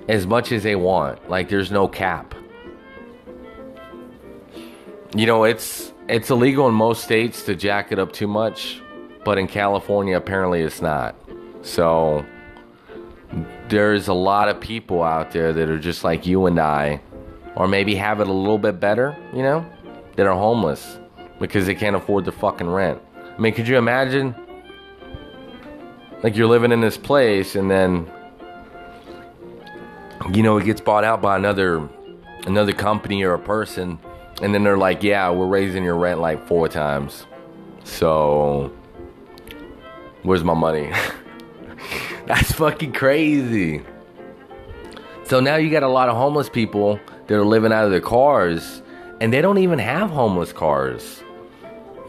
as 0.10 0.28
much 0.28 0.52
as 0.52 0.64
they 0.64 0.76
want. 0.76 1.30
Like 1.30 1.50
there's 1.50 1.72
no 1.72 1.88
cap. 1.88 2.36
You 5.16 5.26
know, 5.26 5.44
it's 5.44 5.94
it's 6.08 6.30
illegal 6.30 6.68
in 6.68 6.74
most 6.74 7.04
states 7.04 7.44
to 7.44 7.56
jack 7.56 7.92
it 7.92 8.00
up 8.00 8.12
too 8.12 8.28
much, 8.28 8.82
but 9.24 9.38
in 9.38 9.48
California 9.48 10.18
apparently 10.18 10.62
it's 10.62 10.82
not. 10.82 11.16
So 11.62 12.26
there's 13.70 14.08
a 14.08 14.14
lot 14.14 14.50
of 14.50 14.60
people 14.60 15.04
out 15.04 15.32
there 15.32 15.54
that 15.54 15.70
are 15.70 15.80
just 15.80 16.04
like 16.04 16.26
you 16.26 16.48
and 16.48 16.60
I 16.60 17.02
or 17.56 17.68
maybe 17.68 17.96
have 17.96 18.20
it 18.20 18.28
a 18.28 18.34
little 18.34 18.58
bit 18.58 18.80
better, 18.80 19.16
you 19.34 19.44
know, 19.44 19.66
that 20.16 20.26
are 20.26 20.38
homeless 20.38 20.98
because 21.42 21.66
they 21.66 21.76
can't 21.76 21.96
afford 21.96 22.24
the 22.24 22.32
fucking 22.32 22.70
rent. 22.70 23.02
I 23.18 23.42
mean, 23.42 23.54
could 23.54 23.68
you 23.68 23.78
imagine? 23.78 24.36
Like 26.24 26.36
you're 26.38 26.48
living 26.48 26.72
in 26.72 26.80
this 26.82 26.98
place 26.98 27.56
and 27.56 27.70
then 27.70 28.10
you 30.32 30.44
know 30.44 30.58
it 30.58 30.66
gets 30.66 30.80
bought 30.80 31.04
out 31.04 31.20
by 31.20 31.36
another 31.36 31.90
another 32.46 32.74
company 32.74 33.24
or 33.24 33.34
a 33.34 33.40
person 33.40 33.98
and 34.44 34.54
then 34.54 34.64
they're 34.64 34.78
like 34.78 35.02
yeah 35.02 35.32
we're 35.32 35.48
raising 35.48 35.84
your 35.84 35.96
rent 35.96 36.22
like 36.22 36.48
four 36.48 36.70
times. 36.70 37.26
So 37.84 38.72
where's 40.22 40.44
my 40.44 40.54
money? 40.54 40.94
That's 42.28 42.52
fucking 42.52 42.94
crazy. 42.94 43.82
So 45.24 45.40
now 45.40 45.56
you 45.56 45.72
got 45.72 45.82
a 45.82 45.88
lot 45.88 46.08
of 46.08 46.16
homeless 46.16 46.50
people 46.50 47.00
that 47.26 47.34
are 47.34 47.46
living 47.46 47.74
out 47.74 47.86
of 47.86 47.90
their 47.90 48.00
cars 48.00 48.84
and 49.20 49.34
they 49.34 49.42
don't 49.42 49.58
even 49.58 49.80
have 49.80 50.12
homeless 50.12 50.54
cars 50.54 51.24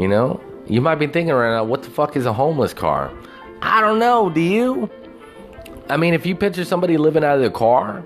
you 0.02 0.08
know 0.08 0.40
you 0.66 0.80
might 0.80 0.96
be 0.96 1.06
thinking 1.06 1.34
right 1.34 1.54
now 1.54 1.64
what 1.64 1.82
the 1.82 1.90
fuck 1.90 2.16
is 2.16 2.26
a 2.26 2.32
homeless 2.32 2.74
car 2.74 3.10
I 3.62 3.80
don't 3.80 4.00
know, 4.00 4.28
do 4.28 4.40
you? 4.40 4.90
I 5.88 5.96
mean, 5.96 6.14
if 6.14 6.26
you 6.26 6.34
picture 6.34 6.64
somebody 6.64 6.96
living 6.96 7.22
out 7.22 7.36
of 7.36 7.40
their 7.40 7.50
car, 7.50 8.04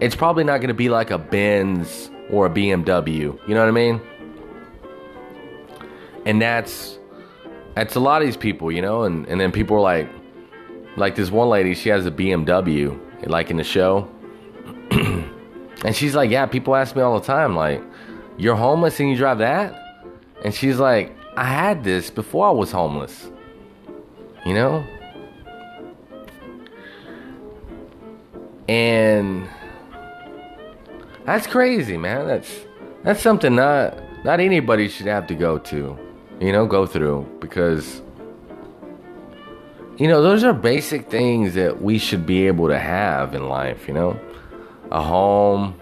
it's 0.00 0.16
probably 0.16 0.42
not 0.42 0.58
going 0.58 0.68
to 0.68 0.74
be 0.74 0.88
like 0.88 1.12
a 1.12 1.18
Benz 1.18 2.10
or 2.28 2.46
a 2.46 2.50
BMW. 2.50 3.38
You 3.46 3.54
know 3.54 3.60
what 3.60 3.68
I 3.68 3.70
mean? 3.70 4.00
And 6.26 6.42
that's 6.42 6.98
that's 7.76 7.94
a 7.94 8.00
lot 8.00 8.20
of 8.20 8.26
these 8.26 8.36
people, 8.36 8.72
you 8.72 8.82
know, 8.82 9.04
and, 9.04 9.26
and 9.28 9.40
then 9.40 9.52
people 9.52 9.76
are 9.76 9.80
like 9.80 10.08
like 10.96 11.14
this 11.14 11.30
one 11.30 11.48
lady, 11.48 11.74
she 11.74 11.88
has 11.90 12.04
a 12.04 12.10
BMW, 12.10 12.98
like 13.28 13.50
in 13.50 13.56
the 13.56 13.64
show. 13.64 14.08
and 14.90 15.94
she's 15.94 16.16
like, 16.16 16.30
Yeah, 16.30 16.46
people 16.46 16.74
ask 16.74 16.96
me 16.96 17.02
all 17.02 17.18
the 17.20 17.26
time, 17.26 17.54
like, 17.54 17.80
you're 18.38 18.56
homeless 18.56 18.98
and 18.98 19.08
you 19.08 19.16
drive 19.16 19.38
that? 19.38 19.83
And 20.44 20.54
she's 20.54 20.78
like, 20.78 21.16
I 21.36 21.44
had 21.44 21.82
this 21.82 22.10
before 22.10 22.46
I 22.46 22.50
was 22.50 22.70
homeless. 22.70 23.28
You 24.44 24.54
know? 24.54 24.84
And 28.68 29.48
that's 31.24 31.46
crazy, 31.46 31.96
man. 31.96 32.26
That's 32.26 32.50
that's 33.02 33.20
something 33.20 33.54
not 33.54 33.98
not 34.24 34.40
anybody 34.40 34.88
should 34.88 35.06
have 35.06 35.26
to 35.26 35.34
go 35.34 35.58
to, 35.58 35.98
you 36.40 36.52
know, 36.52 36.66
go 36.66 36.86
through 36.86 37.26
because 37.40 38.02
you 39.96 40.08
know, 40.08 40.22
those 40.22 40.42
are 40.42 40.52
basic 40.52 41.08
things 41.08 41.54
that 41.54 41.80
we 41.80 41.98
should 41.98 42.26
be 42.26 42.48
able 42.48 42.66
to 42.68 42.78
have 42.78 43.32
in 43.34 43.48
life, 43.48 43.86
you 43.86 43.94
know? 43.94 44.18
A 44.90 45.00
home, 45.00 45.78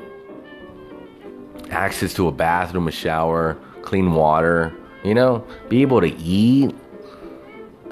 access 1.70 2.12
to 2.14 2.28
a 2.28 2.32
bathroom, 2.32 2.88
a 2.88 2.90
shower, 2.90 3.56
clean 3.82 4.12
water, 4.14 4.72
you 5.04 5.14
know, 5.14 5.44
be 5.68 5.82
able 5.82 6.00
to 6.00 6.14
eat, 6.16 6.74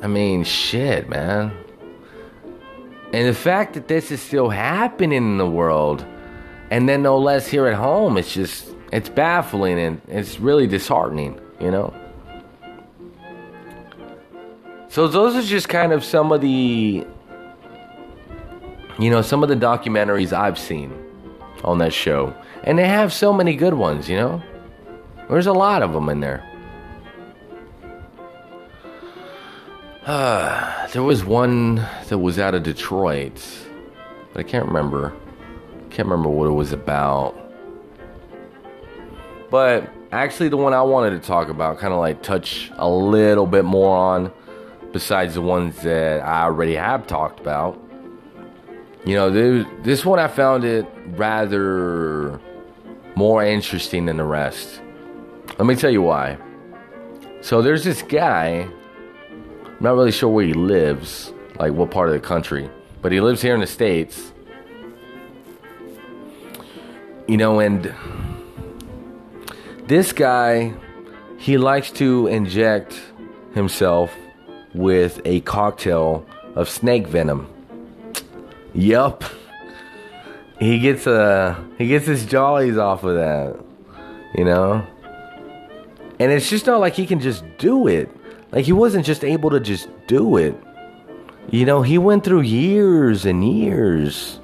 I 0.03 0.07
mean, 0.07 0.45
shit, 0.45 1.09
man. 1.09 1.53
And 3.13 3.29
the 3.29 3.35
fact 3.35 3.75
that 3.75 3.89
this 3.89 4.11
is 4.11 4.23
still 4.23 4.49
happening 4.49 5.13
in 5.13 5.39
the 5.39 5.49
world, 5.49 6.05
and 6.71 6.89
then 6.89 7.03
no 7.03 7.19
less 7.19 7.49
here 7.49 7.67
at 7.67 7.75
home, 7.75 8.17
it's 8.17 8.33
just, 8.33 8.69
it's 8.93 9.09
baffling 9.09 9.79
and 9.79 10.01
it's 10.09 10.39
really 10.39 10.67
disheartening, 10.67 11.39
you 11.61 11.71
know? 11.71 11.93
So 14.89 15.07
those 15.07 15.37
are 15.37 15.43
just 15.43 15.69
kind 15.69 15.93
of 15.93 16.05
some 16.05 16.33
of 16.33 16.41
the, 16.41 17.07
you 18.99 19.11
know, 19.11 19.23
some 19.23 19.43
of 19.43 19.49
the 19.49 19.57
documentaries 19.57 20.33
I've 20.33 20.59
seen 20.59 20.93
on 21.63 21.79
that 21.79 21.93
show. 21.93 22.35
And 22.65 22.79
they 22.79 22.89
have 22.89 23.13
so 23.13 23.33
many 23.33 23.55
good 23.55 23.75
ones, 23.75 24.09
you 24.09 24.17
know? 24.17 24.43
There's 25.31 25.47
a 25.47 25.53
lot 25.53 25.83
of 25.85 25.93
them 25.93 26.09
in 26.09 26.19
there. 26.19 26.45
Uh, 30.05 30.87
there 30.93 31.05
was 31.05 31.25
one 31.25 31.77
that 32.09 32.19
was 32.19 32.41
out 32.41 32.55
of 32.55 32.65
Detroit, 32.65 33.41
but 34.33 34.41
I 34.41 34.43
can't 34.43 34.67
remember. 34.67 35.15
Can't 35.91 36.09
remember 36.09 36.29
what 36.29 36.49
it 36.49 36.53
was 36.53 36.73
about. 36.73 37.37
But 39.51 39.89
actually, 40.11 40.49
the 40.49 40.57
one 40.57 40.75
I 40.75 40.83
wanted 40.83 41.11
to 41.11 41.21
talk 41.21 41.49
about, 41.49 41.79
kind 41.79 41.93
of 41.93 42.01
like 42.01 42.23
touch 42.23 42.73
a 42.77 42.89
little 42.89 43.47
bit 43.47 43.65
more 43.65 43.97
on, 43.97 44.33
besides 44.91 45.35
the 45.35 45.43
ones 45.43 45.81
that 45.83 46.23
I 46.23 46.43
already 46.43 46.75
have 46.75 47.07
talked 47.07 47.39
about. 47.39 47.81
You 49.05 49.15
know, 49.15 49.31
this 49.83 50.05
one 50.05 50.19
I 50.19 50.27
found 50.27 50.65
it 50.65 50.87
rather 51.07 52.41
more 53.15 53.45
interesting 53.45 54.07
than 54.07 54.17
the 54.17 54.25
rest. 54.25 54.81
Let 55.61 55.67
me 55.67 55.77
tell 55.77 55.91
you 55.91 56.01
why. 56.01 56.39
So 57.43 57.61
there's 57.61 57.85
this 57.85 58.01
guy 58.01 58.67
I'm 59.67 59.77
not 59.79 59.95
really 59.95 60.11
sure 60.11 60.31
where 60.31 60.47
he 60.47 60.55
lives, 60.55 61.35
like 61.59 61.75
what 61.75 61.91
part 61.91 62.09
of 62.09 62.15
the 62.15 62.27
country, 62.27 62.71
but 63.03 63.13
he 63.13 63.21
lives 63.21 63.43
here 63.43 63.53
in 63.53 63.61
the 63.61 63.67
States. 63.67 64.33
You 67.29 67.37
know, 67.37 67.61
and 67.61 67.95
this 69.87 70.15
guy, 70.15 70.73
he 71.37 71.59
likes 71.59 71.91
to 71.91 72.27
inject 72.29 72.99
himself 73.53 74.15
with 74.73 75.21
a 75.27 75.41
cocktail 75.41 76.25
of 76.55 76.71
snake 76.71 77.07
venom. 77.07 77.47
Yup. 78.73 79.25
He 80.59 80.79
gets 80.79 81.07
a 81.07 81.63
he 81.77 81.87
gets 81.87 82.07
his 82.07 82.25
jollies 82.25 82.79
off 82.79 83.05
of 83.05 83.17
that. 83.17 83.63
You 84.35 84.47
know? 84.47 84.87
And 86.21 86.31
it's 86.31 86.51
just 86.51 86.67
not 86.67 86.81
like 86.81 86.93
he 86.93 87.07
can 87.07 87.19
just 87.19 87.43
do 87.57 87.89
it. 87.89 88.11
Like 88.53 88.67
he 88.67 88.73
wasn't 88.73 89.07
just 89.07 89.25
able 89.25 89.49
to 89.51 89.59
just 89.59 89.89
do 90.07 90.37
it. 90.37 90.55
You 91.51 91.65
know, 91.65 91.81
he 91.81 91.97
went 91.97 92.25
through 92.25 92.43
years 92.43 93.25
and 93.25 93.43
years 93.43 94.39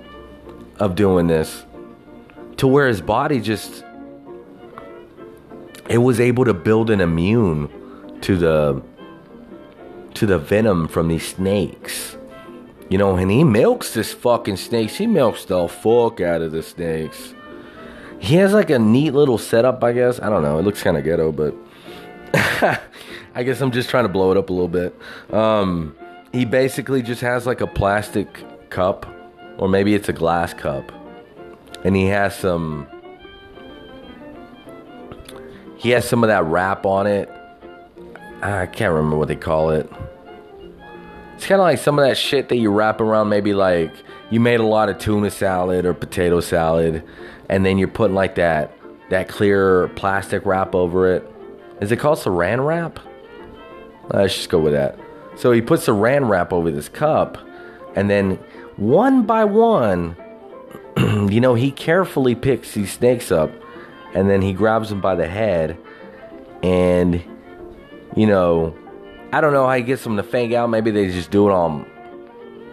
of 0.79 0.95
doing 0.95 1.27
this 1.27 1.67
to 2.57 2.67
where 2.67 2.89
his 2.89 3.03
body 3.03 3.41
just 3.41 3.85
it 5.89 5.99
was 5.99 6.19
able 6.19 6.47
to 6.47 6.55
build 6.55 6.89
an 6.89 7.01
immune 7.01 7.69
to 8.23 8.37
the 8.37 8.83
to 10.15 10.27
the 10.27 10.39
venom 10.39 10.89
from 10.89 11.09
these 11.09 11.29
snakes. 11.29 12.17
You 12.89 12.97
know, 12.97 13.17
and 13.17 13.31
he 13.31 13.45
milks 13.45 13.93
this 13.93 14.15
fucking 14.15 14.57
snakes. 14.57 14.97
He 14.97 15.07
milks 15.07 15.45
the 15.45 15.69
fuck 15.69 16.23
out 16.23 16.41
of 16.41 16.53
the 16.53 16.63
snakes. 16.63 17.35
He 18.19 18.37
has 18.37 18.55
like 18.55 18.71
a 18.71 18.79
neat 18.79 19.11
little 19.11 19.39
setup, 19.39 19.85
I 19.85 19.93
guess. 19.93 20.21
I 20.21 20.31
don't 20.31 20.43
know. 20.43 20.59
It 20.59 20.63
looks 20.63 20.83
kind 20.83 20.97
of 20.97 21.05
ghetto, 21.05 21.33
but 21.33 21.55
I 23.35 23.43
guess 23.43 23.61
I'm 23.61 23.71
just 23.71 23.91
trying 23.91 24.05
to 24.05 24.09
blow 24.09 24.31
it 24.31 24.37
up 24.37 24.51
a 24.51 24.53
little 24.53 24.69
bit. 24.69 24.95
Um, 25.33 25.97
he 26.33 26.45
basically 26.45 27.03
just 27.03 27.21
has 27.21 27.47
like 27.47 27.61
a 27.61 27.67
plastic 27.67 28.45
cup, 28.71 29.07
or 29.59 29.69
maybe 29.69 29.95
it's 29.95 30.09
a 30.09 30.13
glass 30.13 30.55
cup, 30.55 30.93
and 31.85 31.95
he 31.97 32.07
has 32.07 32.35
some. 32.35 32.87
He 35.79 35.91
has 35.91 36.09
some 36.09 36.25
of 36.25 36.29
that 36.29 36.45
wrap 36.45 36.87
on 36.87 37.07
it. 37.07 37.29
I 38.43 38.67
can't 38.67 38.93
remember 38.93 39.17
what 39.17 39.29
they 39.29 39.37
call 39.37 39.71
it. 39.71 39.91
It's 41.35 41.47
kind 41.47 41.61
of 41.61 41.65
like 41.65 41.79
some 41.79 41.99
of 41.99 42.07
that 42.07 42.17
shit 42.17 42.49
that 42.49 42.57
you 42.57 42.71
wrap 42.71 43.01
around. 43.01 43.29
Maybe 43.29 43.53
like 43.53 43.93
you 44.31 44.41
made 44.41 44.61
a 44.61 44.67
lot 44.67 44.89
of 44.89 44.99
tuna 44.99 45.31
salad 45.31 45.85
or 45.85 45.95
potato 45.95 46.41
salad, 46.41 47.03
and 47.49 47.65
then 47.65 47.79
you're 47.79 47.89
putting 47.89 48.15
like 48.15 48.37
that 48.37 48.73
that 49.11 49.29
clear 49.29 49.89
plastic 49.89 50.45
wrap 50.45 50.75
over 50.75 51.13
it. 51.13 51.31
Is 51.81 51.93
it 51.93 51.97
called 51.97 52.19
saran 52.19 52.67
wrap? 52.67 52.99
Uh, 54.13 54.23
let's 54.23 54.35
just 54.35 54.49
go 54.49 54.59
with 54.59 54.73
that. 54.73 54.99
So 55.37 55.53
he 55.53 55.61
puts 55.61 55.87
saran 55.87 56.29
wrap 56.29 56.53
over 56.53 56.71
this 56.71 56.89
cup, 56.89 57.39
and 57.95 58.09
then 58.09 58.37
one 58.77 59.23
by 59.25 59.45
one, 59.45 60.17
you 60.97 61.41
know, 61.41 61.55
he 61.55 61.71
carefully 61.71 62.35
picks 62.35 62.73
these 62.73 62.93
snakes 62.93 63.31
up, 63.31 63.51
and 64.15 64.31
then 64.31 64.41
he 64.41 64.53
grabs 64.53 64.89
them 64.89 65.01
by 65.01 65.15
the 65.15 65.27
head, 65.27 65.77
and 66.63 67.23
you 68.15 68.27
know, 68.27 68.77
I 69.33 69.43
don't 69.43 69.53
know 69.53 69.67
how 69.67 69.75
he 69.75 69.83
gets 69.83 70.03
them 70.03 70.17
to 70.17 70.23
fang 70.23 70.55
out. 70.55 70.71
Maybe 70.71 70.91
they 70.91 71.09
just 71.09 71.31
do 71.31 71.49
it 71.49 71.53
on. 71.53 71.85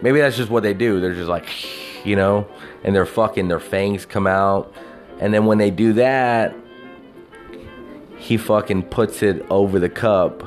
Maybe 0.00 0.20
that's 0.20 0.36
just 0.36 0.50
what 0.50 0.62
they 0.62 0.72
do. 0.72 1.00
They're 1.00 1.14
just 1.14 1.28
like, 1.28 1.46
you 2.06 2.16
know, 2.16 2.46
and 2.82 2.94
they're 2.94 3.06
fucking 3.06 3.48
their 3.48 3.60
fangs 3.60 4.06
come 4.06 4.26
out, 4.26 4.72
and 5.20 5.34
then 5.34 5.44
when 5.44 5.58
they 5.58 5.70
do 5.70 5.92
that, 5.94 6.54
he 8.24 8.38
fucking 8.38 8.82
puts 8.84 9.22
it 9.22 9.44
over 9.50 9.78
the 9.78 9.88
cup 9.88 10.42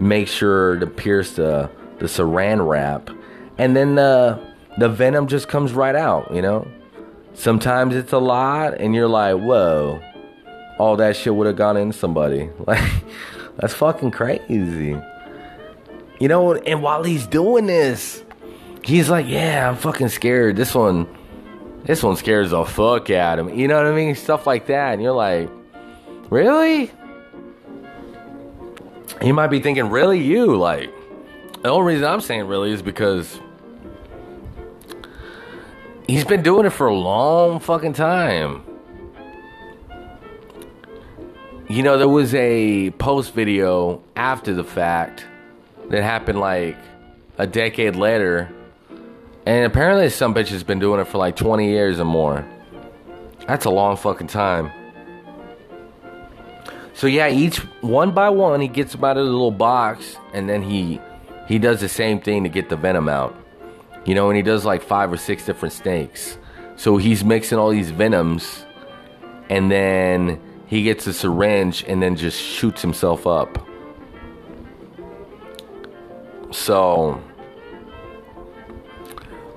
make 0.00 0.28
sure 0.28 0.76
to 0.76 0.86
pierce 0.86 1.32
the 1.32 1.70
the 1.98 2.06
saran 2.06 2.66
wrap, 2.68 3.10
and 3.58 3.74
then 3.76 3.94
the 3.94 4.38
the 4.78 4.88
venom 4.88 5.26
just 5.26 5.48
comes 5.48 5.72
right 5.72 5.94
out. 5.94 6.34
You 6.34 6.42
know, 6.42 6.68
sometimes 7.34 7.94
it's 7.94 8.12
a 8.12 8.18
lot, 8.18 8.74
and 8.80 8.94
you're 8.94 9.08
like, 9.08 9.36
whoa, 9.36 10.02
all 10.78 10.96
that 10.96 11.16
shit 11.16 11.34
would 11.34 11.46
have 11.46 11.56
gone 11.56 11.76
in 11.76 11.92
somebody. 11.92 12.50
Like, 12.66 12.82
that's 13.56 13.74
fucking 13.74 14.10
crazy. 14.10 15.00
You 16.18 16.28
know, 16.28 16.54
and 16.54 16.82
while 16.82 17.04
he's 17.04 17.26
doing 17.26 17.66
this, 17.66 18.24
he's 18.82 19.08
like, 19.08 19.28
yeah, 19.28 19.68
I'm 19.68 19.76
fucking 19.76 20.08
scared. 20.08 20.56
This 20.56 20.74
one, 20.74 21.06
this 21.84 22.02
one 22.02 22.16
scares 22.16 22.50
the 22.50 22.64
fuck 22.64 23.10
out 23.10 23.38
of 23.38 23.46
me. 23.46 23.60
You 23.60 23.68
know 23.68 23.76
what 23.76 23.86
I 23.86 23.94
mean? 23.94 24.16
Stuff 24.16 24.46
like 24.46 24.66
that, 24.66 24.94
and 24.94 25.02
you're 25.02 25.12
like, 25.12 25.48
really? 26.30 26.90
you 29.22 29.32
might 29.32 29.48
be 29.48 29.60
thinking, 29.60 29.88
really, 29.90 30.20
you? 30.20 30.56
Like, 30.56 30.92
the 31.62 31.68
only 31.70 31.94
reason 31.94 32.06
I'm 32.06 32.20
saying 32.20 32.46
really 32.46 32.72
is 32.72 32.82
because 32.82 33.40
he's 36.06 36.24
been 36.24 36.42
doing 36.42 36.66
it 36.66 36.70
for 36.70 36.86
a 36.86 36.94
long 36.94 37.60
fucking 37.60 37.94
time. 37.94 38.64
You 41.68 41.82
know, 41.82 41.96
there 41.96 42.08
was 42.08 42.34
a 42.34 42.90
post 42.92 43.32
video 43.32 44.02
after 44.14 44.52
the 44.52 44.64
fact 44.64 45.24
that 45.88 46.02
happened 46.02 46.38
like 46.38 46.76
a 47.38 47.46
decade 47.46 47.96
later. 47.96 48.50
And 49.46 49.64
apparently, 49.64 50.08
some 50.10 50.34
bitch 50.34 50.48
has 50.48 50.62
been 50.62 50.78
doing 50.78 51.00
it 51.00 51.06
for 51.06 51.18
like 51.18 51.36
20 51.36 51.66
years 51.68 52.00
or 52.00 52.04
more. 52.04 52.46
That's 53.46 53.64
a 53.64 53.70
long 53.70 53.96
fucking 53.96 54.26
time. 54.28 54.70
So 56.94 57.08
yeah, 57.08 57.28
each 57.28 57.58
one 57.82 58.12
by 58.12 58.30
one, 58.30 58.60
he 58.60 58.68
gets 58.68 58.92
them 58.92 59.04
out 59.04 59.16
of 59.16 59.26
the 59.26 59.32
little 59.32 59.50
box, 59.50 60.16
and 60.32 60.48
then 60.48 60.62
he 60.62 61.00
he 61.48 61.58
does 61.58 61.80
the 61.80 61.88
same 61.88 62.20
thing 62.20 62.44
to 62.44 62.48
get 62.48 62.68
the 62.68 62.76
venom 62.76 63.08
out. 63.08 63.36
You 64.04 64.14
know, 64.14 64.30
and 64.30 64.36
he 64.36 64.42
does 64.42 64.64
like 64.64 64.82
five 64.82 65.12
or 65.12 65.16
six 65.16 65.44
different 65.44 65.72
snakes. 65.72 66.38
So 66.76 66.96
he's 66.96 67.24
mixing 67.24 67.58
all 67.58 67.70
these 67.70 67.90
venoms, 67.90 68.64
and 69.50 69.70
then 69.70 70.40
he 70.66 70.84
gets 70.84 71.06
a 71.06 71.12
syringe 71.12 71.84
and 71.86 72.02
then 72.02 72.16
just 72.16 72.40
shoots 72.40 72.80
himself 72.80 73.26
up. 73.26 73.66
So 76.52 77.20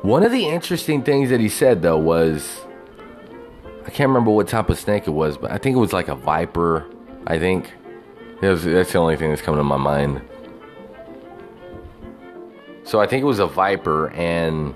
one 0.01 0.23
of 0.23 0.31
the 0.31 0.47
interesting 0.47 1.03
things 1.03 1.29
that 1.29 1.39
he 1.39 1.49
said 1.49 1.83
though 1.83 1.97
was 1.97 2.61
I 3.85 3.89
can't 3.89 4.09
remember 4.09 4.31
what 4.31 4.47
type 4.47 4.69
of 4.69 4.79
snake 4.79 5.07
it 5.07 5.11
was, 5.11 5.37
but 5.37 5.51
I 5.51 5.59
think 5.59 5.75
it 5.75 5.79
was 5.79 5.93
like 5.93 6.07
a 6.07 6.15
viper 6.15 6.87
I 7.27 7.37
think. 7.37 7.71
That's 8.41 8.63
the 8.63 8.97
only 8.97 9.17
thing 9.17 9.29
that's 9.29 9.41
coming 9.41 9.59
to 9.59 9.63
my 9.63 9.77
mind. 9.77 10.21
So 12.83 13.01
I 13.01 13.07
think 13.07 13.21
it 13.21 13.25
was 13.25 13.39
a 13.39 13.47
viper, 13.47 14.11
and 14.11 14.73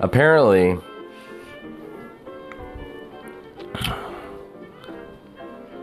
apparently, 0.00 0.78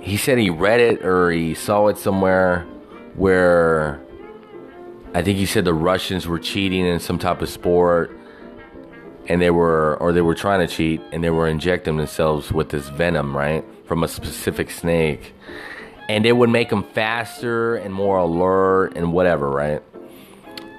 he 0.01 0.17
said 0.17 0.37
he 0.37 0.49
read 0.49 0.81
it 0.81 1.05
or 1.05 1.31
he 1.31 1.53
saw 1.53 1.87
it 1.87 1.97
somewhere 1.97 2.65
where 3.15 4.01
I 5.13 5.21
think 5.21 5.37
he 5.37 5.45
said 5.45 5.65
the 5.65 5.73
Russians 5.73 6.27
were 6.27 6.39
cheating 6.39 6.85
in 6.85 6.99
some 6.99 7.17
type 7.17 7.41
of 7.41 7.49
sport 7.49 8.17
and 9.27 9.41
they 9.41 9.51
were 9.51 9.97
or 9.97 10.11
they 10.11 10.21
were 10.21 10.35
trying 10.35 10.67
to 10.67 10.73
cheat 10.73 11.01
and 11.11 11.23
they 11.23 11.29
were 11.29 11.47
injecting 11.47 11.97
themselves 11.97 12.51
with 12.51 12.69
this 12.69 12.89
venom, 12.89 13.37
right? 13.37 13.63
From 13.89 14.03
a 14.03 14.07
specific 14.07 14.71
snake. 14.71 15.33
And 16.07 16.25
it 16.25 16.31
would 16.31 16.49
make 16.49 16.69
them 16.69 16.83
faster 16.83 17.75
and 17.75 17.93
more 17.93 18.17
alert 18.17 18.95
and 18.95 19.11
whatever, 19.11 19.49
right? 19.49 19.83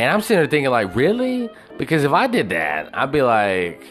And 0.01 0.11
I'm 0.11 0.23
sitting 0.23 0.39
there 0.39 0.47
thinking 0.47 0.71
like, 0.71 0.97
really? 0.97 1.51
Because 1.77 2.05
if 2.05 2.13
I 2.13 2.27
did 2.27 2.49
that, 2.49 2.89
I'd 2.97 3.13
be 3.13 3.21
like 3.21 3.85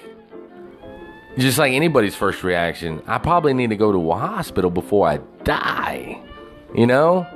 just 1.38 1.58
like 1.58 1.74
anybody's 1.74 2.16
first 2.16 2.44
reaction, 2.44 3.02
I 3.08 3.18
probably 3.18 3.54
need 3.54 3.70
to 3.70 3.76
go 3.76 3.92
to 3.92 4.12
a 4.12 4.18
hospital 4.18 4.70
before 4.70 5.08
I 5.08 5.20
die. 5.44 6.22
You 6.74 6.88
know? 6.88 7.28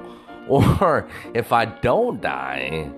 Or 0.49 1.07
if 1.33 1.53
I 1.53 1.63
don't 1.63 2.19
die, 2.21 2.91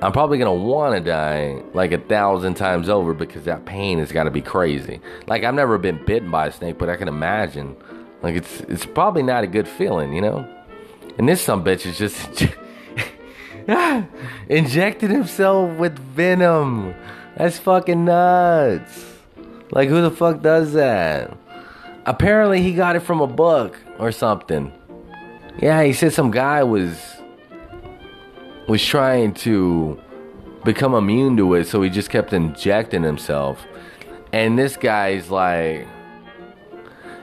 I'm 0.00 0.12
probably 0.12 0.36
gonna 0.38 0.54
want 0.54 0.94
to 0.94 1.00
die 1.00 1.62
like 1.72 1.92
a 1.92 1.98
thousand 1.98 2.54
times 2.54 2.88
over 2.88 3.14
because 3.14 3.44
that 3.44 3.64
pain 3.64 3.98
has 3.98 4.12
got 4.12 4.24
to 4.24 4.30
be 4.30 4.42
crazy. 4.42 5.00
Like 5.26 5.42
I've 5.42 5.54
never 5.54 5.78
been 5.78 6.04
bitten 6.04 6.30
by 6.30 6.48
a 6.48 6.52
snake, 6.52 6.76
but 6.76 6.90
I 6.90 6.96
can 6.96 7.08
imagine. 7.08 7.76
Like 8.22 8.34
it's 8.34 8.60
it's 8.62 8.84
probably 8.84 9.22
not 9.22 9.42
a 9.42 9.46
good 9.46 9.66
feeling, 9.66 10.12
you 10.12 10.20
know. 10.20 10.46
And 11.16 11.26
this 11.26 11.40
some 11.40 11.64
bitch 11.64 11.86
is 11.86 11.96
just 11.96 12.46
injected 14.48 15.10
himself 15.10 15.78
with 15.78 15.98
venom. 15.98 16.94
That's 17.36 17.58
fucking 17.58 18.04
nuts. 18.04 19.04
Like 19.70 19.88
who 19.88 20.02
the 20.02 20.10
fuck 20.10 20.42
does 20.42 20.74
that? 20.74 21.34
Apparently 22.04 22.60
he 22.60 22.74
got 22.74 22.96
it 22.96 23.00
from 23.00 23.22
a 23.22 23.26
book 23.26 23.78
or 23.98 24.12
something. 24.12 24.72
Yeah, 25.58 25.82
he 25.84 25.94
said 25.94 26.12
some 26.12 26.30
guy 26.30 26.62
was 26.64 27.16
was 28.66 28.84
trying 28.84 29.34
to 29.34 30.00
become 30.64 30.94
immune 30.94 31.36
to 31.36 31.54
it, 31.54 31.66
so 31.66 31.82
he 31.82 31.90
just 31.90 32.10
kept 32.10 32.32
injecting 32.32 33.02
himself. 33.02 33.64
And 34.32 34.58
this 34.58 34.76
guy's 34.76 35.30
like, 35.30 35.86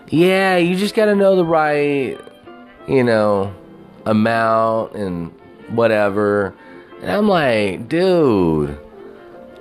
yeah, 0.07 0.57
you 0.57 0.75
just 0.75 0.95
gotta 0.95 1.15
know 1.15 1.35
the 1.35 1.45
right, 1.45 2.17
you 2.87 3.03
know, 3.03 3.53
amount 4.05 4.95
and 4.95 5.31
whatever. 5.69 6.53
And 7.01 7.11
I'm 7.11 7.27
like, 7.27 7.89
dude, 7.89 8.79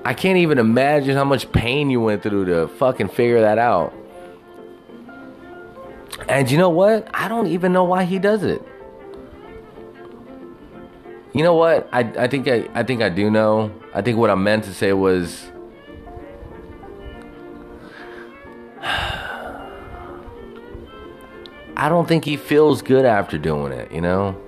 I 0.04 0.14
can't 0.14 0.38
even 0.38 0.58
imagine 0.58 1.16
how 1.16 1.24
much 1.24 1.50
pain 1.52 1.90
you 1.90 2.00
went 2.00 2.22
through 2.22 2.44
to 2.46 2.68
fucking 2.68 3.08
figure 3.08 3.40
that 3.40 3.58
out. 3.58 3.92
And 6.28 6.50
you 6.50 6.58
know 6.58 6.70
what? 6.70 7.08
I 7.12 7.28
don't 7.28 7.48
even 7.48 7.72
know 7.72 7.84
why 7.84 8.04
he 8.04 8.18
does 8.18 8.44
it. 8.44 8.62
You 11.32 11.42
know 11.42 11.54
what? 11.54 11.88
I, 11.92 12.00
I 12.00 12.28
think 12.28 12.46
I, 12.46 12.68
I 12.74 12.82
think 12.82 13.00
I 13.00 13.08
do 13.08 13.30
know. 13.30 13.72
I 13.94 14.02
think 14.02 14.18
what 14.18 14.28
I 14.28 14.34
meant 14.34 14.64
to 14.64 14.74
say 14.74 14.92
was 14.92 15.50
I 18.82 19.68
don't 21.88 22.06
think 22.06 22.26
he 22.26 22.36
feels 22.36 22.82
good 22.82 23.06
after 23.06 23.38
doing 23.38 23.72
it, 23.72 23.90
you 23.90 24.02
know? 24.02 24.38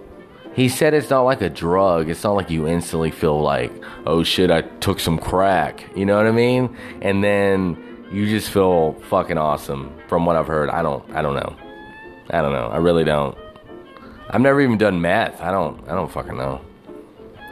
He 0.54 0.68
said 0.68 0.94
it's 0.94 1.10
not 1.10 1.22
like 1.22 1.40
a 1.40 1.50
drug. 1.50 2.08
It's 2.08 2.22
not 2.22 2.32
like 2.32 2.48
you 2.48 2.68
instantly 2.68 3.10
feel 3.10 3.40
like, 3.40 3.72
oh 4.06 4.22
shit, 4.22 4.52
I 4.52 4.62
took 4.62 5.00
some 5.00 5.18
crack. 5.18 5.84
You 5.96 6.06
know 6.06 6.16
what 6.16 6.26
I 6.26 6.32
mean? 6.32 6.76
And 7.00 7.24
then 7.24 8.06
you 8.12 8.26
just 8.26 8.50
feel 8.50 8.92
fucking 9.08 9.38
awesome 9.38 9.92
from 10.06 10.26
what 10.26 10.36
I've 10.36 10.46
heard. 10.46 10.70
I 10.70 10.82
don't 10.82 11.08
I 11.10 11.22
don't 11.22 11.34
know. 11.34 11.56
I 12.30 12.40
don't 12.40 12.52
know. 12.52 12.68
I 12.68 12.76
really 12.76 13.04
don't. 13.04 13.36
I've 14.30 14.40
never 14.40 14.60
even 14.60 14.78
done 14.78 15.00
math. 15.00 15.40
I 15.40 15.50
don't 15.50 15.86
I 15.88 15.94
don't 15.94 16.10
fucking 16.10 16.36
know. 16.36 16.60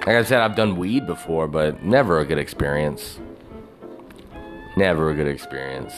Like 0.06 0.16
I 0.16 0.22
said, 0.24 0.40
I've 0.40 0.56
done 0.56 0.76
weed 0.76 1.06
before, 1.06 1.46
but 1.46 1.84
never 1.84 2.18
a 2.18 2.24
good 2.24 2.38
experience. 2.38 3.20
Never 4.76 5.10
a 5.10 5.14
good 5.14 5.28
experience. 5.28 5.94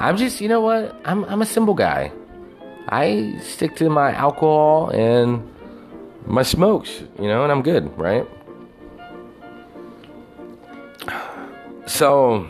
I'm 0.00 0.16
just, 0.16 0.40
you 0.40 0.48
know 0.48 0.60
what? 0.60 0.96
I'm 1.04 1.24
I'm 1.26 1.40
a 1.40 1.46
simple 1.46 1.74
guy. 1.74 2.10
I 2.88 3.38
stick 3.40 3.76
to 3.76 3.88
my 3.88 4.12
alcohol 4.12 4.90
and 4.90 5.48
my 6.26 6.42
smokes, 6.42 7.02
you 7.18 7.28
know, 7.28 7.44
and 7.44 7.52
I'm 7.52 7.62
good, 7.62 7.96
right? 7.98 8.26
So, 11.84 12.46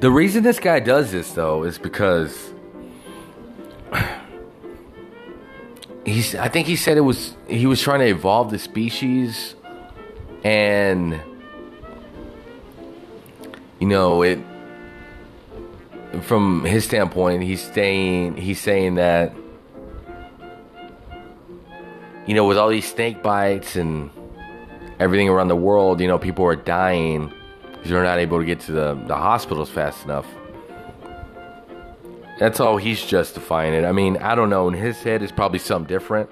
the 0.00 0.10
reason 0.10 0.42
this 0.42 0.60
guy 0.60 0.78
does 0.78 1.10
this 1.10 1.32
though 1.32 1.64
is 1.64 1.78
because 1.78 2.52
he's 6.08 6.34
I 6.34 6.48
think 6.48 6.66
he 6.66 6.76
said 6.76 6.96
it 6.96 7.02
was 7.02 7.36
he 7.46 7.66
was 7.66 7.80
trying 7.80 8.00
to 8.00 8.06
evolve 8.06 8.50
the 8.50 8.58
species 8.58 9.54
and 10.44 11.20
you 13.78 13.86
know, 13.86 14.22
it 14.22 14.38
from 16.22 16.64
his 16.64 16.84
standpoint, 16.84 17.42
he's 17.42 17.62
saying 17.72 18.36
he's 18.36 18.60
saying 18.60 18.96
that 18.96 19.34
you 22.26 22.34
know, 22.34 22.46
with 22.46 22.58
all 22.58 22.68
these 22.68 22.86
snake 22.86 23.22
bites 23.22 23.76
and 23.76 24.10
everything 25.00 25.28
around 25.28 25.48
the 25.48 25.56
world, 25.56 26.00
you 26.00 26.06
know, 26.06 26.18
people 26.18 26.44
are 26.44 26.56
dying 26.56 27.32
because 27.72 27.90
they're 27.90 28.02
not 28.02 28.18
able 28.18 28.38
to 28.38 28.44
get 28.44 28.60
to 28.60 28.72
the, 28.72 28.94
the 29.06 29.16
hospitals 29.16 29.70
fast 29.70 30.04
enough. 30.04 30.26
That's 32.38 32.60
all 32.60 32.76
he's 32.76 33.04
justifying 33.04 33.74
it. 33.74 33.84
I 33.84 33.92
mean, 33.92 34.16
I 34.18 34.34
don't 34.34 34.50
know. 34.50 34.68
In 34.68 34.74
his 34.74 35.02
head, 35.02 35.22
it's 35.22 35.32
probably 35.32 35.58
something 35.58 35.88
different. 35.88 36.30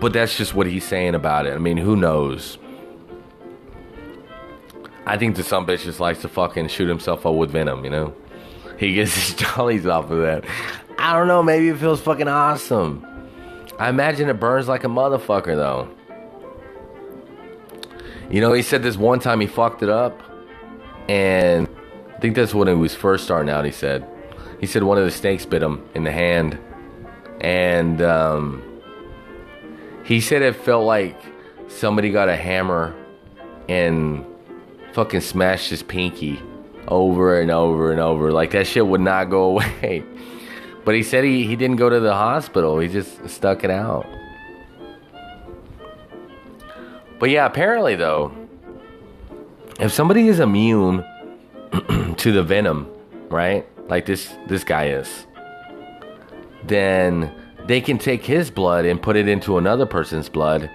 But 0.00 0.12
that's 0.12 0.36
just 0.36 0.54
what 0.54 0.66
he's 0.66 0.84
saying 0.84 1.14
about 1.14 1.46
it. 1.46 1.54
I 1.54 1.58
mean, 1.58 1.76
who 1.76 1.96
knows? 1.96 2.58
I 5.06 5.16
think 5.16 5.36
the 5.36 5.42
some 5.42 5.66
bitch 5.66 5.84
just 5.84 6.00
likes 6.00 6.20
to 6.22 6.28
fucking 6.28 6.68
shoot 6.68 6.88
himself 6.88 7.26
up 7.26 7.34
with 7.34 7.50
venom, 7.50 7.84
you 7.84 7.90
know? 7.90 8.14
He 8.78 8.94
gets 8.94 9.14
his 9.28 9.34
jollies 9.34 9.86
off 9.86 10.10
of 10.10 10.18
that. 10.22 10.44
I 10.98 11.16
don't 11.16 11.26
know, 11.26 11.42
maybe 11.42 11.68
it 11.68 11.78
feels 11.78 12.00
fucking 12.00 12.28
awesome. 12.28 13.06
I 13.78 13.88
imagine 13.88 14.28
it 14.28 14.38
burns 14.38 14.68
like 14.68 14.84
a 14.84 14.88
motherfucker 14.88 15.56
though. 15.56 15.88
You 18.30 18.40
know, 18.40 18.52
he 18.52 18.62
said 18.62 18.82
this 18.82 18.96
one 18.96 19.18
time 19.18 19.40
he 19.40 19.46
fucked 19.46 19.82
it 19.82 19.88
up, 19.88 20.22
and 21.08 21.68
I 22.14 22.20
think 22.20 22.36
that's 22.36 22.54
when 22.54 22.68
he 22.68 22.74
was 22.74 22.94
first 22.94 23.24
starting 23.24 23.50
out. 23.50 23.64
He 23.64 23.72
said, 23.72 24.08
he 24.62 24.68
said 24.68 24.84
one 24.84 24.96
of 24.96 25.02
the 25.02 25.10
snakes 25.10 25.44
bit 25.44 25.60
him 25.60 25.84
in 25.92 26.04
the 26.04 26.12
hand, 26.12 26.56
and 27.40 28.00
um, 28.00 28.62
he 30.04 30.20
said 30.20 30.40
it 30.40 30.54
felt 30.54 30.86
like 30.86 31.20
somebody 31.66 32.10
got 32.10 32.28
a 32.28 32.36
hammer 32.36 32.94
and 33.68 34.24
fucking 34.92 35.20
smashed 35.20 35.68
his 35.68 35.82
pinky 35.82 36.40
over 36.86 37.40
and 37.40 37.50
over 37.50 37.90
and 37.90 38.00
over. 38.00 38.30
Like 38.30 38.52
that 38.52 38.68
shit 38.68 38.86
would 38.86 39.00
not 39.00 39.30
go 39.30 39.58
away. 39.58 40.04
But 40.84 40.94
he 40.94 41.02
said 41.02 41.24
he, 41.24 41.44
he 41.44 41.56
didn't 41.56 41.76
go 41.76 41.90
to 41.90 41.98
the 41.98 42.14
hospital. 42.14 42.78
He 42.78 42.86
just 42.86 43.28
stuck 43.28 43.64
it 43.64 43.70
out. 43.70 44.06
But 47.18 47.30
yeah, 47.30 47.46
apparently 47.46 47.96
though, 47.96 48.30
if 49.80 49.90
somebody 49.90 50.28
is 50.28 50.38
immune 50.38 51.04
to 52.16 52.30
the 52.30 52.44
venom, 52.44 52.88
right? 53.28 53.66
Like 53.92 54.06
this 54.06 54.32
this 54.46 54.64
guy 54.64 54.86
is, 54.86 55.26
then 56.64 57.30
they 57.66 57.82
can 57.82 57.98
take 57.98 58.24
his 58.24 58.50
blood 58.50 58.86
and 58.86 59.02
put 59.02 59.16
it 59.16 59.28
into 59.28 59.58
another 59.58 59.84
person's 59.84 60.30
blood 60.30 60.70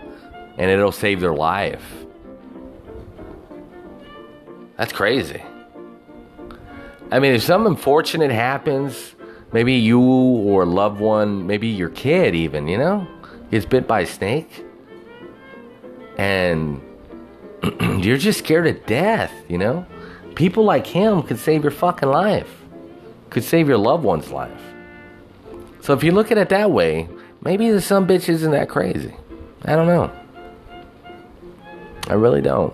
and 0.60 0.70
it'll 0.70 0.92
save 0.92 1.20
their 1.20 1.34
life. 1.34 2.06
That's 4.78 4.94
crazy. 4.94 5.42
I 7.10 7.18
mean, 7.18 7.34
if 7.34 7.42
something 7.42 7.72
unfortunate 7.72 8.30
happens, 8.30 9.16
maybe 9.52 9.74
you 9.74 10.00
or 10.00 10.62
a 10.62 10.68
loved 10.68 11.00
one, 11.00 11.48
maybe 11.48 11.70
your 11.70 11.90
kid 11.90 12.36
even, 12.36 12.68
you 12.68 12.78
know, 12.78 13.08
gets 13.50 13.66
bit 13.66 13.88
by 13.88 14.02
a 14.02 14.06
snake, 14.06 14.64
and 16.20 16.80
you're 17.98 18.18
just 18.18 18.38
scared 18.38 18.66
to 18.66 18.74
death, 18.74 19.34
you 19.50 19.58
know? 19.58 19.88
People 20.36 20.66
like 20.66 20.86
him 20.86 21.24
could 21.24 21.40
save 21.40 21.64
your 21.64 21.72
fucking 21.72 22.10
life, 22.10 22.67
could 23.30 23.44
save 23.44 23.68
your 23.68 23.78
loved 23.78 24.04
one's 24.04 24.32
life. 24.32 24.62
So 25.82 25.94
if 25.94 26.04
you 26.04 26.12
look 26.12 26.32
at 26.32 26.38
it 26.38 26.50
that 26.50 26.72
way, 26.72 27.08
maybe 27.42 27.70
the 27.70 27.82
some 27.82 28.08
bitch 28.08 28.30
isn't 28.30 28.52
that 28.52 28.70
crazy. 28.70 29.16
I 29.66 29.76
don't 29.76 29.88
know. 29.88 30.12
I 32.08 32.14
really 32.14 32.42
don't. 32.42 32.74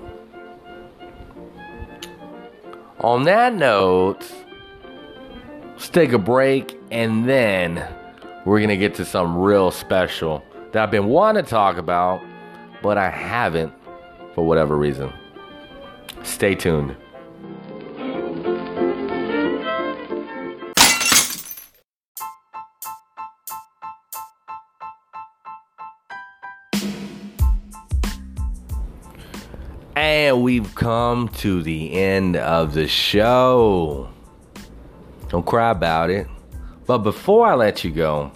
On 3.00 3.24
that 3.24 3.54
note, 3.54 4.32
let's 5.72 5.90
take 5.90 6.14
a 6.14 6.18
break 6.18 6.80
and 6.92 7.28
then 7.28 7.86
we're 8.46 8.60
going 8.60 8.70
to 8.70 8.78
get 8.78 8.96
to 8.96 9.06
some 9.06 9.38
real 9.38 9.72
special 9.72 10.44
that 10.72 10.84
I've 10.84 10.92
been 10.92 11.08
wanting 11.08 11.44
to 11.44 11.50
talk 11.50 11.78
about, 11.78 12.22
but 12.82 12.98
I 12.98 13.10
haven't 13.10 13.74
for 14.34 14.46
whatever 14.46 14.78
reason. 14.78 15.12
Stay 16.24 16.56
tuned. 16.56 16.96
And 30.14 30.44
we've 30.44 30.76
come 30.76 31.28
to 31.40 31.64
the 31.64 31.92
end 31.94 32.36
of 32.36 32.76
the 32.76 32.88
show. 32.88 34.10
Don't 35.30 35.44
cry 35.44 35.72
about 35.72 36.12
it. 36.12 36.28
But 36.86 37.00
before 37.00 37.48
I 37.48 37.56
let 37.56 37.84
you 37.84 37.90
go, 37.90 38.32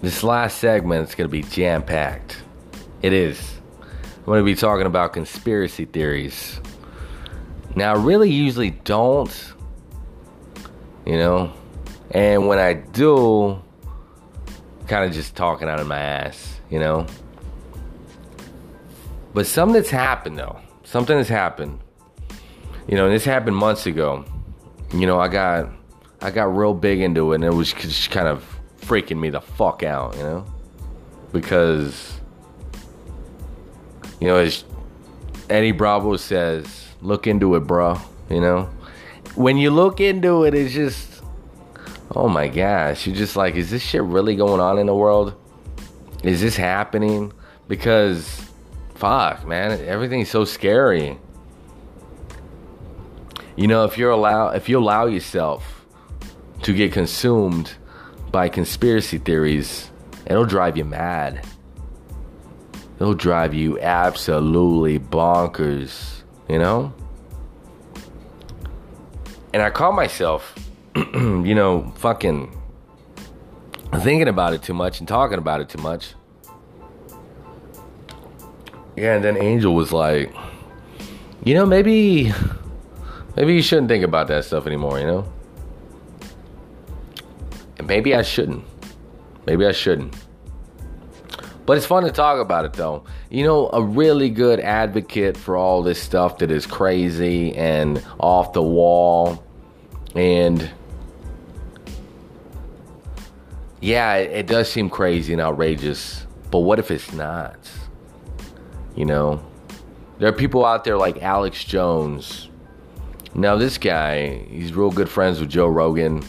this 0.00 0.22
last 0.24 0.56
segment 0.56 1.06
is 1.06 1.14
going 1.14 1.28
to 1.28 1.30
be 1.30 1.42
jam 1.42 1.82
packed. 1.82 2.42
It 3.02 3.12
is. 3.12 3.60
I'm 4.20 4.24
going 4.24 4.40
to 4.40 4.44
be 4.44 4.54
talking 4.54 4.86
about 4.86 5.12
conspiracy 5.12 5.84
theories. 5.84 6.58
Now, 7.76 7.92
I 7.92 7.98
really 7.98 8.30
usually 8.30 8.70
don't, 8.70 9.52
you 11.04 11.18
know, 11.18 11.52
and 12.12 12.48
when 12.48 12.58
I 12.58 12.72
do, 12.72 13.62
kind 14.86 15.04
of 15.04 15.12
just 15.12 15.36
talking 15.36 15.68
out 15.68 15.78
of 15.78 15.86
my 15.86 16.00
ass, 16.00 16.58
you 16.70 16.78
know. 16.78 17.04
But 19.34 19.46
something 19.46 19.74
that's 19.74 19.90
happened 19.90 20.38
though, 20.38 20.58
something 20.84 21.16
has 21.16 21.28
happened. 21.28 21.80
You 22.86 22.96
know, 22.96 23.06
and 23.06 23.14
this 23.14 23.24
happened 23.24 23.56
months 23.56 23.86
ago. 23.86 24.24
You 24.92 25.06
know, 25.06 25.20
I 25.20 25.28
got 25.28 25.70
I 26.20 26.30
got 26.30 26.56
real 26.56 26.74
big 26.74 27.00
into 27.00 27.32
it, 27.32 27.36
and 27.36 27.44
it 27.44 27.52
was 27.52 27.72
just 27.72 28.10
kind 28.10 28.26
of 28.26 28.58
freaking 28.80 29.18
me 29.18 29.30
the 29.30 29.40
fuck 29.40 29.82
out, 29.82 30.16
you 30.16 30.22
know, 30.22 30.46
because 31.32 32.18
you 34.20 34.26
know, 34.26 34.36
as 34.36 34.64
Eddie 35.48 35.72
Bravo 35.72 36.16
says, 36.16 36.86
look 37.00 37.26
into 37.26 37.54
it, 37.54 37.60
bro. 37.60 38.00
You 38.30 38.40
know, 38.40 38.70
when 39.34 39.56
you 39.56 39.70
look 39.70 40.00
into 40.00 40.44
it, 40.44 40.54
it's 40.54 40.74
just, 40.74 41.22
oh 42.14 42.28
my 42.28 42.48
gosh, 42.48 43.06
you're 43.06 43.16
just 43.16 43.36
like, 43.36 43.54
is 43.54 43.70
this 43.70 43.82
shit 43.82 44.02
really 44.02 44.34
going 44.34 44.60
on 44.60 44.78
in 44.78 44.86
the 44.86 44.94
world? 44.94 45.34
Is 46.24 46.40
this 46.40 46.56
happening? 46.56 47.32
Because 47.68 48.47
fuck, 48.98 49.46
man, 49.46 49.80
everything's 49.86 50.28
so 50.28 50.44
scary. 50.44 51.18
You 53.56 53.68
know, 53.68 53.84
if 53.84 53.96
you're 53.96 54.10
allow 54.10 54.48
if 54.48 54.68
you 54.68 54.78
allow 54.78 55.06
yourself 55.06 55.86
to 56.62 56.74
get 56.74 56.92
consumed 56.92 57.72
by 58.32 58.48
conspiracy 58.48 59.18
theories, 59.18 59.90
it'll 60.26 60.44
drive 60.44 60.76
you 60.76 60.84
mad. 60.84 61.46
It'll 62.96 63.14
drive 63.14 63.54
you 63.54 63.78
absolutely 63.80 64.98
bonkers, 64.98 66.22
you 66.48 66.58
know? 66.58 66.92
And 69.52 69.62
I 69.62 69.70
caught 69.70 69.94
myself 69.94 70.54
you 71.14 71.54
know, 71.54 71.92
fucking 71.96 72.52
thinking 74.00 74.28
about 74.28 74.52
it 74.54 74.62
too 74.62 74.74
much 74.74 74.98
and 74.98 75.06
talking 75.06 75.38
about 75.38 75.60
it 75.60 75.68
too 75.68 75.80
much. 75.80 76.14
Yeah, 78.98 79.14
and 79.14 79.22
then 79.22 79.36
Angel 79.36 79.72
was 79.72 79.92
like, 79.92 80.34
you 81.44 81.54
know, 81.54 81.64
maybe, 81.64 82.32
maybe 83.36 83.54
you 83.54 83.62
shouldn't 83.62 83.86
think 83.86 84.02
about 84.02 84.26
that 84.26 84.44
stuff 84.44 84.66
anymore, 84.66 84.98
you 84.98 85.06
know? 85.06 85.32
And 87.78 87.86
maybe 87.86 88.12
I 88.16 88.22
shouldn't. 88.22 88.64
Maybe 89.46 89.64
I 89.64 89.70
shouldn't. 89.70 90.16
But 91.64 91.76
it's 91.76 91.86
fun 91.86 92.02
to 92.02 92.10
talk 92.10 92.40
about 92.40 92.64
it 92.64 92.72
though. 92.72 93.04
You 93.30 93.44
know, 93.44 93.70
a 93.72 93.80
really 93.80 94.30
good 94.30 94.58
advocate 94.58 95.36
for 95.36 95.56
all 95.56 95.84
this 95.84 96.02
stuff 96.02 96.38
that 96.38 96.50
is 96.50 96.66
crazy 96.66 97.54
and 97.54 98.04
off 98.18 98.52
the 98.52 98.62
wall. 98.64 99.44
And 100.16 100.68
yeah, 103.80 104.14
it, 104.14 104.32
it 104.32 104.46
does 104.48 104.68
seem 104.68 104.90
crazy 104.90 105.34
and 105.34 105.40
outrageous. 105.40 106.26
But 106.50 106.60
what 106.60 106.80
if 106.80 106.90
it's 106.90 107.12
not? 107.12 107.58
You 108.98 109.04
know, 109.04 109.40
there 110.18 110.28
are 110.28 110.32
people 110.32 110.64
out 110.64 110.82
there 110.82 110.98
like 110.98 111.22
Alex 111.22 111.62
Jones. 111.62 112.48
Now, 113.32 113.54
this 113.54 113.78
guy, 113.78 114.38
he's 114.48 114.74
real 114.74 114.90
good 114.90 115.08
friends 115.08 115.38
with 115.38 115.48
Joe 115.48 115.68
Rogan. 115.68 116.24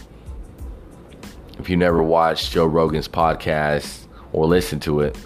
If 1.57 1.67
you 1.67 1.78
never 1.78 2.03
watched 2.03 2.51
Joe 2.51 2.67
Rogan's 2.67 3.07
podcast 3.07 4.05
or 4.34 4.45
listened 4.45 4.84
to 4.84 4.99
it, 4.99 5.17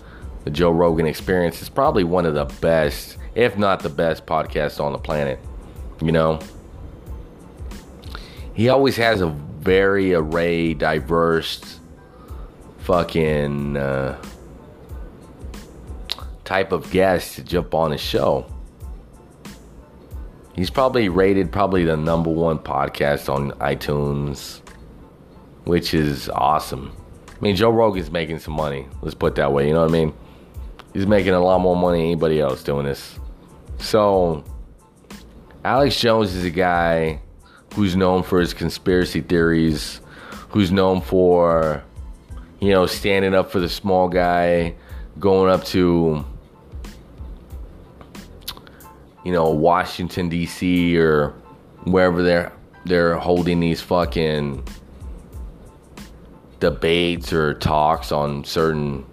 the 0.46 0.52
Joe 0.52 0.72
Rogan 0.72 1.06
Experience 1.06 1.62
is 1.62 1.68
probably 1.68 2.06
one 2.06 2.26
of 2.26 2.34
the 2.34 2.46
best, 2.62 3.18
if 3.36 3.58
not 3.58 3.82
the 3.82 3.90
best, 3.90 4.26
podcast 4.26 4.80
on 4.80 4.94
the 4.94 4.98
planet. 4.98 5.38
You 6.02 6.14
know, 6.14 6.40
he 8.54 8.70
always 8.70 8.96
has 8.96 9.20
a 9.20 9.28
very 9.28 10.14
array, 10.14 10.74
diverse, 10.74 11.82
fucking. 12.78 13.76
Uh, 13.76 14.18
type 16.46 16.72
of 16.72 16.90
guest 16.92 17.36
to 17.36 17.44
jump 17.44 17.74
on 17.74 17.92
his 17.92 18.02
show. 18.02 18.46
He's 20.54 20.70
probably 20.70 21.10
rated 21.10 21.52
probably 21.52 21.84
the 21.84 21.98
number 21.98 22.30
one 22.30 22.60
podcast 22.60 23.34
on 23.34 23.52
iTunes, 23.54 24.62
which 25.64 25.94
is 25.94 26.30
awesome. 26.30 26.96
I 27.30 27.40
mean, 27.42 27.56
Joe 27.56 27.72
Rogan's 27.72 28.12
making 28.12 28.40
some 28.40 28.54
money. 28.54 28.88
Let's 29.02 29.16
put 29.16 29.36
that 29.36 29.52
way. 29.52 29.68
You 29.68 29.74
know 29.74 29.82
what 29.82 29.90
I 29.90 29.94
mean? 29.94 30.14
He's 30.94 31.08
making 31.08 31.34
a 31.34 31.40
lot 31.40 31.60
more 31.60 31.76
money 31.76 31.98
than 32.00 32.06
anybody 32.06 32.40
else 32.40 32.62
doing 32.64 32.86
this. 32.86 33.20
So, 33.80 34.44
Alex 35.66 36.00
Jones 36.00 36.36
is 36.36 36.46
a 36.46 36.52
guy 36.52 37.20
who's 37.74 37.96
known 37.96 38.22
for 38.22 38.40
his 38.40 38.54
conspiracy 38.54 39.22
theories, 39.22 40.02
who's 40.50 40.72
known 40.72 41.02
for, 41.02 41.84
you 42.60 42.70
know, 42.70 42.86
standing 42.86 43.34
up 43.34 43.50
for 43.52 43.60
the 43.60 43.70
small 43.70 44.08
guy, 44.08 44.76
going 45.20 45.52
up 45.52 45.64
to 45.66 46.24
you 49.24 49.32
know, 49.32 49.50
Washington 49.50 50.30
D.C. 50.30 50.98
or 50.98 51.34
wherever 51.86 52.24
they're 52.24 52.52
they're 52.86 53.18
holding 53.18 53.60
these 53.60 53.82
fucking 53.82 54.64
debates 56.60 57.34
or 57.34 57.54
talks 57.54 58.12
on 58.12 58.44
certain 58.44 59.06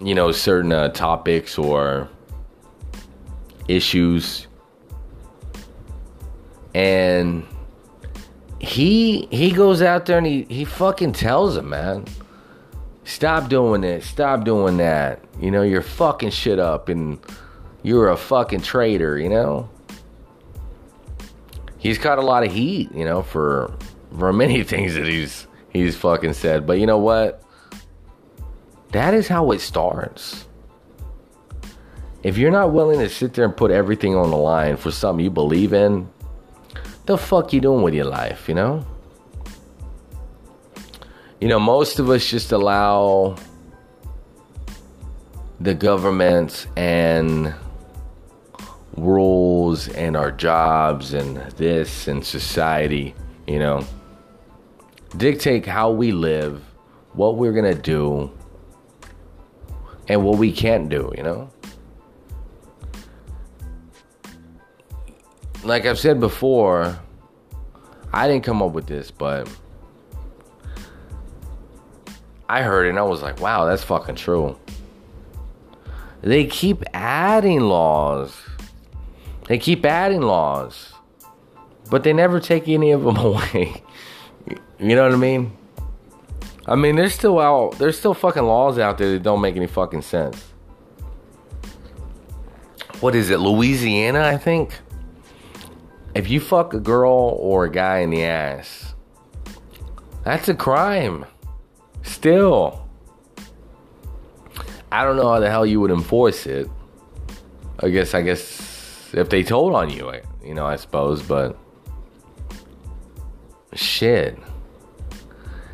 you 0.00 0.14
know 0.14 0.30
certain 0.30 0.72
uh, 0.72 0.88
topics 0.88 1.58
or 1.58 2.08
issues 3.68 4.46
and 6.74 7.44
he 8.60 9.26
he 9.30 9.50
goes 9.50 9.82
out 9.82 10.06
there 10.06 10.18
and 10.18 10.26
he 10.26 10.46
he 10.48 10.64
fucking 10.64 11.12
tells 11.12 11.54
them 11.54 11.70
man 11.70 12.04
Stop 13.06 13.48
doing 13.48 13.82
this. 13.82 14.04
Stop 14.04 14.44
doing 14.44 14.78
that. 14.78 15.22
You 15.40 15.52
know, 15.52 15.62
you're 15.62 15.80
fucking 15.80 16.30
shit 16.30 16.58
up 16.58 16.88
and 16.88 17.20
you're 17.84 18.08
a 18.08 18.16
fucking 18.16 18.62
traitor, 18.62 19.16
you 19.16 19.28
know? 19.28 19.70
He's 21.78 21.98
got 21.98 22.18
a 22.18 22.22
lot 22.22 22.44
of 22.44 22.52
heat, 22.52 22.92
you 22.92 23.04
know, 23.04 23.22
for 23.22 23.72
for 24.18 24.32
many 24.34 24.64
things 24.64 24.94
that 24.94 25.06
he's 25.06 25.46
he's 25.70 25.96
fucking 25.96 26.32
said. 26.32 26.66
But 26.66 26.80
you 26.80 26.86
know 26.86 26.98
what? 26.98 27.44
That 28.90 29.14
is 29.14 29.28
how 29.28 29.52
it 29.52 29.60
starts. 29.60 30.48
If 32.24 32.36
you're 32.36 32.50
not 32.50 32.72
willing 32.72 32.98
to 32.98 33.08
sit 33.08 33.34
there 33.34 33.44
and 33.44 33.56
put 33.56 33.70
everything 33.70 34.16
on 34.16 34.30
the 34.30 34.36
line 34.36 34.76
for 34.76 34.90
something 34.90 35.24
you 35.24 35.30
believe 35.30 35.72
in, 35.72 36.08
the 37.04 37.16
fuck 37.16 37.52
you 37.52 37.60
doing 37.60 37.82
with 37.82 37.94
your 37.94 38.06
life, 38.06 38.48
you 38.48 38.54
know? 38.56 38.84
You 41.40 41.48
know, 41.48 41.60
most 41.60 41.98
of 41.98 42.08
us 42.08 42.26
just 42.26 42.52
allow 42.52 43.36
the 45.60 45.74
government 45.74 46.66
and 46.76 47.54
rules 48.96 49.88
and 49.88 50.16
our 50.16 50.30
jobs 50.32 51.12
and 51.12 51.36
this 51.52 52.08
and 52.08 52.24
society, 52.24 53.14
you 53.46 53.58
know, 53.58 53.84
dictate 55.16 55.66
how 55.66 55.90
we 55.90 56.12
live, 56.12 56.62
what 57.12 57.36
we're 57.36 57.52
going 57.52 57.74
to 57.74 57.80
do, 57.80 58.30
and 60.08 60.24
what 60.24 60.38
we 60.38 60.52
can't 60.52 60.88
do, 60.88 61.12
you 61.16 61.22
know? 61.22 61.50
Like 65.64 65.84
I've 65.84 65.98
said 65.98 66.20
before, 66.20 66.98
I 68.12 68.28
didn't 68.28 68.44
come 68.44 68.62
up 68.62 68.72
with 68.72 68.86
this, 68.86 69.10
but 69.10 69.48
I 72.48 72.62
heard 72.62 72.86
it 72.86 72.90
and 72.90 72.98
I 72.98 73.02
was 73.02 73.22
like, 73.22 73.40
wow, 73.40 73.64
that's 73.64 73.82
fucking 73.82 74.16
true. 74.16 74.56
They 76.22 76.46
keep 76.46 76.82
adding 76.92 77.60
laws. 77.60 78.36
They 79.48 79.58
keep 79.58 79.84
adding 79.84 80.22
laws. 80.22 80.92
But 81.90 82.02
they 82.02 82.12
never 82.12 82.40
take 82.40 82.68
any 82.68 82.90
of 82.90 83.02
them 83.02 83.16
away. 83.28 83.82
you 84.78 84.96
know 84.96 85.04
what 85.04 85.12
I 85.12 85.16
mean? 85.16 85.56
I 86.66 86.74
mean, 86.74 86.96
there's 86.96 87.14
still 87.14 87.38
out 87.38 87.78
there's 87.78 87.96
still 87.96 88.14
fucking 88.14 88.42
laws 88.42 88.78
out 88.78 88.98
there 88.98 89.12
that 89.12 89.22
don't 89.22 89.40
make 89.40 89.56
any 89.56 89.68
fucking 89.68 90.02
sense. 90.02 90.52
What 93.00 93.14
is 93.14 93.30
it? 93.30 93.38
Louisiana, 93.38 94.22
I 94.22 94.36
think. 94.36 94.72
If 96.14 96.30
you 96.30 96.40
fuck 96.40 96.74
a 96.74 96.80
girl 96.80 97.36
or 97.38 97.66
a 97.66 97.70
guy 97.70 97.98
in 97.98 98.10
the 98.10 98.24
ass, 98.24 98.94
that's 100.24 100.48
a 100.48 100.54
crime. 100.54 101.26
Still, 102.26 102.84
I 104.90 105.04
don't 105.04 105.14
know 105.14 105.30
how 105.30 105.38
the 105.38 105.48
hell 105.48 105.64
you 105.64 105.80
would 105.80 105.92
enforce 105.92 106.44
it. 106.44 106.68
I 107.78 107.88
guess, 107.88 108.14
I 108.14 108.22
guess 108.22 109.14
if 109.14 109.28
they 109.28 109.44
told 109.44 109.76
on 109.76 109.90
you, 109.90 110.12
you 110.44 110.52
know, 110.52 110.66
I 110.66 110.74
suppose, 110.74 111.22
but 111.22 111.56
shit. 113.74 114.36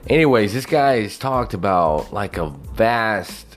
Anyways, 0.09 0.53
this 0.53 0.67
guy's 0.67 1.17
talked 1.17 1.55
about 1.55 2.13
like 2.13 2.37
a 2.37 2.51
vast 2.75 3.57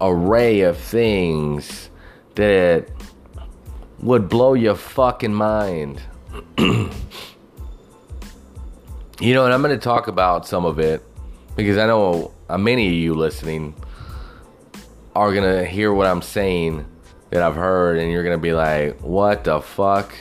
array 0.00 0.62
of 0.62 0.78
things 0.78 1.90
that 2.36 2.88
would 3.98 4.30
blow 4.30 4.54
your 4.54 4.76
fucking 4.76 5.34
mind. 5.34 6.00
you 6.58 6.88
know, 9.20 9.44
and 9.44 9.52
I'm 9.52 9.60
going 9.60 9.78
to 9.78 9.84
talk 9.84 10.08
about 10.08 10.46
some 10.46 10.64
of 10.64 10.78
it 10.78 11.04
because 11.56 11.78
I 11.78 11.86
know 11.86 12.32
many 12.58 12.86
of 12.86 12.92
you 12.94 13.14
listening 13.14 13.74
are 15.14 15.34
gonna 15.34 15.64
hear 15.64 15.92
what 15.92 16.06
I'm 16.06 16.22
saying 16.22 16.86
that 17.30 17.42
I've 17.42 17.54
heard, 17.54 17.98
and 17.98 18.10
you're 18.10 18.22
gonna 18.22 18.38
be 18.38 18.54
like, 18.54 19.00
"What 19.00 19.44
the 19.44 19.60
fuck?" 19.60 20.12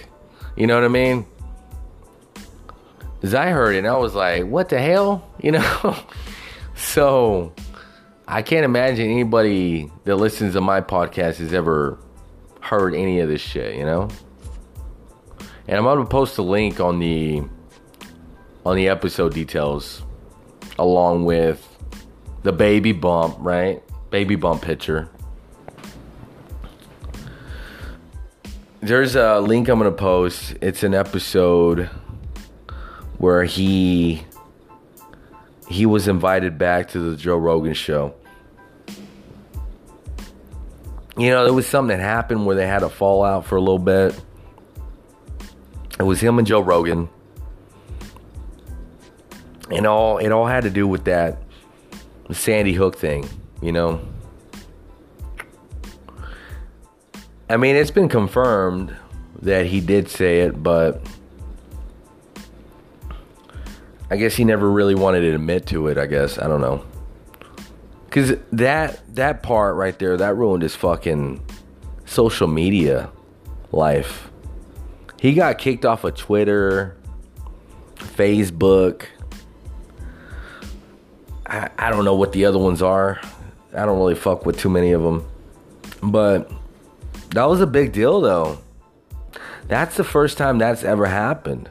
You 0.55 0.67
know 0.67 0.75
what 0.75 0.83
I 0.83 0.89
mean? 0.89 1.25
Cause 3.21 3.33
I 3.33 3.49
heard 3.49 3.75
it, 3.75 3.79
and 3.79 3.87
I 3.87 3.97
was 3.97 4.15
like, 4.15 4.45
"What 4.45 4.69
the 4.69 4.79
hell?" 4.79 5.27
You 5.41 5.53
know. 5.53 5.95
so 6.75 7.53
I 8.27 8.41
can't 8.41 8.65
imagine 8.65 9.09
anybody 9.09 9.91
that 10.03 10.15
listens 10.15 10.53
to 10.53 10.61
my 10.61 10.81
podcast 10.81 11.37
has 11.37 11.53
ever 11.53 11.97
heard 12.59 12.93
any 12.93 13.19
of 13.19 13.29
this 13.29 13.41
shit. 13.41 13.75
You 13.75 13.85
know. 13.85 14.09
And 15.67 15.77
I'm 15.77 15.83
gonna 15.83 16.05
post 16.05 16.37
a 16.37 16.43
link 16.43 16.79
on 16.79 16.99
the 16.99 17.43
on 18.65 18.75
the 18.75 18.89
episode 18.89 19.33
details 19.33 20.03
along 20.81 21.25
with 21.25 21.67
the 22.43 22.51
baby 22.51 22.91
bump, 22.91 23.37
right? 23.39 23.83
Baby 24.09 24.35
bump 24.35 24.61
picture. 24.61 25.09
There's 28.81 29.15
a 29.15 29.39
link 29.39 29.69
I'm 29.69 29.77
going 29.77 29.91
to 29.91 29.95
post. 29.95 30.55
It's 30.59 30.81
an 30.81 30.95
episode 30.95 31.89
where 33.19 33.43
he 33.43 34.23
he 35.69 35.85
was 35.85 36.07
invited 36.07 36.57
back 36.57 36.89
to 36.89 36.99
the 36.99 37.15
Joe 37.15 37.37
Rogan 37.37 37.75
show. 37.75 38.15
You 41.15 41.29
know, 41.29 41.43
there 41.43 41.53
was 41.53 41.67
something 41.67 41.95
that 41.95 42.03
happened 42.03 42.45
where 42.45 42.55
they 42.55 42.65
had 42.65 42.81
a 42.81 42.89
fallout 42.89 43.45
for 43.45 43.55
a 43.55 43.61
little 43.61 43.77
bit. 43.77 44.19
It 45.99 46.03
was 46.03 46.19
him 46.19 46.39
and 46.39 46.47
Joe 46.47 46.61
Rogan. 46.61 47.07
And 49.71 49.87
all 49.87 50.17
it 50.17 50.31
all 50.31 50.45
had 50.45 50.63
to 50.63 50.69
do 50.69 50.87
with 50.87 51.05
that 51.05 51.41
Sandy 52.31 52.73
Hook 52.73 52.97
thing, 52.97 53.27
you 53.61 53.71
know. 53.71 54.01
I 57.49 57.57
mean, 57.57 57.75
it's 57.75 57.91
been 57.91 58.09
confirmed 58.09 58.95
that 59.41 59.65
he 59.65 59.81
did 59.81 60.09
say 60.09 60.41
it, 60.41 60.61
but 60.61 61.01
I 64.09 64.17
guess 64.17 64.35
he 64.35 64.43
never 64.43 64.69
really 64.69 64.95
wanted 64.95 65.21
to 65.21 65.35
admit 65.35 65.65
to 65.67 65.87
it, 65.87 65.97
I 65.97 66.05
guess. 66.05 66.37
I 66.37 66.47
don't 66.47 66.61
know. 66.61 66.83
Cuz 68.09 68.33
that 68.51 69.15
that 69.15 69.41
part 69.41 69.75
right 69.75 69.97
there, 69.97 70.17
that 70.17 70.35
ruined 70.35 70.63
his 70.63 70.75
fucking 70.75 71.41
social 72.05 72.47
media 72.47 73.09
life. 73.71 74.29
He 75.19 75.33
got 75.33 75.57
kicked 75.57 75.85
off 75.85 76.03
of 76.03 76.15
Twitter, 76.15 76.97
Facebook. 77.95 79.03
I, 81.51 81.69
I 81.77 81.89
don't 81.89 82.05
know 82.05 82.15
what 82.15 82.31
the 82.31 82.45
other 82.45 82.57
ones 82.57 82.81
are. 82.81 83.19
I 83.75 83.85
don't 83.85 83.97
really 83.97 84.15
fuck 84.15 84.45
with 84.45 84.57
too 84.57 84.69
many 84.69 84.93
of 84.93 85.03
them. 85.03 85.27
But 86.01 86.49
that 87.31 87.43
was 87.43 87.59
a 87.59 87.67
big 87.67 87.91
deal, 87.91 88.21
though. 88.21 88.59
That's 89.67 89.97
the 89.97 90.05
first 90.05 90.37
time 90.37 90.59
that's 90.59 90.85
ever 90.85 91.05
happened 91.05 91.69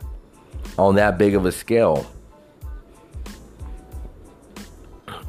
on 0.79 0.97
that 0.97 1.17
big 1.17 1.35
of 1.35 1.47
a 1.47 1.53
scale. 1.53 2.11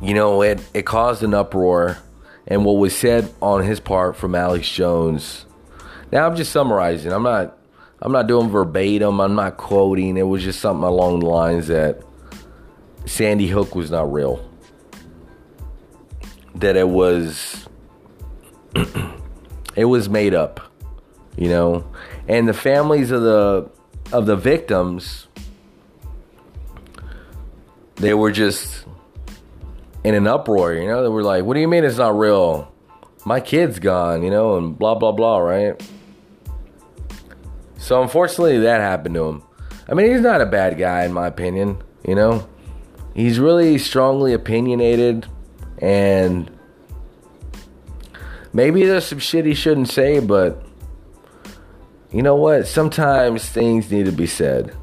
You 0.02 0.14
know, 0.14 0.42
it, 0.42 0.62
it 0.74 0.86
caused 0.86 1.24
an 1.24 1.34
uproar, 1.34 1.98
and 2.46 2.66
what 2.66 2.74
was 2.74 2.94
said 2.96 3.34
on 3.42 3.64
his 3.64 3.80
part 3.80 4.18
from 4.18 4.36
Alex 4.36 4.70
Jones. 4.70 5.46
Now 6.12 6.28
I'm 6.28 6.36
just 6.36 6.52
summarizing. 6.52 7.14
I'm 7.14 7.24
not 7.24 7.58
I'm 8.02 8.12
not 8.12 8.28
doing 8.28 8.50
verbatim. 8.50 9.22
I'm 9.22 9.36
not 9.36 9.56
quoting. 9.58 10.18
It 10.18 10.24
was 10.24 10.44
just 10.44 10.60
something 10.60 10.84
along 10.84 11.20
the 11.20 11.28
lines 11.28 11.68
that 11.68 12.02
Sandy 13.06 13.48
Hook 13.48 13.76
was 13.76 13.92
not 13.92 14.12
real. 14.12 14.48
That 16.56 16.76
it 16.76 16.88
was 16.88 17.68
it 19.76 19.86
was 19.86 20.10
made 20.10 20.34
up, 20.34 20.60
you 21.38 21.50
know. 21.50 21.86
And 22.28 22.48
the 22.48 22.54
families 22.54 23.12
of 23.12 23.22
the 23.22 23.70
of 24.12 24.26
the 24.26 24.36
victims 24.36 25.28
they 27.96 28.14
were 28.14 28.32
just 28.32 28.86
in 30.04 30.16
an 30.16 30.28
uproar, 30.28 30.74
you 30.74 30.88
know. 30.88 31.04
They 31.04 31.10
were 31.10 31.24
like, 31.24 31.46
"What 31.46 31.54
do 31.54 31.60
you 31.60 31.68
mean 31.68 31.84
it's 31.84 31.98
not 31.98 32.18
real? 32.18 32.72
My 33.26 33.40
kid's 33.40 33.80
gone, 33.80 34.24
you 34.24 34.32
know, 34.32 34.58
and 34.58 34.78
blah 34.78 34.96
blah 34.96 35.12
blah, 35.12 35.38
right?" 35.38 35.82
So 37.78 38.02
unfortunately, 38.02 38.60
that 38.60 38.82
happened 38.82 39.16
to 39.16 39.26
him. 39.26 39.44
I 39.88 39.94
mean, 39.94 40.12
he's 40.12 40.22
not 40.22 40.42
a 40.42 40.46
bad 40.46 40.78
guy 40.78 41.04
in 41.06 41.14
my 41.14 41.28
opinion. 41.28 41.82
You 42.08 42.16
know, 42.16 42.48
he's 43.14 43.40
really 43.40 43.78
strongly 43.78 44.34
opinionated, 44.34 45.28
and 45.80 46.50
maybe 48.54 48.86
there's 48.86 49.06
some 49.06 49.20
shit 49.20 49.46
he 49.46 49.54
shouldn't 49.54 49.90
say, 49.90 50.20
but 50.20 50.64
you 52.12 52.22
know 52.22 52.36
what? 52.36 52.68
Sometimes 52.68 53.48
things 53.48 53.92
need 53.92 54.06
to 54.06 54.12
be 54.12 54.28
said. 54.28 54.76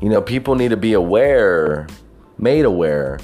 You 0.00 0.08
know, 0.08 0.20
people 0.20 0.54
need 0.54 0.70
to 0.70 0.76
be 0.76 0.94
aware, 0.94 1.86
made 2.38 2.64
aware 2.64 3.20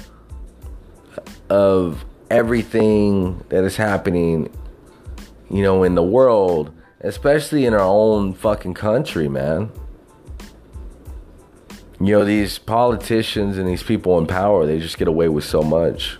of 1.49 2.05
everything 2.29 3.43
that 3.49 3.63
is 3.63 3.75
happening, 3.75 4.49
you 5.49 5.61
know, 5.61 5.83
in 5.83 5.95
the 5.95 6.03
world 6.03 6.71
especially 7.01 7.65
in 7.65 7.73
our 7.73 7.79
own 7.79 8.33
fucking 8.33 8.73
country, 8.73 9.27
man. 9.27 9.71
You 11.99 12.19
know, 12.19 12.25
these 12.25 12.57
politicians 12.57 13.57
and 13.57 13.67
these 13.67 13.83
people 13.83 14.17
in 14.17 14.25
power, 14.25 14.65
they 14.65 14.79
just 14.79 14.97
get 14.97 15.07
away 15.07 15.27
with 15.27 15.43
so 15.43 15.61
much. 15.61 16.17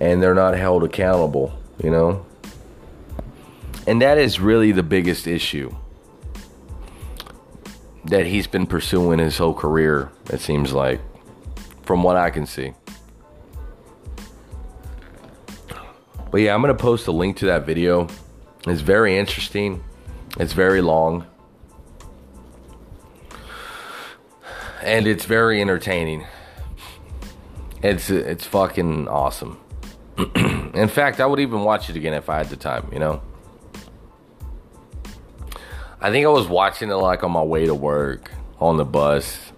And 0.00 0.22
they're 0.22 0.34
not 0.34 0.56
held 0.56 0.82
accountable, 0.82 1.58
you 1.82 1.90
know? 1.90 2.24
And 3.86 4.02
that 4.02 4.18
is 4.18 4.40
really 4.40 4.72
the 4.72 4.82
biggest 4.82 5.26
issue 5.26 5.74
that 8.06 8.26
he's 8.26 8.46
been 8.46 8.66
pursuing 8.66 9.18
his 9.18 9.38
whole 9.38 9.54
career, 9.54 10.10
it 10.30 10.40
seems 10.40 10.72
like, 10.72 11.00
from 11.82 12.02
what 12.02 12.16
I 12.16 12.30
can 12.30 12.46
see. 12.46 12.72
But 16.30 16.40
yeah, 16.40 16.54
I'm 16.54 16.62
to 16.62 16.74
post 16.74 17.06
a 17.06 17.12
link 17.12 17.36
to 17.38 17.46
that 17.46 17.66
video 17.66 18.08
it's 18.66 18.82
very 18.82 19.16
interesting. 19.16 19.82
It's 20.38 20.52
very 20.52 20.80
long. 20.82 21.26
And 24.82 25.06
it's 25.06 25.24
very 25.24 25.60
entertaining. 25.60 26.26
It's 27.82 28.10
it's 28.10 28.46
fucking 28.46 29.08
awesome. 29.08 29.58
In 30.74 30.88
fact, 30.88 31.20
I 31.20 31.26
would 31.26 31.40
even 31.40 31.64
watch 31.64 31.90
it 31.90 31.96
again 31.96 32.14
if 32.14 32.28
I 32.28 32.38
had 32.38 32.48
the 32.48 32.56
time, 32.56 32.88
you 32.92 32.98
know. 32.98 33.22
I 36.00 36.10
think 36.10 36.24
I 36.24 36.30
was 36.30 36.46
watching 36.46 36.90
it 36.90 36.94
like 36.94 37.22
on 37.22 37.32
my 37.32 37.42
way 37.42 37.66
to 37.66 37.74
work 37.74 38.30
on 38.58 38.78
the 38.78 38.84
bus, 38.84 39.52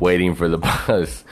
waiting 0.00 0.34
for 0.34 0.48
the 0.48 0.58
bus, 0.86 1.24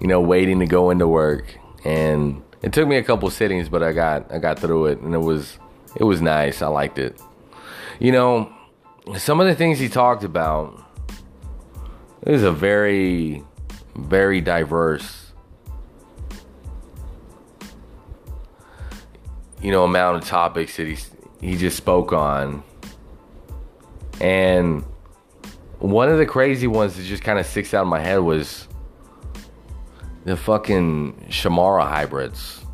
you 0.00 0.06
know, 0.06 0.20
waiting 0.20 0.58
to 0.60 0.66
go 0.66 0.90
into 0.90 1.06
work. 1.06 1.58
And 1.84 2.42
it 2.62 2.72
took 2.72 2.88
me 2.88 2.96
a 2.96 3.04
couple 3.04 3.30
sittings, 3.30 3.68
but 3.68 3.82
I 3.82 3.92
got 3.92 4.32
I 4.32 4.38
got 4.38 4.58
through 4.58 4.86
it 4.86 5.00
and 5.00 5.14
it 5.14 5.18
was 5.18 5.58
it 5.96 6.04
was 6.04 6.20
nice. 6.20 6.62
I 6.62 6.68
liked 6.68 6.98
it. 6.98 7.20
You 8.00 8.12
know, 8.12 8.52
some 9.16 9.40
of 9.40 9.46
the 9.46 9.54
things 9.54 9.78
he 9.78 9.88
talked 9.88 10.24
about 10.24 10.84
is 12.22 12.42
a 12.42 12.52
very, 12.52 13.42
very 13.96 14.40
diverse, 14.40 15.32
you 19.62 19.70
know, 19.70 19.84
amount 19.84 20.22
of 20.22 20.28
topics 20.28 20.76
that 20.76 20.86
he 20.86 20.96
he 21.40 21.56
just 21.56 21.76
spoke 21.76 22.12
on, 22.12 22.62
and 24.20 24.84
one 25.78 26.08
of 26.08 26.18
the 26.18 26.26
crazy 26.26 26.66
ones 26.66 26.96
that 26.96 27.04
just 27.04 27.22
kind 27.22 27.38
of 27.38 27.46
sticks 27.46 27.72
out 27.72 27.82
in 27.82 27.88
my 27.88 28.00
head 28.00 28.18
was 28.18 28.66
the 30.24 30.36
fucking 30.36 31.26
Shamara 31.28 31.86
hybrids. 31.86 32.64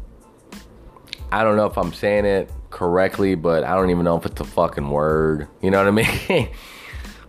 I 1.30 1.44
don't 1.44 1.56
know 1.56 1.66
if 1.66 1.76
I'm 1.76 1.92
saying 1.92 2.24
it 2.24 2.50
correctly, 2.70 3.34
but 3.34 3.64
I 3.64 3.74
don't 3.74 3.90
even 3.90 4.04
know 4.04 4.16
if 4.16 4.24
it's 4.24 4.40
a 4.40 4.44
fucking 4.44 4.88
word. 4.88 5.48
You 5.60 5.70
know 5.70 5.78
what 5.78 5.88
I 5.88 5.90
mean? 5.90 6.48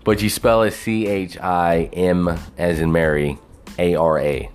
but 0.06 0.22
you 0.22 0.30
spell 0.30 0.61
it 0.61 0.72
C 0.72 1.07
H 1.07 1.38
I 1.40 1.90
M 1.91 2.30
as 2.57 2.80
in 2.80 2.94
Mary, 2.94 3.38
A 3.77 3.95
R 3.95 4.19
A. 4.19 4.49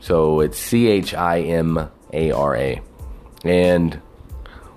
So 0.00 0.40
it's 0.40 0.58
C 0.58 0.88
H 0.88 1.14
I 1.14 1.42
M 1.42 1.88
A 2.12 2.32
R 2.32 2.56
A. 2.56 2.80
And 3.44 3.94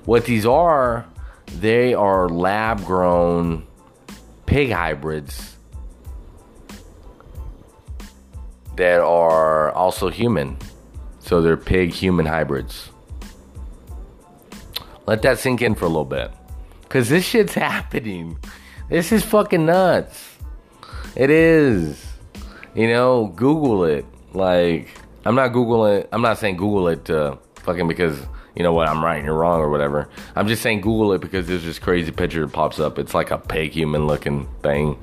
what 0.06 0.26
these 0.26 0.46
are, 0.46 1.08
they 1.48 1.94
are 1.94 2.28
lab 2.30 2.86
grown 2.86 3.66
pig 4.46 4.72
hybrids 4.72 5.56
that 8.76 9.00
are 9.00 9.72
also 9.72 10.10
human. 10.10 10.58
So 11.20 11.42
they're 11.42 11.56
pig 11.56 11.92
human 11.92 12.26
hybrids. 12.26 12.90
Let 15.06 15.22
that 15.22 15.40
sink 15.40 15.62
in 15.62 15.76
for 15.76 15.86
a 15.86 15.88
little 15.88 16.04
bit. 16.04 16.30
Cause 16.90 17.08
this 17.08 17.24
shit's 17.24 17.54
happening. 17.56 18.38
This 18.90 19.12
is 19.12 19.24
fucking 19.24 19.66
nuts. 19.66 20.38
It 21.16 21.30
is. 21.30 22.06
You 22.76 22.88
know, 22.88 23.28
Google 23.28 23.86
it. 23.86 24.06
Like, 24.34 24.90
I'm 25.26 25.36
not 25.36 25.52
Googling 25.52 26.08
I'm 26.12 26.22
not 26.22 26.38
saying 26.38 26.58
Google 26.58 26.88
it 26.88 27.08
fucking 27.62 27.88
because 27.88 28.20
you 28.56 28.64
know 28.64 28.74
what, 28.74 28.88
I'm 28.88 29.04
right 29.04 29.18
and 29.18 29.26
you're 29.26 29.36
wrong 29.36 29.60
or 29.60 29.70
whatever. 29.70 30.10
I'm 30.36 30.48
just 30.48 30.62
saying 30.62 30.82
Google 30.82 31.14
it 31.14 31.22
because 31.22 31.48
there's 31.48 31.64
this 31.64 31.80
crazy 31.80 32.12
picture 32.12 32.42
that 32.46 32.54
pops 32.54 32.80
up. 32.80 33.00
It's 33.00 33.14
like 33.14 33.32
a 33.32 33.38
pig 33.38 33.72
human 33.72 34.06
looking 34.06 34.48
thing. 34.62 34.98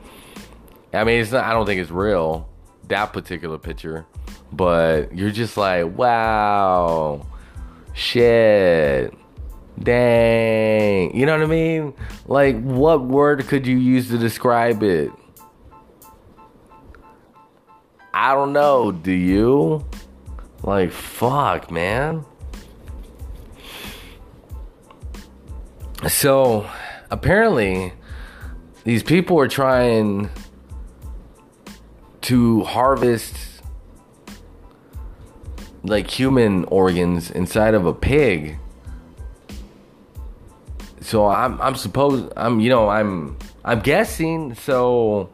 I 0.93 1.05
mean, 1.05 1.21
it's 1.21 1.33
not, 1.33 1.45
I 1.45 1.53
don't 1.53 1.67
think 1.67 1.81
it's 1.81 1.91
real, 1.91 2.49
that 2.89 3.13
particular 3.13 3.59
picture. 3.59 4.07
But 4.53 5.15
you're 5.17 5.31
just 5.31 5.57
like, 5.57 5.97
wow, 5.97 7.27
shit. 7.93 9.15
Dang. 9.83 11.17
You 11.17 11.27
know 11.27 11.33
what 11.33 11.43
I 11.43 11.47
mean? 11.47 11.95
Like, 12.27 12.61
what 12.61 13.03
word 13.03 13.47
could 13.49 13.67
you 13.67 13.79
use 13.79 14.09
to 14.09 14.19
describe 14.19 14.83
it? 14.83 15.11
I 18.13 18.35
don't 18.35 18.53
know. 18.53 18.93
Do 18.93 19.13
you? 19.13 19.87
Like, 20.63 20.91
fuck, 20.91 21.71
man. 21.71 22.27
So, 26.09 26.69
apparently, 27.11 27.95
these 28.85 29.03
people 29.03 29.39
are 29.39 29.49
trying 29.49 30.31
to 32.23 32.65
harvest 32.65 33.37
like 35.83 36.11
human 36.11 36.65
organs 36.67 37.31
inside 37.31 37.73
of 37.75 37.87
a 37.87 37.95
pig 37.95 38.59
so 41.11 41.27
I'm 41.27 41.61
I'm 41.61 41.75
supposed 41.75 42.33
I'm 42.37 42.61
you 42.61 42.69
know 42.69 42.89
I'm 42.89 43.37
I'm 43.65 43.81
guessing 43.81 44.55
so 44.55 45.29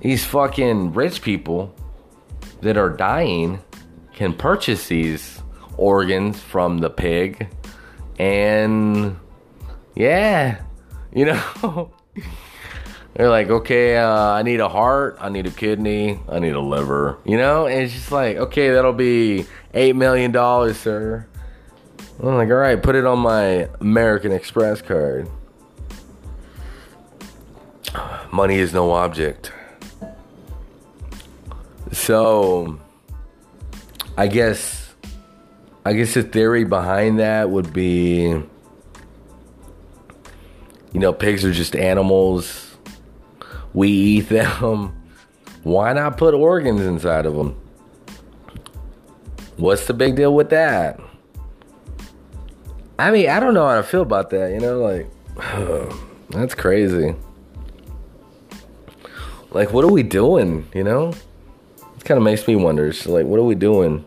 these 0.00 0.24
fucking 0.24 0.94
rich 0.94 1.22
people 1.22 1.72
that 2.62 2.76
are 2.76 2.90
dying 2.90 3.60
can 4.12 4.34
purchase 4.34 4.88
these 4.88 5.40
organs 5.76 6.40
from 6.40 6.78
the 6.78 6.90
pig 6.90 7.46
and 8.18 9.16
yeah, 9.94 10.60
you 11.14 11.24
know, 11.26 11.92
they're 13.14 13.30
like, 13.30 13.48
okay, 13.48 13.96
uh, 13.96 14.08
I 14.08 14.42
need 14.42 14.58
a 14.58 14.68
heart, 14.68 15.18
I 15.20 15.28
need 15.28 15.46
a 15.46 15.50
kidney, 15.50 16.18
I 16.28 16.40
need 16.40 16.54
a 16.54 16.60
liver, 16.60 17.18
you 17.24 17.36
know, 17.36 17.66
and 17.66 17.82
it's 17.82 17.92
just 17.92 18.10
like, 18.10 18.36
okay, 18.36 18.70
that'll 18.70 18.92
be 18.92 19.46
eight 19.72 19.94
million 19.94 20.32
dollars, 20.32 20.78
sir. 20.78 21.26
I'm 22.22 22.34
like, 22.34 22.50
all 22.50 22.56
right, 22.56 22.82
put 22.82 22.96
it 22.96 23.06
on 23.06 23.20
my 23.20 23.70
American 23.80 24.30
Express 24.30 24.82
card. 24.82 25.30
Money 28.30 28.56
is 28.56 28.74
no 28.74 28.90
object. 28.90 29.52
So, 31.92 32.78
I 34.18 34.26
guess, 34.26 34.94
I 35.86 35.94
guess 35.94 36.12
the 36.12 36.22
theory 36.22 36.64
behind 36.64 37.20
that 37.20 37.48
would 37.48 37.72
be, 37.72 38.20
you 38.28 38.44
know, 40.92 41.14
pigs 41.14 41.42
are 41.42 41.52
just 41.52 41.74
animals. 41.74 42.76
We 43.72 43.88
eat 43.88 44.28
them. 44.28 44.94
Why 45.62 45.94
not 45.94 46.18
put 46.18 46.34
organs 46.34 46.82
inside 46.82 47.24
of 47.24 47.34
them? 47.34 47.58
What's 49.56 49.86
the 49.86 49.94
big 49.94 50.16
deal 50.16 50.34
with 50.34 50.50
that? 50.50 51.00
I 53.00 53.10
mean, 53.10 53.30
I 53.30 53.40
don't 53.40 53.54
know 53.54 53.66
how 53.66 53.76
to 53.76 53.82
feel 53.82 54.02
about 54.02 54.28
that, 54.30 54.52
you 54.52 54.60
know, 54.60 54.78
like, 54.78 55.10
that's 56.28 56.54
crazy. 56.54 57.14
Like, 59.52 59.72
what 59.72 59.86
are 59.86 59.90
we 59.90 60.02
doing, 60.02 60.68
you 60.74 60.84
know? 60.84 61.14
It 61.96 62.04
kind 62.04 62.18
of 62.18 62.24
makes 62.24 62.46
me 62.46 62.56
wonder. 62.56 62.92
So, 62.92 63.12
like, 63.12 63.24
what 63.24 63.40
are 63.40 63.44
we 63.44 63.54
doing? 63.54 64.04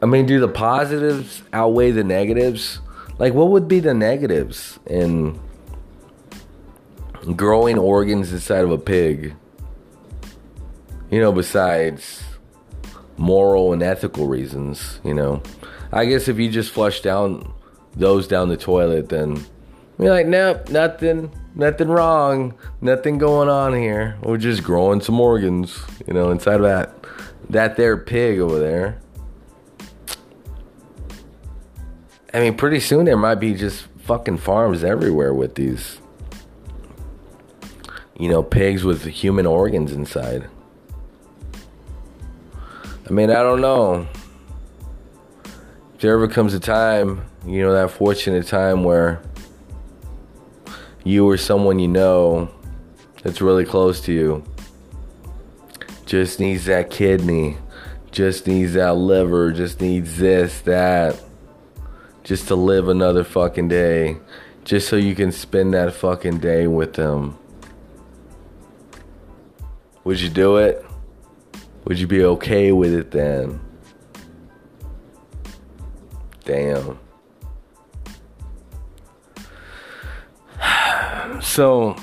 I 0.00 0.06
mean, 0.06 0.24
do 0.24 0.40
the 0.40 0.48
positives 0.48 1.42
outweigh 1.52 1.90
the 1.90 2.02
negatives? 2.02 2.80
Like, 3.18 3.34
what 3.34 3.50
would 3.50 3.68
be 3.68 3.80
the 3.80 3.92
negatives 3.92 4.78
in 4.86 5.38
growing 7.34 7.76
organs 7.76 8.32
inside 8.32 8.64
of 8.64 8.70
a 8.70 8.78
pig? 8.78 9.36
You 11.10 11.20
know, 11.20 11.30
besides 11.30 12.22
moral 13.18 13.74
and 13.74 13.82
ethical 13.82 14.26
reasons, 14.28 14.98
you 15.04 15.12
know. 15.12 15.42
I 15.92 16.06
guess 16.06 16.26
if 16.26 16.38
you 16.38 16.50
just 16.50 16.72
flush 16.72 17.02
down 17.02 17.52
those 17.96 18.28
down 18.28 18.48
the 18.48 18.56
toilet, 18.56 19.08
then 19.08 19.44
you're 19.98 20.10
like, 20.10 20.26
nope, 20.26 20.68
nothing, 20.68 21.32
nothing 21.54 21.88
wrong, 21.88 22.54
nothing 22.80 23.18
going 23.18 23.48
on 23.48 23.74
here. 23.74 24.16
We're 24.22 24.36
just 24.36 24.62
growing 24.62 25.00
some 25.00 25.18
organs, 25.18 25.82
you 26.06 26.12
know, 26.12 26.30
inside 26.30 26.56
of 26.56 26.62
that 26.62 26.94
that 27.50 27.76
there 27.76 27.96
pig 27.96 28.38
over 28.38 28.58
there. 28.58 29.00
I 32.34 32.40
mean, 32.40 32.56
pretty 32.56 32.80
soon 32.80 33.04
there 33.04 33.16
might 33.16 33.36
be 33.36 33.54
just 33.54 33.86
fucking 34.00 34.38
farms 34.38 34.84
everywhere 34.84 35.32
with 35.32 35.54
these, 35.54 36.00
you 38.18 38.28
know, 38.28 38.42
pigs 38.42 38.84
with 38.84 39.04
human 39.04 39.46
organs 39.46 39.92
inside. 39.92 40.48
I 43.08 43.12
mean, 43.12 43.30
I 43.30 43.42
don't 43.42 43.60
know. 43.60 44.06
If 45.94 46.00
there 46.00 46.12
ever 46.12 46.28
comes 46.28 46.52
a 46.52 46.60
time, 46.60 47.24
you 47.46 47.62
know, 47.62 47.72
that 47.72 47.90
fortunate 47.90 48.46
time 48.46 48.84
where 48.84 49.22
you 51.04 51.28
or 51.28 51.36
someone 51.36 51.78
you 51.78 51.88
know 51.88 52.50
that's 53.22 53.40
really 53.40 53.64
close 53.64 54.00
to 54.00 54.12
you 54.12 54.44
just 56.06 56.38
needs 56.38 56.64
that 56.66 56.90
kidney, 56.90 57.58
just 58.10 58.46
needs 58.46 58.74
that 58.74 58.96
liver, 58.96 59.52
just 59.52 59.80
needs 59.80 60.16
this, 60.16 60.60
that, 60.62 61.20
just 62.24 62.48
to 62.48 62.54
live 62.54 62.88
another 62.88 63.24
fucking 63.24 63.68
day, 63.68 64.16
just 64.64 64.88
so 64.88 64.96
you 64.96 65.14
can 65.14 65.30
spend 65.32 65.74
that 65.74 65.92
fucking 65.92 66.38
day 66.38 66.66
with 66.66 66.94
them. 66.94 67.36
Would 70.04 70.20
you 70.20 70.28
do 70.28 70.56
it? 70.56 70.84
Would 71.84 71.98
you 71.98 72.06
be 72.06 72.22
okay 72.24 72.70
with 72.72 72.94
it 72.94 73.10
then? 73.10 73.60
Damn. 76.44 76.98
So, 81.56 81.96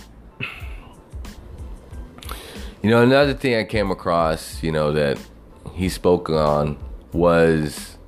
you 2.81 2.89
know, 2.89 3.03
another 3.03 3.35
thing 3.35 3.53
I 3.53 3.65
came 3.65 3.91
across, 3.91 4.63
you 4.63 4.71
know, 4.71 4.91
that 4.93 5.19
he 5.73 5.89
spoke 5.89 6.27
on 6.27 6.75
was 7.11 7.99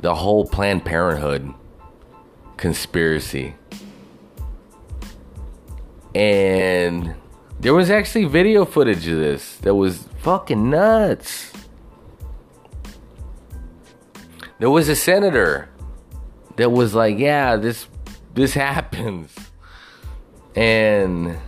the 0.00 0.16
whole 0.16 0.44
Planned 0.44 0.84
Parenthood 0.84 1.54
conspiracy. 2.56 3.54
And 6.12 7.14
there 7.60 7.72
was 7.72 7.88
actually 7.88 8.24
video 8.24 8.64
footage 8.64 9.06
of 9.06 9.18
this 9.18 9.58
that 9.58 9.76
was 9.76 10.08
fucking 10.22 10.70
nuts. 10.70 11.52
There 14.58 14.70
was 14.70 14.88
a 14.88 14.96
senator 14.96 15.68
that 16.56 16.72
was 16.72 16.96
like, 16.96 17.16
"Yeah, 17.16 17.54
this 17.54 17.86
this 18.34 18.54
happens." 18.66 19.45
And 20.56 21.38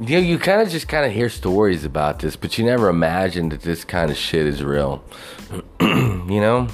you 0.00 0.20
know, 0.20 0.26
you 0.26 0.38
kind 0.38 0.60
of 0.60 0.68
just 0.68 0.88
kind 0.88 1.06
of 1.06 1.12
hear 1.12 1.28
stories 1.28 1.84
about 1.84 2.18
this, 2.18 2.36
but 2.36 2.58
you 2.58 2.64
never 2.64 2.88
imagine 2.88 3.48
that 3.50 3.62
this 3.62 3.84
kind 3.84 4.10
of 4.10 4.16
shit 4.16 4.46
is 4.46 4.62
real. 4.62 5.04
you 5.80 6.40
know? 6.40 6.68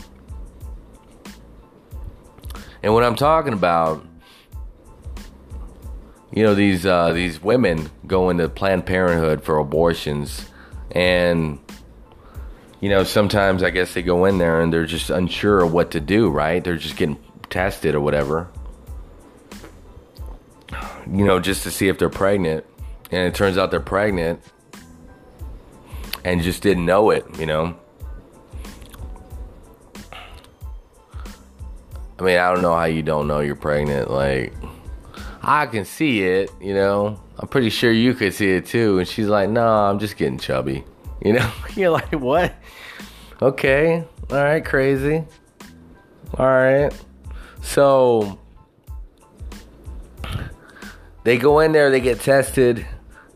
And 2.82 2.94
what 2.94 3.04
I'm 3.04 3.14
talking 3.14 3.52
about, 3.52 4.04
you 6.32 6.42
know, 6.42 6.54
these 6.54 6.86
uh, 6.86 7.12
these 7.12 7.42
women 7.42 7.90
go 8.06 8.30
into 8.30 8.48
Planned 8.48 8.86
Parenthood 8.86 9.42
for 9.42 9.58
abortions, 9.58 10.48
and 10.92 11.58
you 12.80 12.88
know, 12.88 13.04
sometimes 13.04 13.62
I 13.62 13.70
guess 13.70 13.92
they 13.92 14.02
go 14.02 14.24
in 14.24 14.38
there 14.38 14.60
and 14.60 14.72
they're 14.72 14.86
just 14.86 15.10
unsure 15.10 15.60
of 15.60 15.72
what 15.72 15.90
to 15.90 16.00
do. 16.00 16.30
Right? 16.30 16.64
They're 16.64 16.76
just 16.76 16.96
getting 16.96 17.18
tested 17.50 17.94
or 17.94 18.00
whatever. 18.00 18.48
You 21.06 21.24
know, 21.24 21.40
just 21.40 21.62
to 21.64 21.70
see 21.70 21.88
if 21.88 21.98
they're 21.98 22.10
pregnant, 22.10 22.64
and 23.10 23.26
it 23.26 23.34
turns 23.34 23.58
out 23.58 23.70
they're 23.70 23.80
pregnant, 23.80 24.40
and 26.24 26.42
just 26.42 26.62
didn't 26.62 26.86
know 26.86 27.10
it. 27.10 27.24
You 27.38 27.46
know. 27.46 27.76
I 32.18 32.22
mean, 32.22 32.38
I 32.38 32.52
don't 32.52 32.60
know 32.60 32.74
how 32.74 32.84
you 32.84 33.02
don't 33.02 33.26
know 33.26 33.40
you're 33.40 33.56
pregnant. 33.56 34.10
Like, 34.10 34.52
I 35.42 35.64
can 35.64 35.86
see 35.86 36.22
it, 36.22 36.50
you 36.60 36.74
know. 36.74 37.18
I'm 37.38 37.48
pretty 37.48 37.70
sure 37.70 37.90
you 37.90 38.12
could 38.12 38.34
see 38.34 38.50
it 38.50 38.66
too. 38.66 38.98
And 38.98 39.08
she's 39.08 39.26
like, 39.26 39.48
no, 39.48 39.66
I'm 39.66 39.98
just 39.98 40.16
getting 40.16 40.38
chubby. 40.38 40.84
You 41.22 41.34
know, 41.34 41.52
you're 41.76 41.90
like, 41.90 42.12
what? 42.12 42.54
Okay, 43.42 44.02
all 44.30 44.36
right, 44.42 44.64
crazy. 44.64 45.22
All 46.38 46.46
right. 46.46 46.90
So, 47.60 48.39
they 51.24 51.38
go 51.38 51.60
in 51.60 51.72
there, 51.72 51.90
they 51.90 52.00
get 52.00 52.20
tested, 52.20 52.86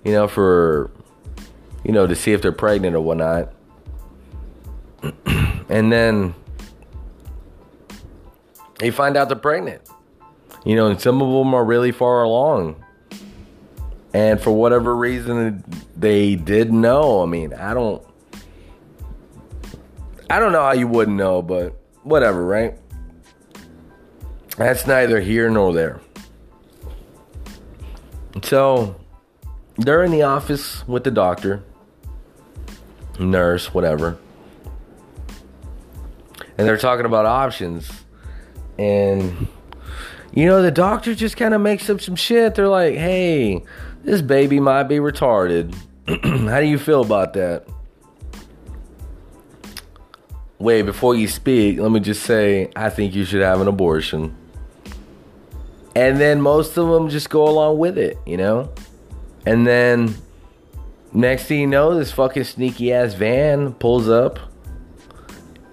you 0.05 0.12
know, 0.12 0.28
for, 0.28 0.90
you 1.85 1.93
know, 1.93 2.06
to 2.06 2.15
see 2.15 2.32
if 2.32 2.43
they're 2.43 2.52
pregnant 2.52 2.97
or 2.97 3.01
whatnot. 3.01 3.52
and 5.69 5.93
then 5.93 6.35
they 8.78 8.90
find 8.90 9.16
out 9.16 9.28
they're 9.28 9.36
pregnant. 9.36 9.82
You 10.65 10.77
know, 10.77 10.86
and 10.86 11.01
some 11.01 11.20
of 11.20 11.28
them 11.28 11.55
are 11.55 11.65
really 11.65 11.93
far 11.93 12.23
along. 12.23 12.82
And 14.15 14.40
for 14.40 14.52
whatever 14.52 14.97
reason 14.97 15.65
they 15.97 16.36
did 16.36 16.73
know. 16.73 17.23
I 17.23 17.27
mean, 17.27 17.52
I 17.52 17.74
don't 17.74 18.02
I 20.31 20.39
don't 20.39 20.52
know 20.52 20.62
how 20.62 20.73
you 20.73 20.86
wouldn't 20.86 21.16
know, 21.16 21.43
but 21.43 21.77
whatever, 22.02 22.44
right? 22.44 22.74
That's 24.56 24.86
neither 24.86 25.20
here 25.20 25.51
nor 25.51 25.73
there. 25.73 26.01
So, 28.43 28.97
they're 29.77 30.02
in 30.02 30.11
the 30.11 30.23
office 30.23 30.86
with 30.86 31.05
the 31.05 31.11
doctor, 31.11 31.62
nurse, 33.19 33.73
whatever. 33.73 34.19
And 36.56 36.66
they're 36.66 36.77
talking 36.77 37.06
about 37.06 37.27
options. 37.27 37.90
And 38.78 39.48
you 40.35 40.47
know, 40.47 40.62
the 40.62 40.73
doctor 40.73 41.15
just 41.15 41.36
kind 41.36 41.55
of 41.55 41.61
makes 41.61 41.89
up 41.89 42.01
some 42.01 42.16
shit. 42.16 42.56
They're 42.56 42.69
like, 42.69 42.94
hey, 42.94 43.62
this 44.02 44.20
baby 44.20 44.59
might 44.59 44.85
be 44.85 44.97
retarded. 44.97 45.74
How 46.09 46.61
do 46.61 46.66
you 46.66 46.78
feel 46.78 47.02
about 47.02 47.35
that? 47.35 47.66
Wait, 50.59 50.82
before 50.82 51.15
you 51.15 51.28
speak, 51.28 51.78
let 51.78 51.90
me 51.93 52.01
just 52.01 52.24
say, 52.24 52.70
I 52.74 52.90
think 52.90 53.15
you 53.15 53.24
should 53.24 53.43
have 53.43 53.61
an 53.61 53.69
abortion. 53.69 54.36
And 55.97 56.21
then 56.21 56.41
most 56.41 56.77
of 56.77 56.89
them 56.89 57.09
just 57.09 57.31
go 57.31 57.49
along 57.49 57.79
with 57.79 57.99
it, 57.99 58.19
you 58.27 58.37
know? 58.37 58.73
And 59.47 59.66
then 59.66 60.15
next 61.12 61.45
thing 61.45 61.61
you 61.61 61.66
know, 61.66 61.97
this 61.97 62.11
fucking 62.11 62.45
sneaky 62.45 62.93
ass 62.93 63.15
van 63.15 63.75
pulls 63.75 64.09
up. 64.09 64.39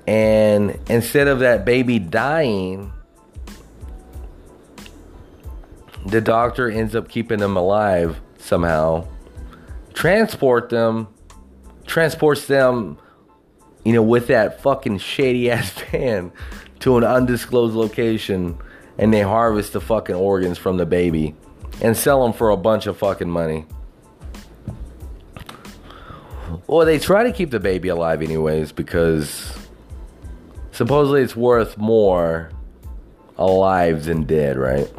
And 0.08 0.80
instead 0.88 1.28
of 1.28 1.40
that 1.40 1.66
baby 1.66 1.98
dying, 1.98 2.92
the 6.06 6.22
doctor 6.22 6.70
ends 6.70 6.96
up 6.96 7.10
keeping 7.10 7.40
them 7.40 7.58
alive 7.58 8.20
somehow. 8.38 9.08
Transport 9.94 10.70
them, 10.70 11.08
transports 11.86 12.46
them, 12.48 12.98
you 13.84 13.94
know, 13.94 14.04
with 14.04 14.28
that 14.28 14.62
fucking 14.62 15.00
shady 15.00 15.50
ass 15.50 15.72
van 15.92 16.32
to 16.80 16.98
an 16.98 17.04
undisclosed 17.04 17.76
location 17.76 18.58
and 18.98 19.14
they 19.14 19.22
harvest 19.22 19.74
the 19.74 19.82
fucking 19.82 20.16
organs 20.16 20.58
from 20.58 20.78
the 20.78 20.86
baby 20.86 21.36
and 21.82 21.96
sell 21.96 22.24
them 22.24 22.34
for 22.34 22.50
a 22.50 22.58
bunch 22.58 22.88
of 22.88 22.98
fucking 22.98 23.30
money. 23.30 23.66
Well, 26.68 26.86
they 26.86 27.00
try 27.00 27.24
to 27.24 27.32
keep 27.32 27.52
the 27.52 27.60
baby 27.60 27.90
alive 27.90 28.22
anyways 28.22 28.72
because 28.72 29.58
supposedly 30.72 31.22
it's 31.22 31.36
worth 31.36 31.78
more 31.78 32.52
alive 33.38 34.06
than 34.06 34.24
dead, 34.24 34.58
right? 34.58 34.92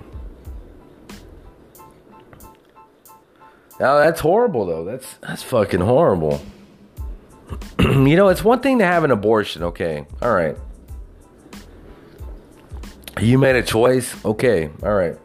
Now 3.80 3.98
that's 3.98 4.20
horrible 4.20 4.66
though. 4.66 4.84
That's 4.84 5.14
that's 5.16 5.42
fucking 5.42 5.80
horrible. 5.80 6.40
you 7.80 8.16
know, 8.16 8.28
it's 8.28 8.44
one 8.44 8.60
thing 8.60 8.78
to 8.78 8.84
have 8.84 9.04
an 9.04 9.10
abortion, 9.10 9.62
okay. 9.64 10.06
All 10.20 10.32
right. 10.32 10.56
You 13.20 13.38
made 13.38 13.56
a 13.56 13.62
choice. 13.62 14.22
Okay. 14.24 14.70
All 14.82 14.94
right. 14.94 15.16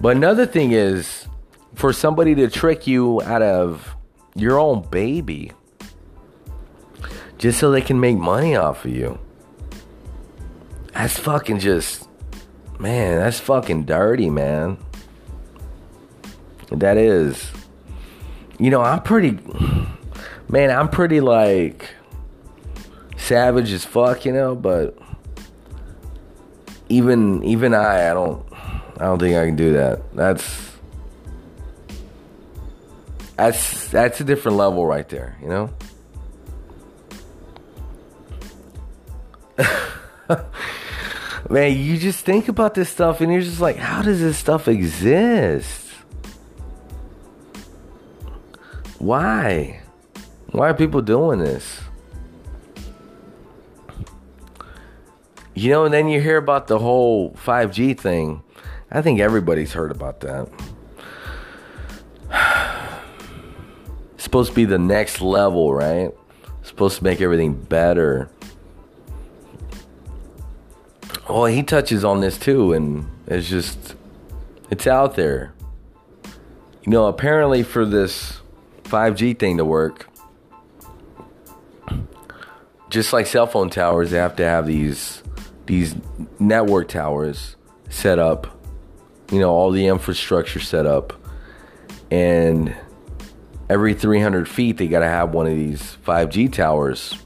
But 0.00 0.16
another 0.16 0.46
thing 0.46 0.72
is 0.72 1.26
for 1.74 1.92
somebody 1.92 2.34
to 2.34 2.48
trick 2.48 2.86
you 2.86 3.22
out 3.22 3.42
of 3.42 3.96
your 4.34 4.58
own 4.58 4.82
baby 4.90 5.52
just 7.38 7.58
so 7.58 7.70
they 7.70 7.80
can 7.80 8.00
make 8.00 8.16
money 8.16 8.56
off 8.56 8.84
of 8.84 8.90
you. 8.90 9.18
That's 10.92 11.18
fucking 11.18 11.58
just 11.58 12.08
man, 12.78 13.18
that's 13.18 13.40
fucking 13.40 13.84
dirty, 13.84 14.30
man. 14.30 14.78
That 16.70 16.96
is. 16.96 17.50
You 18.58 18.70
know, 18.70 18.80
I'm 18.80 19.02
pretty 19.02 19.38
man, 20.48 20.70
I'm 20.70 20.88
pretty 20.88 21.20
like 21.20 21.90
savage 23.16 23.72
as 23.72 23.84
fuck, 23.84 24.24
you 24.24 24.32
know, 24.32 24.54
but 24.54 24.96
even 26.88 27.42
even 27.44 27.74
I, 27.74 28.10
I 28.10 28.14
don't, 28.14 28.44
I 28.52 29.04
don't 29.04 29.18
think 29.18 29.36
I 29.36 29.46
can 29.46 29.56
do 29.56 29.72
that. 29.72 30.14
That's 30.14 30.72
that's 33.36 33.88
that's 33.88 34.20
a 34.20 34.24
different 34.24 34.56
level 34.56 34.86
right 34.86 35.08
there, 35.08 35.36
you 35.42 35.48
know. 35.48 35.70
Man, 41.50 41.78
you 41.78 41.96
just 41.98 42.24
think 42.24 42.48
about 42.48 42.74
this 42.74 42.88
stuff 42.88 43.20
and 43.20 43.32
you're 43.32 43.42
just 43.42 43.60
like, 43.60 43.76
how 43.76 44.02
does 44.02 44.20
this 44.20 44.36
stuff 44.36 44.66
exist? 44.68 45.86
Why? 48.98 49.80
Why 50.50 50.70
are 50.70 50.74
people 50.74 51.02
doing 51.02 51.38
this? 51.38 51.80
You 55.56 55.70
know, 55.70 55.86
and 55.86 55.94
then 55.94 56.08
you 56.08 56.20
hear 56.20 56.36
about 56.36 56.66
the 56.66 56.78
whole 56.78 57.30
5G 57.30 57.98
thing. 57.98 58.42
I 58.90 59.00
think 59.00 59.20
everybody's 59.20 59.72
heard 59.72 59.90
about 59.90 60.20
that. 60.20 60.50
It's 64.12 64.22
supposed 64.22 64.50
to 64.50 64.54
be 64.54 64.66
the 64.66 64.78
next 64.78 65.22
level, 65.22 65.72
right? 65.72 66.12
It's 66.60 66.68
supposed 66.68 66.98
to 66.98 67.04
make 67.04 67.22
everything 67.22 67.54
better. 67.54 68.28
Well, 71.26 71.46
he 71.46 71.62
touches 71.62 72.04
on 72.04 72.20
this 72.20 72.36
too, 72.36 72.74
and 72.74 73.08
it's 73.26 73.48
just, 73.48 73.96
it's 74.70 74.86
out 74.86 75.16
there. 75.16 75.54
You 76.84 76.92
know, 76.92 77.06
apparently 77.06 77.62
for 77.62 77.86
this 77.86 78.40
5G 78.84 79.38
thing 79.38 79.56
to 79.56 79.64
work, 79.64 80.06
just 82.90 83.14
like 83.14 83.26
cell 83.26 83.46
phone 83.46 83.70
towers, 83.70 84.10
they 84.10 84.18
have 84.18 84.36
to 84.36 84.44
have 84.44 84.66
these 84.66 85.22
these 85.66 85.94
network 86.38 86.88
towers 86.88 87.56
set 87.88 88.18
up, 88.18 88.46
you 89.30 89.40
know, 89.40 89.50
all 89.50 89.70
the 89.70 89.86
infrastructure 89.86 90.60
set 90.60 90.86
up, 90.86 91.12
and 92.10 92.74
every 93.68 93.94
300 93.94 94.48
feet 94.48 94.78
they 94.78 94.88
got 94.88 95.00
to 95.00 95.06
have 95.06 95.34
one 95.34 95.46
of 95.46 95.54
these 95.54 95.98
5G 96.06 96.52
towers. 96.52 97.18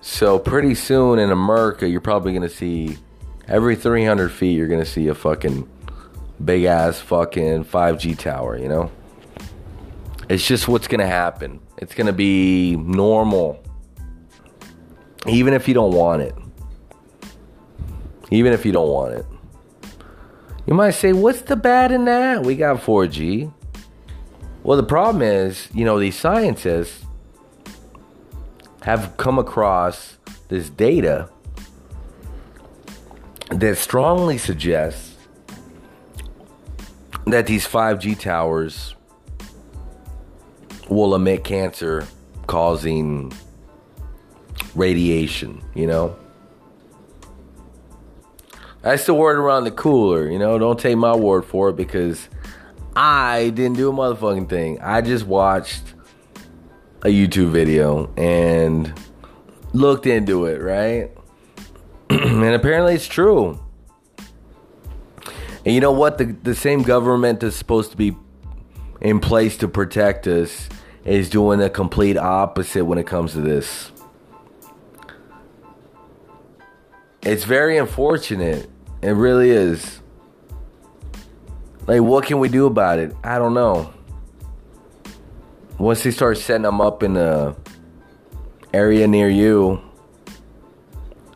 So 0.00 0.38
pretty 0.38 0.74
soon 0.74 1.18
in 1.18 1.30
America, 1.30 1.88
you're 1.88 2.00
probably 2.00 2.32
gonna 2.34 2.48
see 2.48 2.98
every 3.46 3.76
300 3.76 4.30
feet, 4.30 4.56
you're 4.56 4.66
gonna 4.66 4.84
see 4.84 5.08
a 5.08 5.14
fucking 5.14 5.68
big 6.44 6.64
ass 6.64 6.98
fucking 6.98 7.64
5G 7.64 8.18
tower. 8.18 8.58
You 8.58 8.68
know, 8.68 8.90
it's 10.28 10.46
just 10.46 10.68
what's 10.68 10.88
gonna 10.88 11.06
happen. 11.06 11.60
It's 11.78 11.94
gonna 11.94 12.12
be 12.12 12.76
normal 12.76 13.62
even 15.26 15.54
if 15.54 15.68
you 15.68 15.74
don't 15.74 15.92
want 15.92 16.22
it. 16.22 16.34
Even 18.30 18.52
if 18.52 18.64
you 18.64 18.72
don't 18.72 18.88
want 18.88 19.14
it. 19.14 19.26
You 20.66 20.74
might 20.74 20.92
say, 20.92 21.12
what's 21.12 21.42
the 21.42 21.56
bad 21.56 21.90
in 21.90 22.04
that? 22.04 22.42
We 22.42 22.54
got 22.54 22.80
4G. 22.80 23.52
Well, 24.62 24.76
the 24.76 24.84
problem 24.84 25.22
is, 25.22 25.68
you 25.74 25.84
know, 25.84 25.98
these 25.98 26.16
scientists 26.16 27.04
have 28.82 29.16
come 29.16 29.38
across 29.38 30.18
this 30.48 30.70
data 30.70 31.28
that 33.50 33.76
strongly 33.78 34.38
suggests 34.38 35.16
that 37.26 37.46
these 37.46 37.66
5G 37.66 38.18
towers 38.18 38.94
will 40.88 41.14
emit 41.14 41.44
cancer 41.44 42.06
causing 42.46 43.32
radiation, 44.74 45.62
you 45.74 45.86
know? 45.86 46.16
That's 48.82 49.04
the 49.04 49.14
word 49.14 49.38
around 49.38 49.64
the 49.64 49.70
cooler, 49.70 50.30
you 50.30 50.38
know? 50.38 50.58
Don't 50.58 50.78
take 50.78 50.96
my 50.96 51.14
word 51.14 51.44
for 51.44 51.70
it 51.70 51.76
because 51.76 52.28
I 52.96 53.50
didn't 53.50 53.76
do 53.76 53.90
a 53.90 53.92
motherfucking 53.92 54.48
thing. 54.48 54.80
I 54.80 55.00
just 55.00 55.26
watched 55.26 55.94
a 57.02 57.08
YouTube 57.08 57.50
video 57.50 58.12
and 58.16 58.92
looked 59.72 60.06
into 60.06 60.46
it, 60.46 60.60
right? 60.60 61.10
and 62.10 62.44
apparently 62.44 62.94
it's 62.94 63.06
true. 63.06 63.58
And 65.64 65.74
you 65.74 65.80
know 65.80 65.92
what? 65.92 66.18
The, 66.18 66.24
the 66.24 66.54
same 66.54 66.82
government 66.82 67.40
that's 67.40 67.56
supposed 67.56 67.90
to 67.90 67.96
be 67.96 68.16
in 69.00 69.20
place 69.20 69.56
to 69.58 69.68
protect 69.68 70.26
us 70.26 70.68
is 71.04 71.30
doing 71.30 71.58
the 71.58 71.70
complete 71.70 72.16
opposite 72.16 72.84
when 72.84 72.98
it 72.98 73.06
comes 73.06 73.32
to 73.32 73.40
this. 73.40 73.89
It's 77.22 77.44
very 77.44 77.76
unfortunate. 77.76 78.70
It 79.02 79.10
really 79.10 79.50
is. 79.50 80.00
Like, 81.86 82.00
what 82.02 82.24
can 82.24 82.38
we 82.38 82.48
do 82.48 82.66
about 82.66 82.98
it? 82.98 83.14
I 83.22 83.38
don't 83.38 83.54
know. 83.54 83.92
Once 85.78 86.02
they 86.02 86.10
start 86.10 86.38
setting 86.38 86.62
them 86.62 86.80
up 86.80 87.02
in 87.02 87.14
the 87.14 87.56
area 88.72 89.06
near 89.06 89.28
you, 89.28 89.80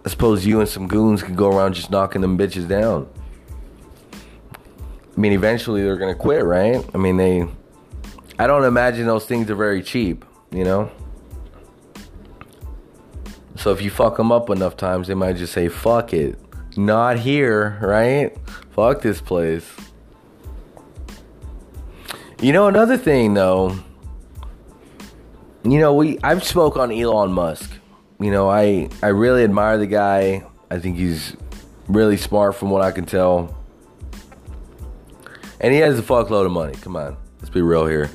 I 0.04 0.08
suppose 0.08 0.44
you 0.46 0.60
and 0.60 0.68
some 0.68 0.86
goons 0.86 1.22
can 1.22 1.34
go 1.34 1.48
around 1.48 1.74
just 1.74 1.90
knocking 1.90 2.20
them 2.20 2.36
bitches 2.38 2.68
down. 2.68 3.08
I 4.12 5.20
mean, 5.20 5.32
eventually 5.32 5.82
they're 5.82 5.96
gonna 5.96 6.14
quit, 6.14 6.44
right? 6.44 6.84
I 6.94 6.98
mean, 6.98 7.16
they. 7.16 7.46
I 8.38 8.46
don't 8.46 8.64
imagine 8.64 9.06
those 9.06 9.26
things 9.26 9.50
are 9.50 9.54
very 9.54 9.82
cheap, 9.82 10.24
you 10.50 10.64
know? 10.64 10.90
So 13.56 13.72
if 13.72 13.80
you 13.80 13.90
fuck 13.90 14.16
them 14.16 14.32
up 14.32 14.50
enough 14.50 14.76
times, 14.76 15.08
they 15.08 15.14
might 15.14 15.36
just 15.36 15.52
say, 15.52 15.68
fuck 15.68 16.12
it. 16.12 16.38
Not 16.76 17.18
here, 17.18 17.78
right? 17.80 18.36
Fuck 18.72 19.02
this 19.02 19.20
place. 19.20 19.70
You 22.40 22.52
know, 22.52 22.66
another 22.66 22.96
thing 22.96 23.34
though, 23.34 23.78
you 25.62 25.78
know, 25.78 25.94
we 25.94 26.18
I've 26.22 26.44
spoke 26.44 26.76
on 26.76 26.90
Elon 26.90 27.32
Musk. 27.32 27.70
You 28.20 28.30
know, 28.30 28.50
I 28.50 28.88
I 29.02 29.08
really 29.08 29.44
admire 29.44 29.78
the 29.78 29.86
guy. 29.86 30.44
I 30.70 30.78
think 30.78 30.96
he's 30.96 31.36
really 31.88 32.16
smart 32.16 32.56
from 32.56 32.70
what 32.70 32.82
I 32.82 32.90
can 32.90 33.06
tell. 33.06 33.56
And 35.60 35.72
he 35.72 35.78
has 35.80 35.98
a 35.98 36.02
fuckload 36.02 36.44
of 36.44 36.52
money. 36.52 36.74
Come 36.74 36.96
on. 36.96 37.16
Let's 37.38 37.50
be 37.50 37.62
real 37.62 37.86
here. 37.86 38.10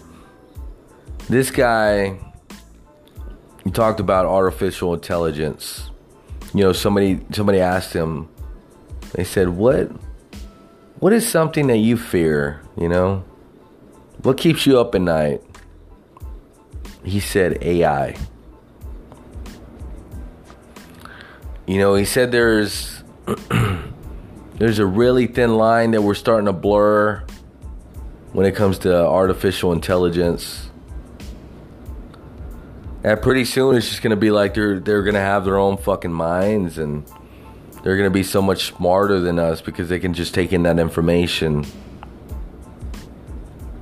This 1.30 1.50
guy 1.50 2.20
he 3.70 3.74
talked 3.74 4.00
about 4.00 4.26
artificial 4.26 4.96
intelligence. 4.96 5.92
You 6.56 6.64
know, 6.64 6.74
somebody 6.74 7.20
somebody 7.32 7.60
asked 7.60 7.94
him, 7.94 8.28
They 9.14 9.24
said, 9.24 9.50
"What 9.50 9.92
what 10.98 11.14
is 11.14 11.30
something 11.30 11.68
that 11.68 11.78
you 11.78 11.96
fear, 11.96 12.64
you 12.76 12.90
know? 12.90 13.24
What 14.24 14.38
keeps 14.38 14.66
you 14.66 14.80
up 14.80 14.96
at 14.96 15.02
night?" 15.02 15.44
He 17.04 17.20
said, 17.20 17.60
"AI." 17.62 18.18
You 21.68 21.78
know, 21.78 21.94
he 21.94 22.06
said 22.06 22.32
there's 22.32 23.04
there's 24.56 24.80
a 24.80 24.86
really 24.88 25.28
thin 25.28 25.58
line 25.58 25.92
that 25.92 26.02
we're 26.02 26.16
starting 26.16 26.48
to 26.48 26.54
blur 26.54 27.24
when 28.34 28.48
it 28.48 28.56
comes 28.56 28.80
to 28.80 28.96
artificial 28.96 29.74
intelligence. 29.74 30.69
And 33.04 33.22
pretty 33.22 33.46
soon 33.46 33.76
it's 33.76 33.90
just 33.90 34.02
gonna 34.02 34.16
be 34.16 34.32
like 34.32 34.54
they're 34.54 34.80
they're 34.80 35.04
gonna 35.04 35.20
have 35.20 35.46
their 35.46 35.58
own 35.58 35.78
fucking 35.78 36.12
minds 36.12 36.78
and 36.78 37.06
they're 37.84 37.96
gonna 37.96 38.10
be 38.10 38.24
so 38.24 38.42
much 38.42 38.66
smarter 38.66 39.20
than 39.20 39.40
us 39.40 39.62
because 39.62 39.88
they 39.88 40.00
can 40.00 40.14
just 40.14 40.34
take 40.34 40.52
in 40.52 40.64
that 40.64 40.80
information 40.80 41.66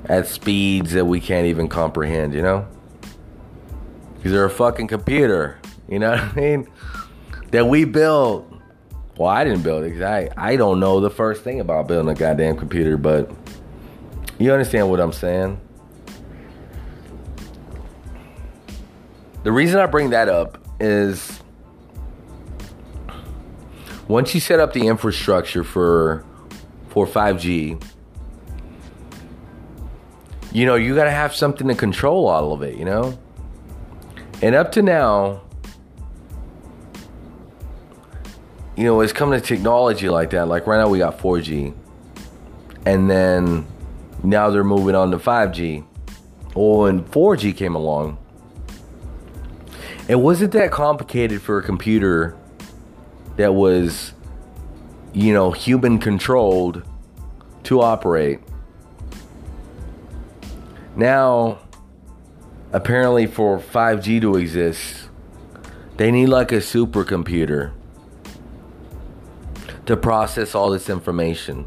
at 0.06 0.28
speeds 0.28 0.94
that 0.94 1.06
we 1.06 1.20
can't 1.20 1.48
even 1.48 1.68
comprehend, 1.68 2.34
you 2.34 2.42
know? 2.42 2.68
Because 4.16 4.32
they're 4.32 4.46
a 4.46 4.50
fucking 4.50 4.88
computer, 4.88 5.60
you 5.88 6.00
know 6.00 6.12
what 6.12 6.20
I 6.20 6.34
mean? 6.34 6.68
That 7.52 7.68
we 7.68 7.86
built. 7.86 8.54
Well, 9.18 9.30
I 9.30 9.44
didn't 9.44 9.64
build 9.64 9.84
it 9.84 9.90
because 9.90 10.04
I, 10.04 10.30
I 10.38 10.56
don't 10.58 10.80
know 10.80 11.00
the 11.00 11.10
first 11.10 11.44
thing 11.44 11.60
about 11.60 11.88
building 11.88 12.10
a 12.10 12.14
goddamn 12.14 12.56
computer, 12.56 12.98
but 12.98 13.32
you 14.38 14.52
understand 14.52 14.92
what 14.92 15.00
I'm 15.00 15.12
saying? 15.12 15.60
The 19.48 19.54
reason 19.54 19.80
I 19.80 19.86
bring 19.86 20.10
that 20.10 20.28
up 20.28 20.58
is 20.78 21.42
once 24.10 24.36
you 24.36 24.42
set 24.42 24.60
up 24.60 24.74
the 24.74 24.88
infrastructure 24.88 25.64
for 25.64 26.26
for 26.90 27.08
5G, 27.08 27.82
you 30.52 30.66
know, 30.66 30.76
you 30.76 30.94
got 30.96 31.06
to 31.06 31.12
have 31.12 31.34
something 31.34 31.66
to 31.70 31.76
control 31.76 32.28
all 32.28 32.52
of 32.52 32.62
it, 32.62 32.76
you 32.76 32.84
know? 32.84 33.18
And 34.42 34.54
up 34.54 34.74
to 34.74 34.82
now, 34.82 35.44
you 38.76 38.84
know, 38.84 39.00
it's 39.00 39.14
coming 39.14 39.40
to 39.40 39.48
technology 39.48 40.10
like 40.10 40.32
that. 40.32 40.50
Like 40.50 40.68
right 40.68 40.78
now 40.78 40.90
we 40.90 40.98
got 40.98 41.20
4G. 41.20 41.74
And 42.86 43.10
then 43.10 43.66
now 44.26 44.50
they're 44.50 44.66
moving 44.66 44.96
on 44.96 45.10
to 45.12 45.18
5G. 45.18 45.86
Oh, 46.54 46.84
and 46.84 47.10
4G 47.10 47.56
came 47.56 47.76
along. 47.76 48.18
It 50.08 50.16
wasn't 50.16 50.54
that 50.54 50.72
complicated 50.72 51.42
for 51.42 51.58
a 51.58 51.64
computer 51.64 52.38
that 53.36 53.54
was, 53.54 54.14
you 55.14 55.34
know, 55.34 55.52
human 55.52 56.00
controlled 56.00 56.84
to 57.64 57.82
operate. 57.82 58.40
Now, 60.96 61.60
apparently, 62.72 63.28
for 63.28 63.60
5G 63.60 64.22
to 64.22 64.38
exist, 64.38 65.10
they 65.98 66.10
need 66.10 66.28
like 66.28 66.54
a 66.54 66.58
supercomputer 66.58 67.74
to 69.86 69.98
process 69.98 70.56
all 70.56 70.70
this 70.70 70.90
information. 70.90 71.66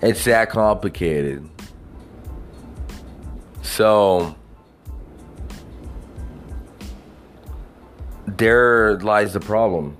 It's 0.00 0.24
that 0.24 0.50
complicated. 0.50 1.48
So, 3.62 4.36
there 8.36 8.98
lies 8.98 9.32
the 9.32 9.40
problem. 9.40 9.96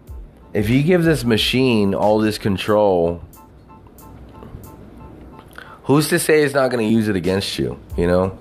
If 0.53 0.69
you 0.69 0.83
give 0.83 1.05
this 1.05 1.25
machine 1.25 1.95
all 1.95 2.19
this 2.19 2.39
control, 2.39 3.23
who's 5.85 6.09
to 6.09 6.19
say 6.19 6.43
it's 6.43 6.55
not 6.55 6.71
going 6.71 6.87
to 6.87 6.93
use 6.93 7.09
it 7.09 7.17
against 7.17 7.59
you, 7.59 7.79
you 7.97 8.07
know? 8.07 8.39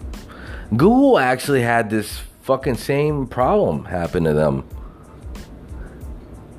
Google 0.71 1.17
actually 1.17 1.61
had 1.61 1.89
this 1.89 2.19
fucking 2.41 2.75
same 2.75 3.27
problem 3.27 3.85
happen 3.85 4.23
to 4.25 4.33
them. 4.33 4.67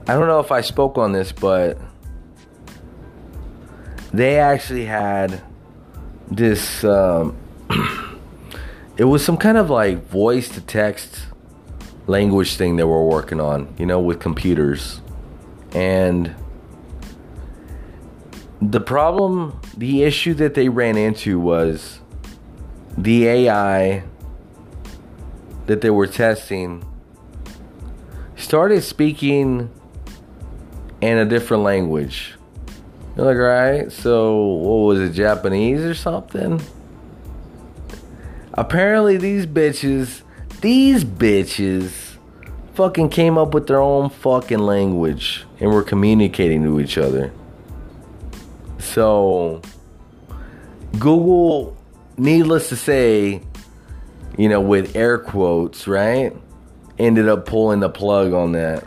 I 0.07 0.15
don't 0.15 0.27
know 0.27 0.41
if 0.41 0.51
I 0.51 0.63
spoke 0.63 0.97
on 0.97 1.13
this, 1.13 1.33
but 1.33 1.79
they 4.13 4.39
actually 4.39 4.87
had 4.87 5.43
this 6.31 6.85
um, 6.85 7.37
it 8.97 9.05
was 9.05 9.25
some 9.25 9.37
kind 9.37 9.59
of 9.59 9.69
like 9.69 10.07
voice 10.09 10.49
to 10.51 10.61
text 10.63 11.27
language 12.09 12.57
thing 12.57 12.77
that 12.77 12.89
we're 12.89 13.05
working 13.05 13.41
on, 13.41 13.73
you 13.79 13.87
know, 13.87 14.01
with 14.01 14.19
computers. 14.19 15.01
And 15.73 16.35
the 18.61 18.81
problem, 18.81 19.61
the 19.77 20.03
issue 20.03 20.35
that 20.35 20.55
they 20.55 20.69
ran 20.69 20.97
into 20.97 21.39
was 21.39 22.01
the 22.97 23.27
AI 23.27 24.03
that 25.67 25.83
they 25.83 25.91
were 25.91 26.07
testing 26.07 26.85
started 28.37 28.83
speaking 28.83 29.71
in 31.01 31.19
a 31.19 31.27
different 31.27 31.63
language. 31.63 32.35
You're 33.17 33.27
like, 33.27 33.37
right? 33.37 33.93
So, 33.93 34.45
what 34.45 34.87
was 34.87 35.01
it, 35.01 35.13
Japanese 35.13 35.81
or 35.81 35.95
something? 35.95 36.61
Apparently, 38.55 39.19
these 39.19 39.45
bitches 39.45 40.23
these 40.61 41.05
bitches 41.05 42.17
fucking 42.75 43.09
came 43.09 43.39
up 43.39 43.55
with 43.55 43.67
their 43.67 43.81
own 43.81 44.11
fucking 44.11 44.59
language 44.59 45.45
and 45.61 45.71
were 45.71 45.83
communicating 45.83 46.63
to 46.63 46.81
each 46.81 46.99
other. 46.99 47.33
So, 48.79 49.63
Google, 50.99 51.77
needless 52.17 52.69
to 52.71 52.77
say, 52.77 53.43
you 54.37 54.49
know, 54.49 54.61
with 54.61 54.97
air 54.97 55.19
quotes, 55.19 55.87
right, 55.87 56.33
ended 56.99 57.29
up 57.29 57.47
pulling 57.47 57.81
the 57.81 57.89
plug 57.89 58.33
on 58.33 58.53
that. 58.53 58.85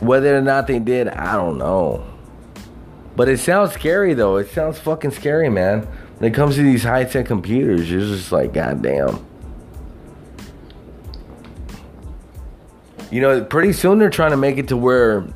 Whether 0.00 0.36
or 0.36 0.42
not 0.42 0.66
they 0.66 0.78
did, 0.78 1.08
I 1.08 1.34
don't 1.34 1.58
know. 1.58 2.04
But 3.16 3.28
it 3.28 3.38
sounds 3.38 3.72
scary 3.72 4.14
though. 4.14 4.36
It 4.36 4.50
sounds 4.50 4.78
fucking 4.78 5.12
scary, 5.12 5.48
man. 5.48 5.82
When 6.18 6.30
it 6.30 6.34
comes 6.34 6.56
to 6.56 6.62
these 6.62 6.82
high 6.84 7.04
tech 7.04 7.26
computers, 7.26 7.90
you're 7.90 8.00
just 8.00 8.30
like, 8.30 8.52
goddamn. 8.52 9.25
You 13.10 13.20
know, 13.20 13.44
pretty 13.44 13.72
soon 13.72 13.98
they're 13.98 14.10
trying 14.10 14.32
to 14.32 14.36
make 14.36 14.58
it 14.58 14.68
to 14.68 14.76
where, 14.76 15.26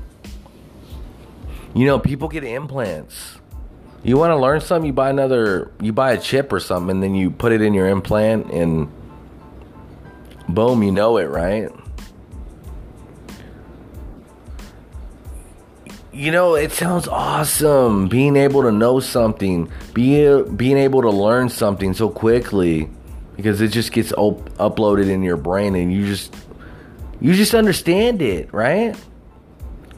you 1.75 1.87
know, 1.87 1.99
people 1.99 2.29
get 2.29 2.43
implants. 2.43 3.39
You 4.03 4.17
want 4.17 4.31
to 4.31 4.37
learn 4.37 4.61
something, 4.61 4.87
you 4.87 4.93
buy 4.93 5.11
another, 5.11 5.71
you 5.81 5.93
buy 5.93 6.13
a 6.13 6.21
chip 6.21 6.53
or 6.53 6.61
something, 6.61 6.91
and 6.91 7.03
then 7.03 7.15
you 7.15 7.31
put 7.31 7.53
it 7.53 7.61
in 7.61 7.75
your 7.75 7.89
implant, 7.89 8.51
and 8.51 8.89
boom, 10.49 10.83
you 10.83 10.91
know 10.91 11.19
it, 11.19 11.27
right? 11.27 11.71
You 16.13 16.31
know, 16.33 16.55
it 16.55 16.73
sounds 16.73 17.07
awesome 17.09 18.09
being 18.09 18.37
able 18.37 18.63
to 18.63 18.73
know 18.73 19.01
something, 19.01 19.71
being 19.95 20.57
being 20.57 20.77
able 20.77 21.03
to 21.03 21.11
learn 21.11 21.51
something 21.51 21.95
so 21.95 22.09
quickly 22.09 22.91
because 23.37 23.61
it 23.61 23.69
just 23.69 23.93
gets 23.93 24.13
op- 24.13 24.51
uploaded 24.59 25.09
in 25.09 25.23
your 25.23 25.37
brain 25.37 25.75
and 25.75 25.93
you 25.93 26.07
just 26.07 26.35
you 27.21 27.35
just 27.35 27.55
understand 27.55 28.23
it, 28.23 28.53
right? 28.53 28.97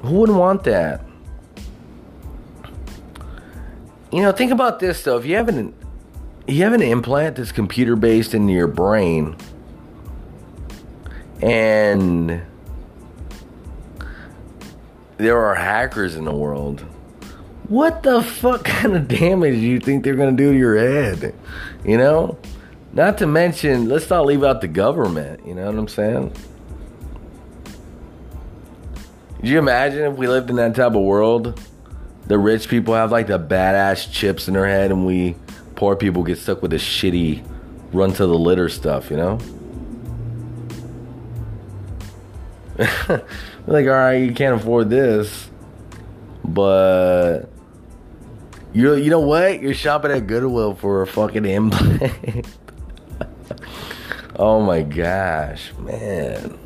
Who 0.00 0.14
wouldn't 0.14 0.38
want 0.38 0.64
that? 0.64 1.04
You 4.10 4.22
know, 4.22 4.32
think 4.32 4.52
about 4.52 4.80
this 4.80 5.02
though. 5.02 5.16
If 5.18 5.24
you 5.24 5.36
have 5.36 5.48
an 5.48 5.74
you 6.46 6.64
have 6.64 6.72
an 6.72 6.82
implant 6.82 7.36
that's 7.36 7.52
computer 7.52 7.94
based 7.94 8.34
in 8.34 8.48
your 8.48 8.66
brain 8.66 9.36
and 11.40 12.42
there 15.18 15.38
are 15.38 15.54
hackers 15.54 16.16
in 16.16 16.24
the 16.24 16.34
world. 16.34 16.80
What 17.68 18.02
the 18.02 18.22
fuck 18.22 18.64
kind 18.64 18.96
of 18.96 19.08
damage 19.08 19.54
do 19.54 19.60
you 19.60 19.80
think 19.80 20.04
they're 20.04 20.16
to 20.36 20.42
do 20.42 20.52
to 20.52 20.58
your 20.58 20.76
head? 20.76 21.34
You 21.84 21.98
know? 21.98 22.38
Not 22.92 23.18
to 23.18 23.26
mention, 23.26 23.88
let's 23.88 24.10
not 24.10 24.26
leave 24.26 24.44
out 24.44 24.60
the 24.60 24.68
government. 24.68 25.46
You 25.46 25.54
know 25.54 25.64
what 25.66 25.78
I'm 25.78 25.88
saying? 25.88 26.32
Could 29.42 29.48
you 29.48 29.58
imagine 29.58 30.12
if 30.12 30.16
we 30.16 30.28
lived 30.28 30.50
in 30.50 30.56
that 30.56 30.76
type 30.76 30.94
of 30.94 31.02
world? 31.02 31.60
The 32.28 32.38
rich 32.38 32.68
people 32.68 32.94
have 32.94 33.10
like 33.10 33.26
the 33.26 33.40
badass 33.40 34.08
chips 34.12 34.46
in 34.46 34.54
their 34.54 34.68
head, 34.68 34.92
and 34.92 35.04
we 35.04 35.34
poor 35.74 35.96
people 35.96 36.22
get 36.22 36.38
stuck 36.38 36.62
with 36.62 36.70
the 36.70 36.76
shitty 36.76 37.44
run 37.92 38.12
to 38.12 38.24
the 38.24 38.38
litter 38.38 38.68
stuff, 38.68 39.10
you 39.10 39.16
know? 39.16 39.40
like, 43.66 43.86
all 43.86 43.92
right, 43.92 44.14
you 44.14 44.32
can't 44.32 44.60
afford 44.60 44.90
this, 44.90 45.50
but 46.44 47.46
you 48.72 48.94
you 48.94 49.10
know 49.10 49.18
what? 49.18 49.60
You're 49.60 49.74
shopping 49.74 50.12
at 50.12 50.28
Goodwill 50.28 50.76
for 50.76 51.02
a 51.02 51.06
fucking 51.08 51.46
implant. 51.46 52.46
oh 54.36 54.60
my 54.60 54.82
gosh, 54.82 55.72
man. 55.78 56.60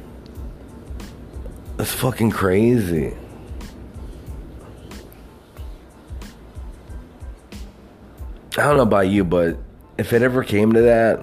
That's 1.77 1.93
fucking 1.93 2.31
crazy. 2.31 3.15
I 8.59 8.63
don't 8.63 8.79
know 8.79 8.83
about 8.85 9.09
you, 9.09 9.23
but 9.25 9.59
if 9.99 10.15
it 10.15 10.23
ever 10.23 10.43
came 10.43 10.73
to 10.73 10.81
that, 10.83 11.23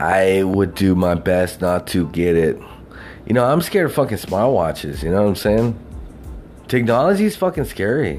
I 0.00 0.42
would 0.42 0.74
do 0.74 0.94
my 0.94 1.14
best 1.14 1.60
not 1.60 1.86
to 1.88 2.08
get 2.08 2.36
it. 2.36 2.58
You 3.26 3.34
know, 3.34 3.44
I'm 3.44 3.60
scared 3.60 3.86
of 3.86 3.94
fucking 3.94 4.16
smartwatches, 4.16 5.02
you 5.02 5.10
know 5.10 5.22
what 5.22 5.28
I'm 5.28 5.36
saying? 5.36 5.78
Technology 6.68 7.26
is 7.26 7.36
fucking 7.36 7.66
scary. 7.66 8.18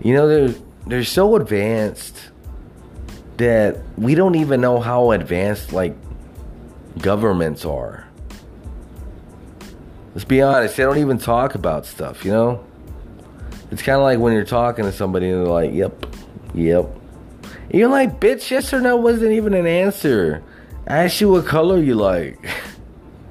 You 0.00 0.14
know, 0.14 0.28
they're 0.28 0.54
they're 0.86 1.04
so 1.04 1.36
advanced 1.36 2.30
that 3.36 3.78
we 3.98 4.14
don't 4.14 4.36
even 4.36 4.60
know 4.60 4.80
how 4.80 5.10
advanced 5.10 5.72
like 5.72 5.94
governments 6.98 7.64
are. 7.64 8.06
Let's 10.14 10.24
be 10.24 10.40
honest, 10.40 10.76
they 10.76 10.82
don't 10.82 10.98
even 10.98 11.18
talk 11.18 11.54
about 11.54 11.84
stuff, 11.84 12.24
you 12.24 12.30
know? 12.30 12.64
It's 13.70 13.82
kind 13.82 13.96
of 13.96 14.02
like 14.02 14.18
when 14.18 14.32
you're 14.32 14.44
talking 14.44 14.84
to 14.84 14.92
somebody 14.92 15.28
and 15.28 15.44
they're 15.44 15.52
like, 15.52 15.72
yep, 15.72 16.06
yep. 16.54 16.88
You're 17.70 17.88
like, 17.88 18.20
bitch, 18.20 18.50
yes 18.50 18.72
or 18.72 18.80
no 18.80 18.96
wasn't 18.96 19.32
even 19.32 19.52
an 19.52 19.66
answer. 19.66 20.42
I 20.86 21.04
asked 21.04 21.20
you 21.20 21.28
what 21.30 21.46
color 21.46 21.78
you 21.82 21.96
like. 21.96 22.38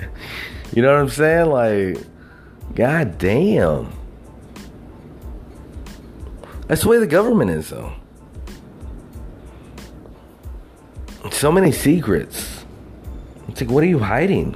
you 0.74 0.82
know 0.82 0.94
what 0.94 1.02
I'm 1.02 1.10
saying? 1.10 1.50
Like, 1.50 1.98
god 2.76 3.18
damn. 3.18 3.92
That's 6.68 6.82
the 6.82 6.90
way 6.90 7.00
the 7.00 7.08
government 7.08 7.52
is, 7.52 7.70
though. 7.70 7.94
So 11.32 11.52
many 11.52 11.72
secrets. 11.72 12.55
It's 13.56 13.61
like, 13.61 13.69
what 13.69 13.86
are 13.86 13.88
you 13.88 13.99
hiding? 13.99 14.53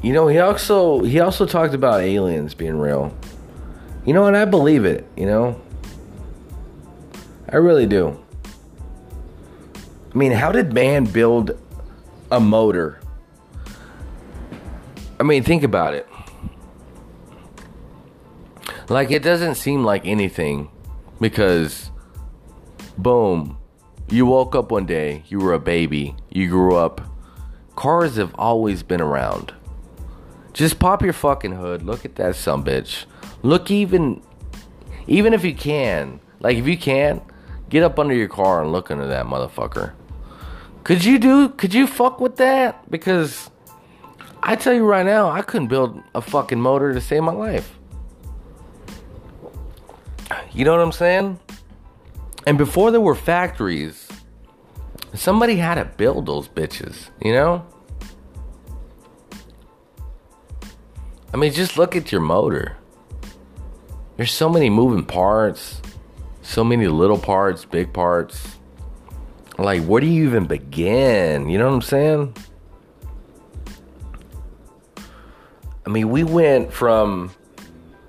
You 0.00 0.12
know, 0.12 0.28
he 0.28 0.38
also 0.38 1.02
he 1.02 1.18
also 1.18 1.46
talked 1.46 1.74
about 1.74 2.00
aliens 2.00 2.54
being 2.54 2.78
real. 2.78 3.12
You 4.04 4.14
know, 4.14 4.26
and 4.26 4.36
I 4.36 4.44
believe 4.44 4.84
it. 4.84 5.04
You 5.16 5.26
know, 5.26 5.60
I 7.48 7.56
really 7.56 7.86
do. 7.86 8.16
I 10.14 10.16
mean, 10.16 10.30
how 10.30 10.52
did 10.52 10.72
man 10.72 11.06
build 11.06 11.58
a 12.30 12.38
motor? 12.38 13.00
I 15.18 15.24
mean, 15.24 15.42
think 15.42 15.64
about 15.64 15.94
it. 15.94 16.06
Like, 18.88 19.10
it 19.10 19.24
doesn't 19.24 19.56
seem 19.56 19.82
like 19.82 20.06
anything 20.06 20.70
because, 21.20 21.90
boom, 22.96 23.58
you 24.08 24.26
woke 24.26 24.54
up 24.54 24.70
one 24.70 24.86
day, 24.86 25.24
you 25.28 25.38
were 25.38 25.52
a 25.52 25.58
baby, 25.58 26.16
you 26.30 26.48
grew 26.48 26.76
up. 26.76 27.00
Cars 27.74 28.16
have 28.16 28.34
always 28.36 28.82
been 28.82 29.00
around. 29.00 29.52
Just 30.52 30.78
pop 30.78 31.02
your 31.02 31.12
fucking 31.12 31.52
hood. 31.52 31.82
Look 31.82 32.04
at 32.04 32.14
that 32.16 32.36
some 32.36 32.64
bitch. 32.64 33.04
Look 33.42 33.70
even, 33.70 34.22
even 35.06 35.34
if 35.34 35.44
you 35.44 35.54
can, 35.54 36.20
like 36.40 36.56
if 36.56 36.66
you 36.66 36.78
can, 36.78 37.20
get 37.68 37.82
up 37.82 37.98
under 37.98 38.14
your 38.14 38.28
car 38.28 38.62
and 38.62 38.72
look 38.72 38.90
under 38.90 39.06
that 39.06 39.26
motherfucker. 39.26 39.92
Could 40.84 41.04
you 41.04 41.18
do? 41.18 41.48
Could 41.50 41.74
you 41.74 41.86
fuck 41.86 42.20
with 42.20 42.36
that? 42.36 42.90
Because 42.90 43.50
I 44.42 44.54
tell 44.54 44.72
you 44.72 44.84
right 44.84 45.04
now, 45.04 45.28
I 45.28 45.42
couldn't 45.42 45.66
build 45.66 46.00
a 46.14 46.20
fucking 46.20 46.60
motor 46.60 46.94
to 46.94 47.00
save 47.00 47.24
my 47.24 47.32
life. 47.32 47.76
You 50.52 50.64
know 50.64 50.72
what 50.72 50.80
I'm 50.80 50.92
saying? 50.92 51.38
And 52.46 52.56
before 52.56 52.92
there 52.92 53.00
were 53.00 53.16
factories, 53.16 54.08
somebody 55.14 55.56
had 55.56 55.74
to 55.74 55.84
build 55.84 56.26
those 56.26 56.48
bitches, 56.48 57.10
you 57.20 57.32
know? 57.32 57.66
I 61.34 61.36
mean, 61.36 61.52
just 61.52 61.76
look 61.76 61.96
at 61.96 62.12
your 62.12 62.20
motor. 62.20 62.76
There's 64.16 64.32
so 64.32 64.48
many 64.48 64.70
moving 64.70 65.04
parts, 65.04 65.82
so 66.42 66.62
many 66.62 66.86
little 66.86 67.18
parts, 67.18 67.64
big 67.64 67.92
parts. 67.92 68.56
Like, 69.58 69.82
where 69.82 70.00
do 70.00 70.06
you 70.06 70.24
even 70.26 70.46
begin? 70.46 71.48
You 71.48 71.58
know 71.58 71.66
what 71.66 71.74
I'm 71.74 71.82
saying? 71.82 72.36
I 75.84 75.90
mean, 75.90 76.10
we 76.10 76.24
went 76.24 76.72
from 76.72 77.32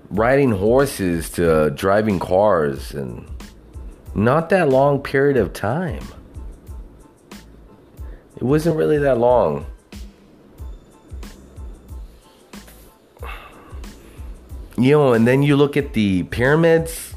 riding 0.09 0.51
horses 0.51 1.29
to 1.31 1.71
driving 1.71 2.19
cars 2.19 2.93
and 2.93 3.27
not 4.17 4.49
that 4.49 4.67
long 4.67 5.01
period 5.01 5.37
of 5.37 5.53
time. 5.53 6.03
It 8.35 8.43
wasn't 8.43 8.75
really 8.75 8.97
that 8.97 9.17
long. 9.17 9.65
You 14.77 14.91
know, 14.91 15.13
and 15.13 15.25
then 15.25 15.41
you 15.41 15.55
look 15.55 15.77
at 15.77 15.93
the 15.93 16.23
pyramids. 16.23 17.15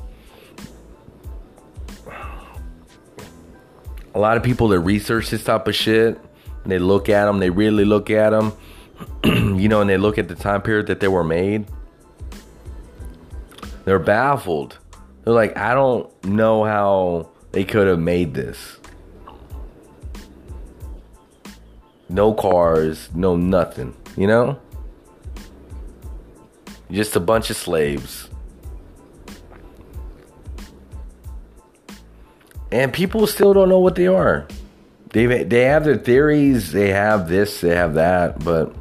A 4.14 4.18
lot 4.18 4.36
of 4.36 4.42
people 4.42 4.68
that 4.68 4.80
research 4.80 5.30
this 5.30 5.42
type 5.42 5.66
of 5.66 5.74
shit, 5.74 6.18
they 6.64 6.78
look 6.78 7.08
at 7.08 7.26
them, 7.26 7.38
they 7.38 7.50
really 7.50 7.84
look 7.84 8.10
at 8.10 8.30
them, 8.30 8.52
you 9.24 9.68
know, 9.68 9.80
and 9.80 9.90
they 9.90 9.96
look 9.96 10.18
at 10.18 10.28
the 10.28 10.36
time 10.36 10.62
period 10.62 10.86
that 10.86 11.00
they 11.00 11.08
were 11.08 11.24
made 11.24 11.66
they're 13.84 13.98
baffled. 13.98 14.78
They're 15.24 15.34
like, 15.34 15.56
I 15.56 15.74
don't 15.74 16.12
know 16.24 16.64
how 16.64 17.30
they 17.52 17.64
could 17.64 17.86
have 17.86 17.98
made 17.98 18.34
this. 18.34 18.78
No 22.08 22.32
cars, 22.32 23.08
no 23.14 23.36
nothing, 23.36 23.94
you 24.16 24.26
know? 24.26 24.58
Just 26.90 27.14
a 27.14 27.20
bunch 27.20 27.50
of 27.50 27.56
slaves. 27.56 28.28
And 32.72 32.92
people 32.92 33.26
still 33.26 33.52
don't 33.52 33.68
know 33.68 33.78
what 33.78 33.94
they 33.94 34.06
are. 34.06 34.48
They 35.12 35.42
they 35.44 35.64
have 35.64 35.84
their 35.84 35.96
theories, 35.96 36.70
they 36.70 36.90
have 36.90 37.28
this, 37.28 37.60
they 37.60 37.74
have 37.74 37.94
that, 37.94 38.44
but 38.44 38.72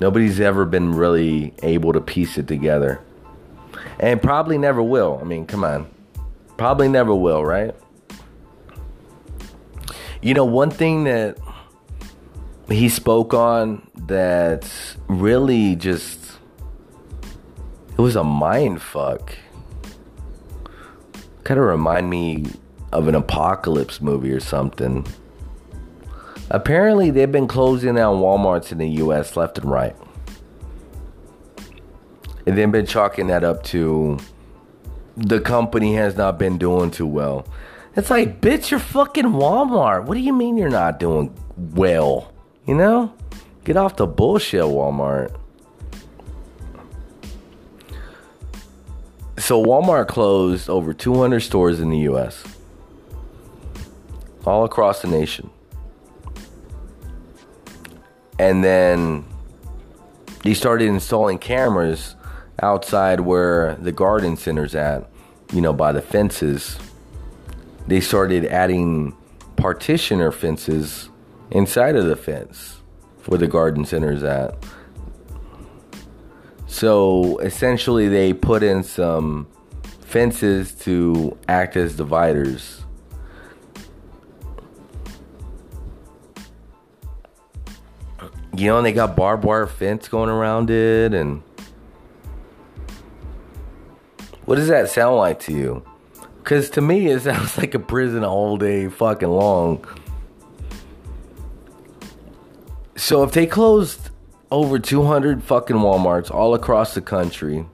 nobody's 0.00 0.38
ever 0.38 0.64
been 0.64 0.92
really 0.94 1.54
able 1.62 1.92
to 1.92 2.00
piece 2.00 2.38
it 2.38 2.46
together 2.46 3.00
and 3.98 4.20
probably 4.20 4.58
never 4.58 4.82
will. 4.82 5.18
I 5.20 5.24
mean, 5.24 5.46
come 5.46 5.64
on. 5.64 5.90
Probably 6.56 6.88
never 6.88 7.14
will, 7.14 7.44
right? 7.44 7.74
You 10.22 10.34
know, 10.34 10.44
one 10.44 10.70
thing 10.70 11.04
that 11.04 11.38
he 12.68 12.88
spoke 12.88 13.34
on 13.34 13.86
that 14.06 14.70
really 15.08 15.76
just 15.76 16.20
it 17.92 18.00
was 18.00 18.16
a 18.16 18.24
mind 18.24 18.82
fuck. 18.82 19.34
Kind 21.44 21.60
of 21.60 21.66
remind 21.66 22.10
me 22.10 22.46
of 22.92 23.08
an 23.08 23.14
apocalypse 23.14 24.00
movie 24.00 24.32
or 24.32 24.40
something. 24.40 25.06
Apparently, 26.50 27.10
they've 27.10 27.30
been 27.30 27.48
closing 27.48 27.94
down 27.94 28.16
Walmarts 28.16 28.72
in 28.72 28.78
the 28.78 28.88
US 28.88 29.36
left 29.36 29.58
and 29.58 29.70
right 29.70 29.96
and 32.46 32.56
then 32.56 32.70
been 32.70 32.86
chalking 32.86 33.26
that 33.26 33.44
up 33.44 33.62
to 33.64 34.18
the 35.16 35.40
company 35.40 35.94
has 35.96 36.16
not 36.16 36.38
been 36.38 36.58
doing 36.58 36.90
too 36.90 37.06
well. 37.06 37.46
It's 37.96 38.10
like, 38.10 38.40
bitch, 38.40 38.70
you're 38.70 38.80
fucking 38.80 39.24
Walmart. 39.24 40.04
What 40.04 40.14
do 40.14 40.20
you 40.20 40.32
mean 40.32 40.56
you're 40.56 40.68
not 40.68 41.00
doing 41.00 41.34
well? 41.56 42.32
You 42.66 42.74
know? 42.74 43.14
Get 43.64 43.76
off 43.76 43.96
the 43.96 44.06
bullshit, 44.06 44.62
Walmart. 44.62 45.34
So, 49.38 49.64
Walmart 49.64 50.08
closed 50.08 50.68
over 50.68 50.92
200 50.92 51.40
stores 51.40 51.80
in 51.80 51.90
the 51.90 51.98
US, 52.10 52.44
all 54.44 54.64
across 54.64 55.02
the 55.02 55.08
nation. 55.08 55.50
And 58.38 58.62
then 58.62 59.24
they 60.42 60.52
started 60.52 60.88
installing 60.88 61.38
cameras 61.38 62.15
outside 62.62 63.20
where 63.20 63.74
the 63.76 63.92
garden 63.92 64.36
center's 64.36 64.74
at, 64.74 65.08
you 65.52 65.60
know, 65.60 65.72
by 65.72 65.92
the 65.92 66.02
fences, 66.02 66.78
they 67.86 68.00
started 68.00 68.46
adding 68.46 69.16
partitioner 69.56 70.32
fences 70.32 71.08
inside 71.50 71.96
of 71.96 72.06
the 72.06 72.16
fence 72.16 72.80
where 73.26 73.38
the 73.38 73.46
garden 73.46 73.84
center's 73.84 74.22
at. 74.22 74.54
So 76.66 77.38
essentially, 77.38 78.08
they 78.08 78.32
put 78.32 78.62
in 78.62 78.82
some 78.82 79.48
fences 80.00 80.72
to 80.72 81.36
act 81.48 81.76
as 81.76 81.96
dividers. 81.96 82.82
You 88.54 88.66
know, 88.68 88.78
and 88.78 88.86
they 88.86 88.92
got 88.92 89.16
barbed 89.16 89.44
wire 89.44 89.66
fence 89.66 90.08
going 90.08 90.30
around 90.30 90.70
it 90.70 91.12
and 91.12 91.42
what 94.46 94.56
does 94.56 94.68
that 94.68 94.88
sound 94.88 95.16
like 95.16 95.40
to 95.40 95.52
you? 95.52 95.84
Because 96.42 96.70
to 96.70 96.80
me, 96.80 97.06
it 97.10 97.20
sounds 97.20 97.58
like 97.58 97.74
a 97.74 97.78
prison 97.78 98.24
all 98.24 98.56
day 98.56 98.88
fucking 98.88 99.28
long. 99.28 99.86
So 102.96 103.22
if 103.22 103.32
they 103.32 103.46
closed 103.46 104.10
over 104.50 104.78
200 104.78 105.42
fucking 105.42 105.76
Walmarts 105.76 106.30
all 106.30 106.54
across 106.54 106.94
the 106.94 107.02
country, 107.02 107.66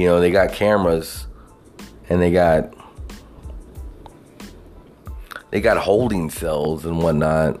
You 0.00 0.06
know, 0.06 0.20
they 0.20 0.30
got 0.30 0.52
cameras 0.52 1.26
and 2.08 2.22
they 2.22 2.30
got 2.30 2.72
they 5.50 5.60
got 5.60 5.76
holding 5.78 6.30
cells 6.30 6.86
and 6.86 7.02
whatnot 7.02 7.60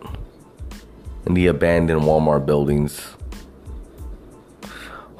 in 1.26 1.34
the 1.34 1.48
abandoned 1.48 2.00
Walmart 2.00 2.46
buildings. 2.46 3.14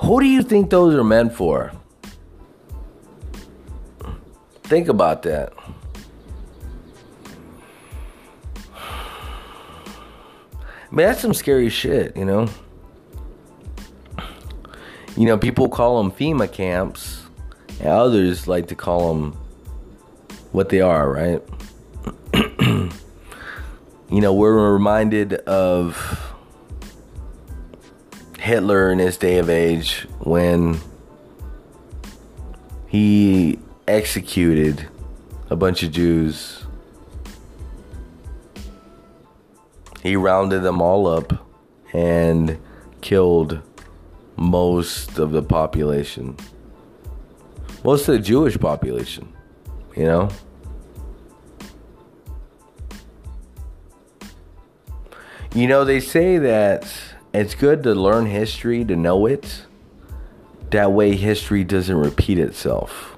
Who 0.01 0.21
do 0.21 0.27
you 0.27 0.43
think 0.43 0.71
those 0.71 0.95
are 0.95 1.05
meant 1.05 1.35
for? 1.35 1.73
Think 4.63 4.89
about 4.89 5.23
that. 5.23 5.53
Man, 10.91 11.07
that's 11.07 11.21
some 11.21 11.35
scary 11.35 11.69
shit, 11.69 12.17
you 12.17 12.25
know? 12.25 12.49
You 15.17 15.27
know, 15.27 15.37
people 15.37 15.69
call 15.69 16.03
them 16.03 16.11
FEMA 16.11 16.51
camps, 16.51 17.25
and 17.79 17.89
others 17.89 18.49
like 18.49 18.69
to 18.69 18.75
call 18.75 19.15
them 19.15 19.33
what 20.53 20.71
they 20.71 20.81
are, 20.81 21.11
right? 21.11 21.43
you 22.61 22.91
know, 24.21 24.33
we're 24.33 24.73
reminded 24.73 25.35
of 25.35 26.30
Hitler 28.41 28.91
in 28.91 28.99
his 28.99 29.19
day 29.19 29.37
of 29.37 29.51
age 29.51 30.07
when 30.21 30.81
he 32.89 33.59
executed 33.87 34.89
a 35.51 35.57
bunch 35.57 35.83
of 35.83 35.93
Jews. 35.93 36.65
He 40.03 40.17
rounded 40.17 40.61
them 40.61 40.81
all 40.81 41.07
up 41.07 41.47
and 41.93 42.59
killed 43.03 43.61
most 44.37 45.19
of 45.19 45.33
the 45.33 45.43
population. 45.43 46.35
Most 47.85 48.09
of 48.09 48.15
the 48.15 48.21
Jewish 48.21 48.59
population, 48.59 49.31
you 49.95 50.05
know? 50.05 50.31
You 55.55 55.67
know, 55.67 55.85
they 55.85 56.01
say 56.01 56.39
that 56.39 56.91
it's 57.33 57.55
good 57.55 57.83
to 57.85 57.95
learn 57.95 58.27
history, 58.27 58.85
to 58.85 58.97
know 58.97 59.27
it. 59.27 59.65
That 60.71 60.93
way, 60.93 61.17
history 61.17 61.65
doesn't 61.65 61.97
repeat 61.97 62.39
itself. 62.39 63.17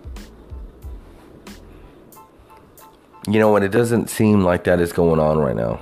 You 3.28 3.38
know, 3.38 3.54
and 3.56 3.64
it 3.64 3.70
doesn't 3.70 4.10
seem 4.10 4.42
like 4.42 4.64
that 4.64 4.80
is 4.80 4.92
going 4.92 5.20
on 5.20 5.38
right 5.38 5.54
now. 5.56 5.80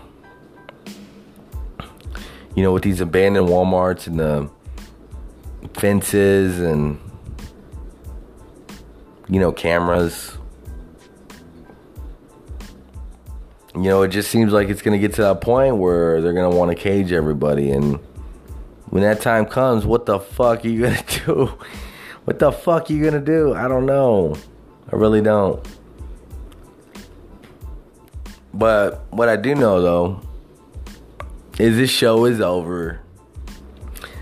You 2.55 2.63
know, 2.63 2.73
with 2.73 2.83
these 2.83 3.01
abandoned 3.01 3.49
Walmarts 3.49 4.07
and 4.07 4.19
the 4.19 4.51
fences 5.75 6.61
and, 6.61 6.99
you 9.29 9.41
know, 9.41 9.53
cameras. 9.53 10.37
you 13.75 13.83
know, 13.83 14.03
it 14.03 14.09
just 14.09 14.31
seems 14.31 14.53
like 14.53 14.69
it's 14.69 14.83
going 14.83 15.01
to 15.01 15.07
get 15.07 15.15
to 15.15 15.23
that 15.23 15.41
point 15.41 15.77
where 15.77 16.21
they're 16.21 16.33
going 16.33 16.51
to 16.51 16.57
want 16.57 16.71
to 16.71 16.75
cage 16.75 17.13
everybody. 17.13 17.71
And 17.71 18.01
when 18.91 19.03
that 19.03 19.21
time 19.21 19.47
comes, 19.47 19.87
what 19.87 20.07
the 20.07 20.19
fuck 20.19 20.65
are 20.65 20.69
you 20.69 20.87
to 20.87 21.05
do? 21.27 21.59
What 22.25 22.39
the 22.39 22.53
fuck 22.53 22.91
are 22.91 22.93
you 22.93 23.11
to 23.11 23.21
do? 23.21 23.55
I 23.55 23.67
don't 23.67 23.87
know. 23.87 24.37
I 24.93 24.97
really 24.97 25.23
don't. 25.23 25.65
But 28.53 29.07
what 29.11 29.29
I 29.29 29.37
do 29.37 29.55
know, 29.55 29.81
though, 29.81 30.21
is 31.59 31.77
this 31.77 31.91
show 31.91 32.25
is 32.25 32.41
over. 32.41 33.01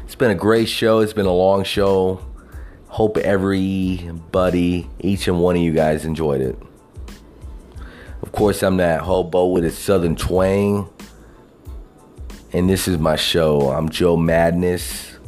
It's 0.04 0.14
been 0.14 0.30
a 0.30 0.34
great 0.34 0.68
show. 0.68 1.00
It's 1.00 1.12
been 1.12 1.26
a 1.26 1.32
long 1.32 1.64
show. 1.64 2.20
Hope 2.88 3.16
everybody, 3.16 4.90
each 5.00 5.28
and 5.28 5.40
one 5.40 5.56
of 5.56 5.62
you 5.62 5.72
guys 5.72 6.04
enjoyed 6.04 6.40
it. 6.40 6.58
Of 8.22 8.32
course, 8.32 8.62
I'm 8.62 8.76
that 8.78 9.00
hobo 9.00 9.46
with 9.46 9.64
a 9.64 9.70
southern 9.70 10.16
twang. 10.16 10.90
And 12.50 12.68
this 12.70 12.88
is 12.88 12.96
my 12.96 13.16
show. 13.16 13.70
I'm 13.70 13.90
Joe 13.90 14.16
Madness, 14.16 15.18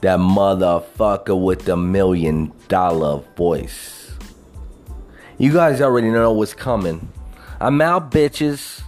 that 0.00 0.18
motherfucker 0.18 1.38
with 1.38 1.66
the 1.66 1.76
million 1.76 2.50
dollar 2.68 3.22
voice. 3.36 4.14
You 5.36 5.52
guys 5.52 5.82
already 5.82 6.08
know 6.08 6.32
what's 6.32 6.54
coming. 6.54 7.12
I'm 7.60 7.82
out, 7.82 8.10
bitches. 8.10 8.80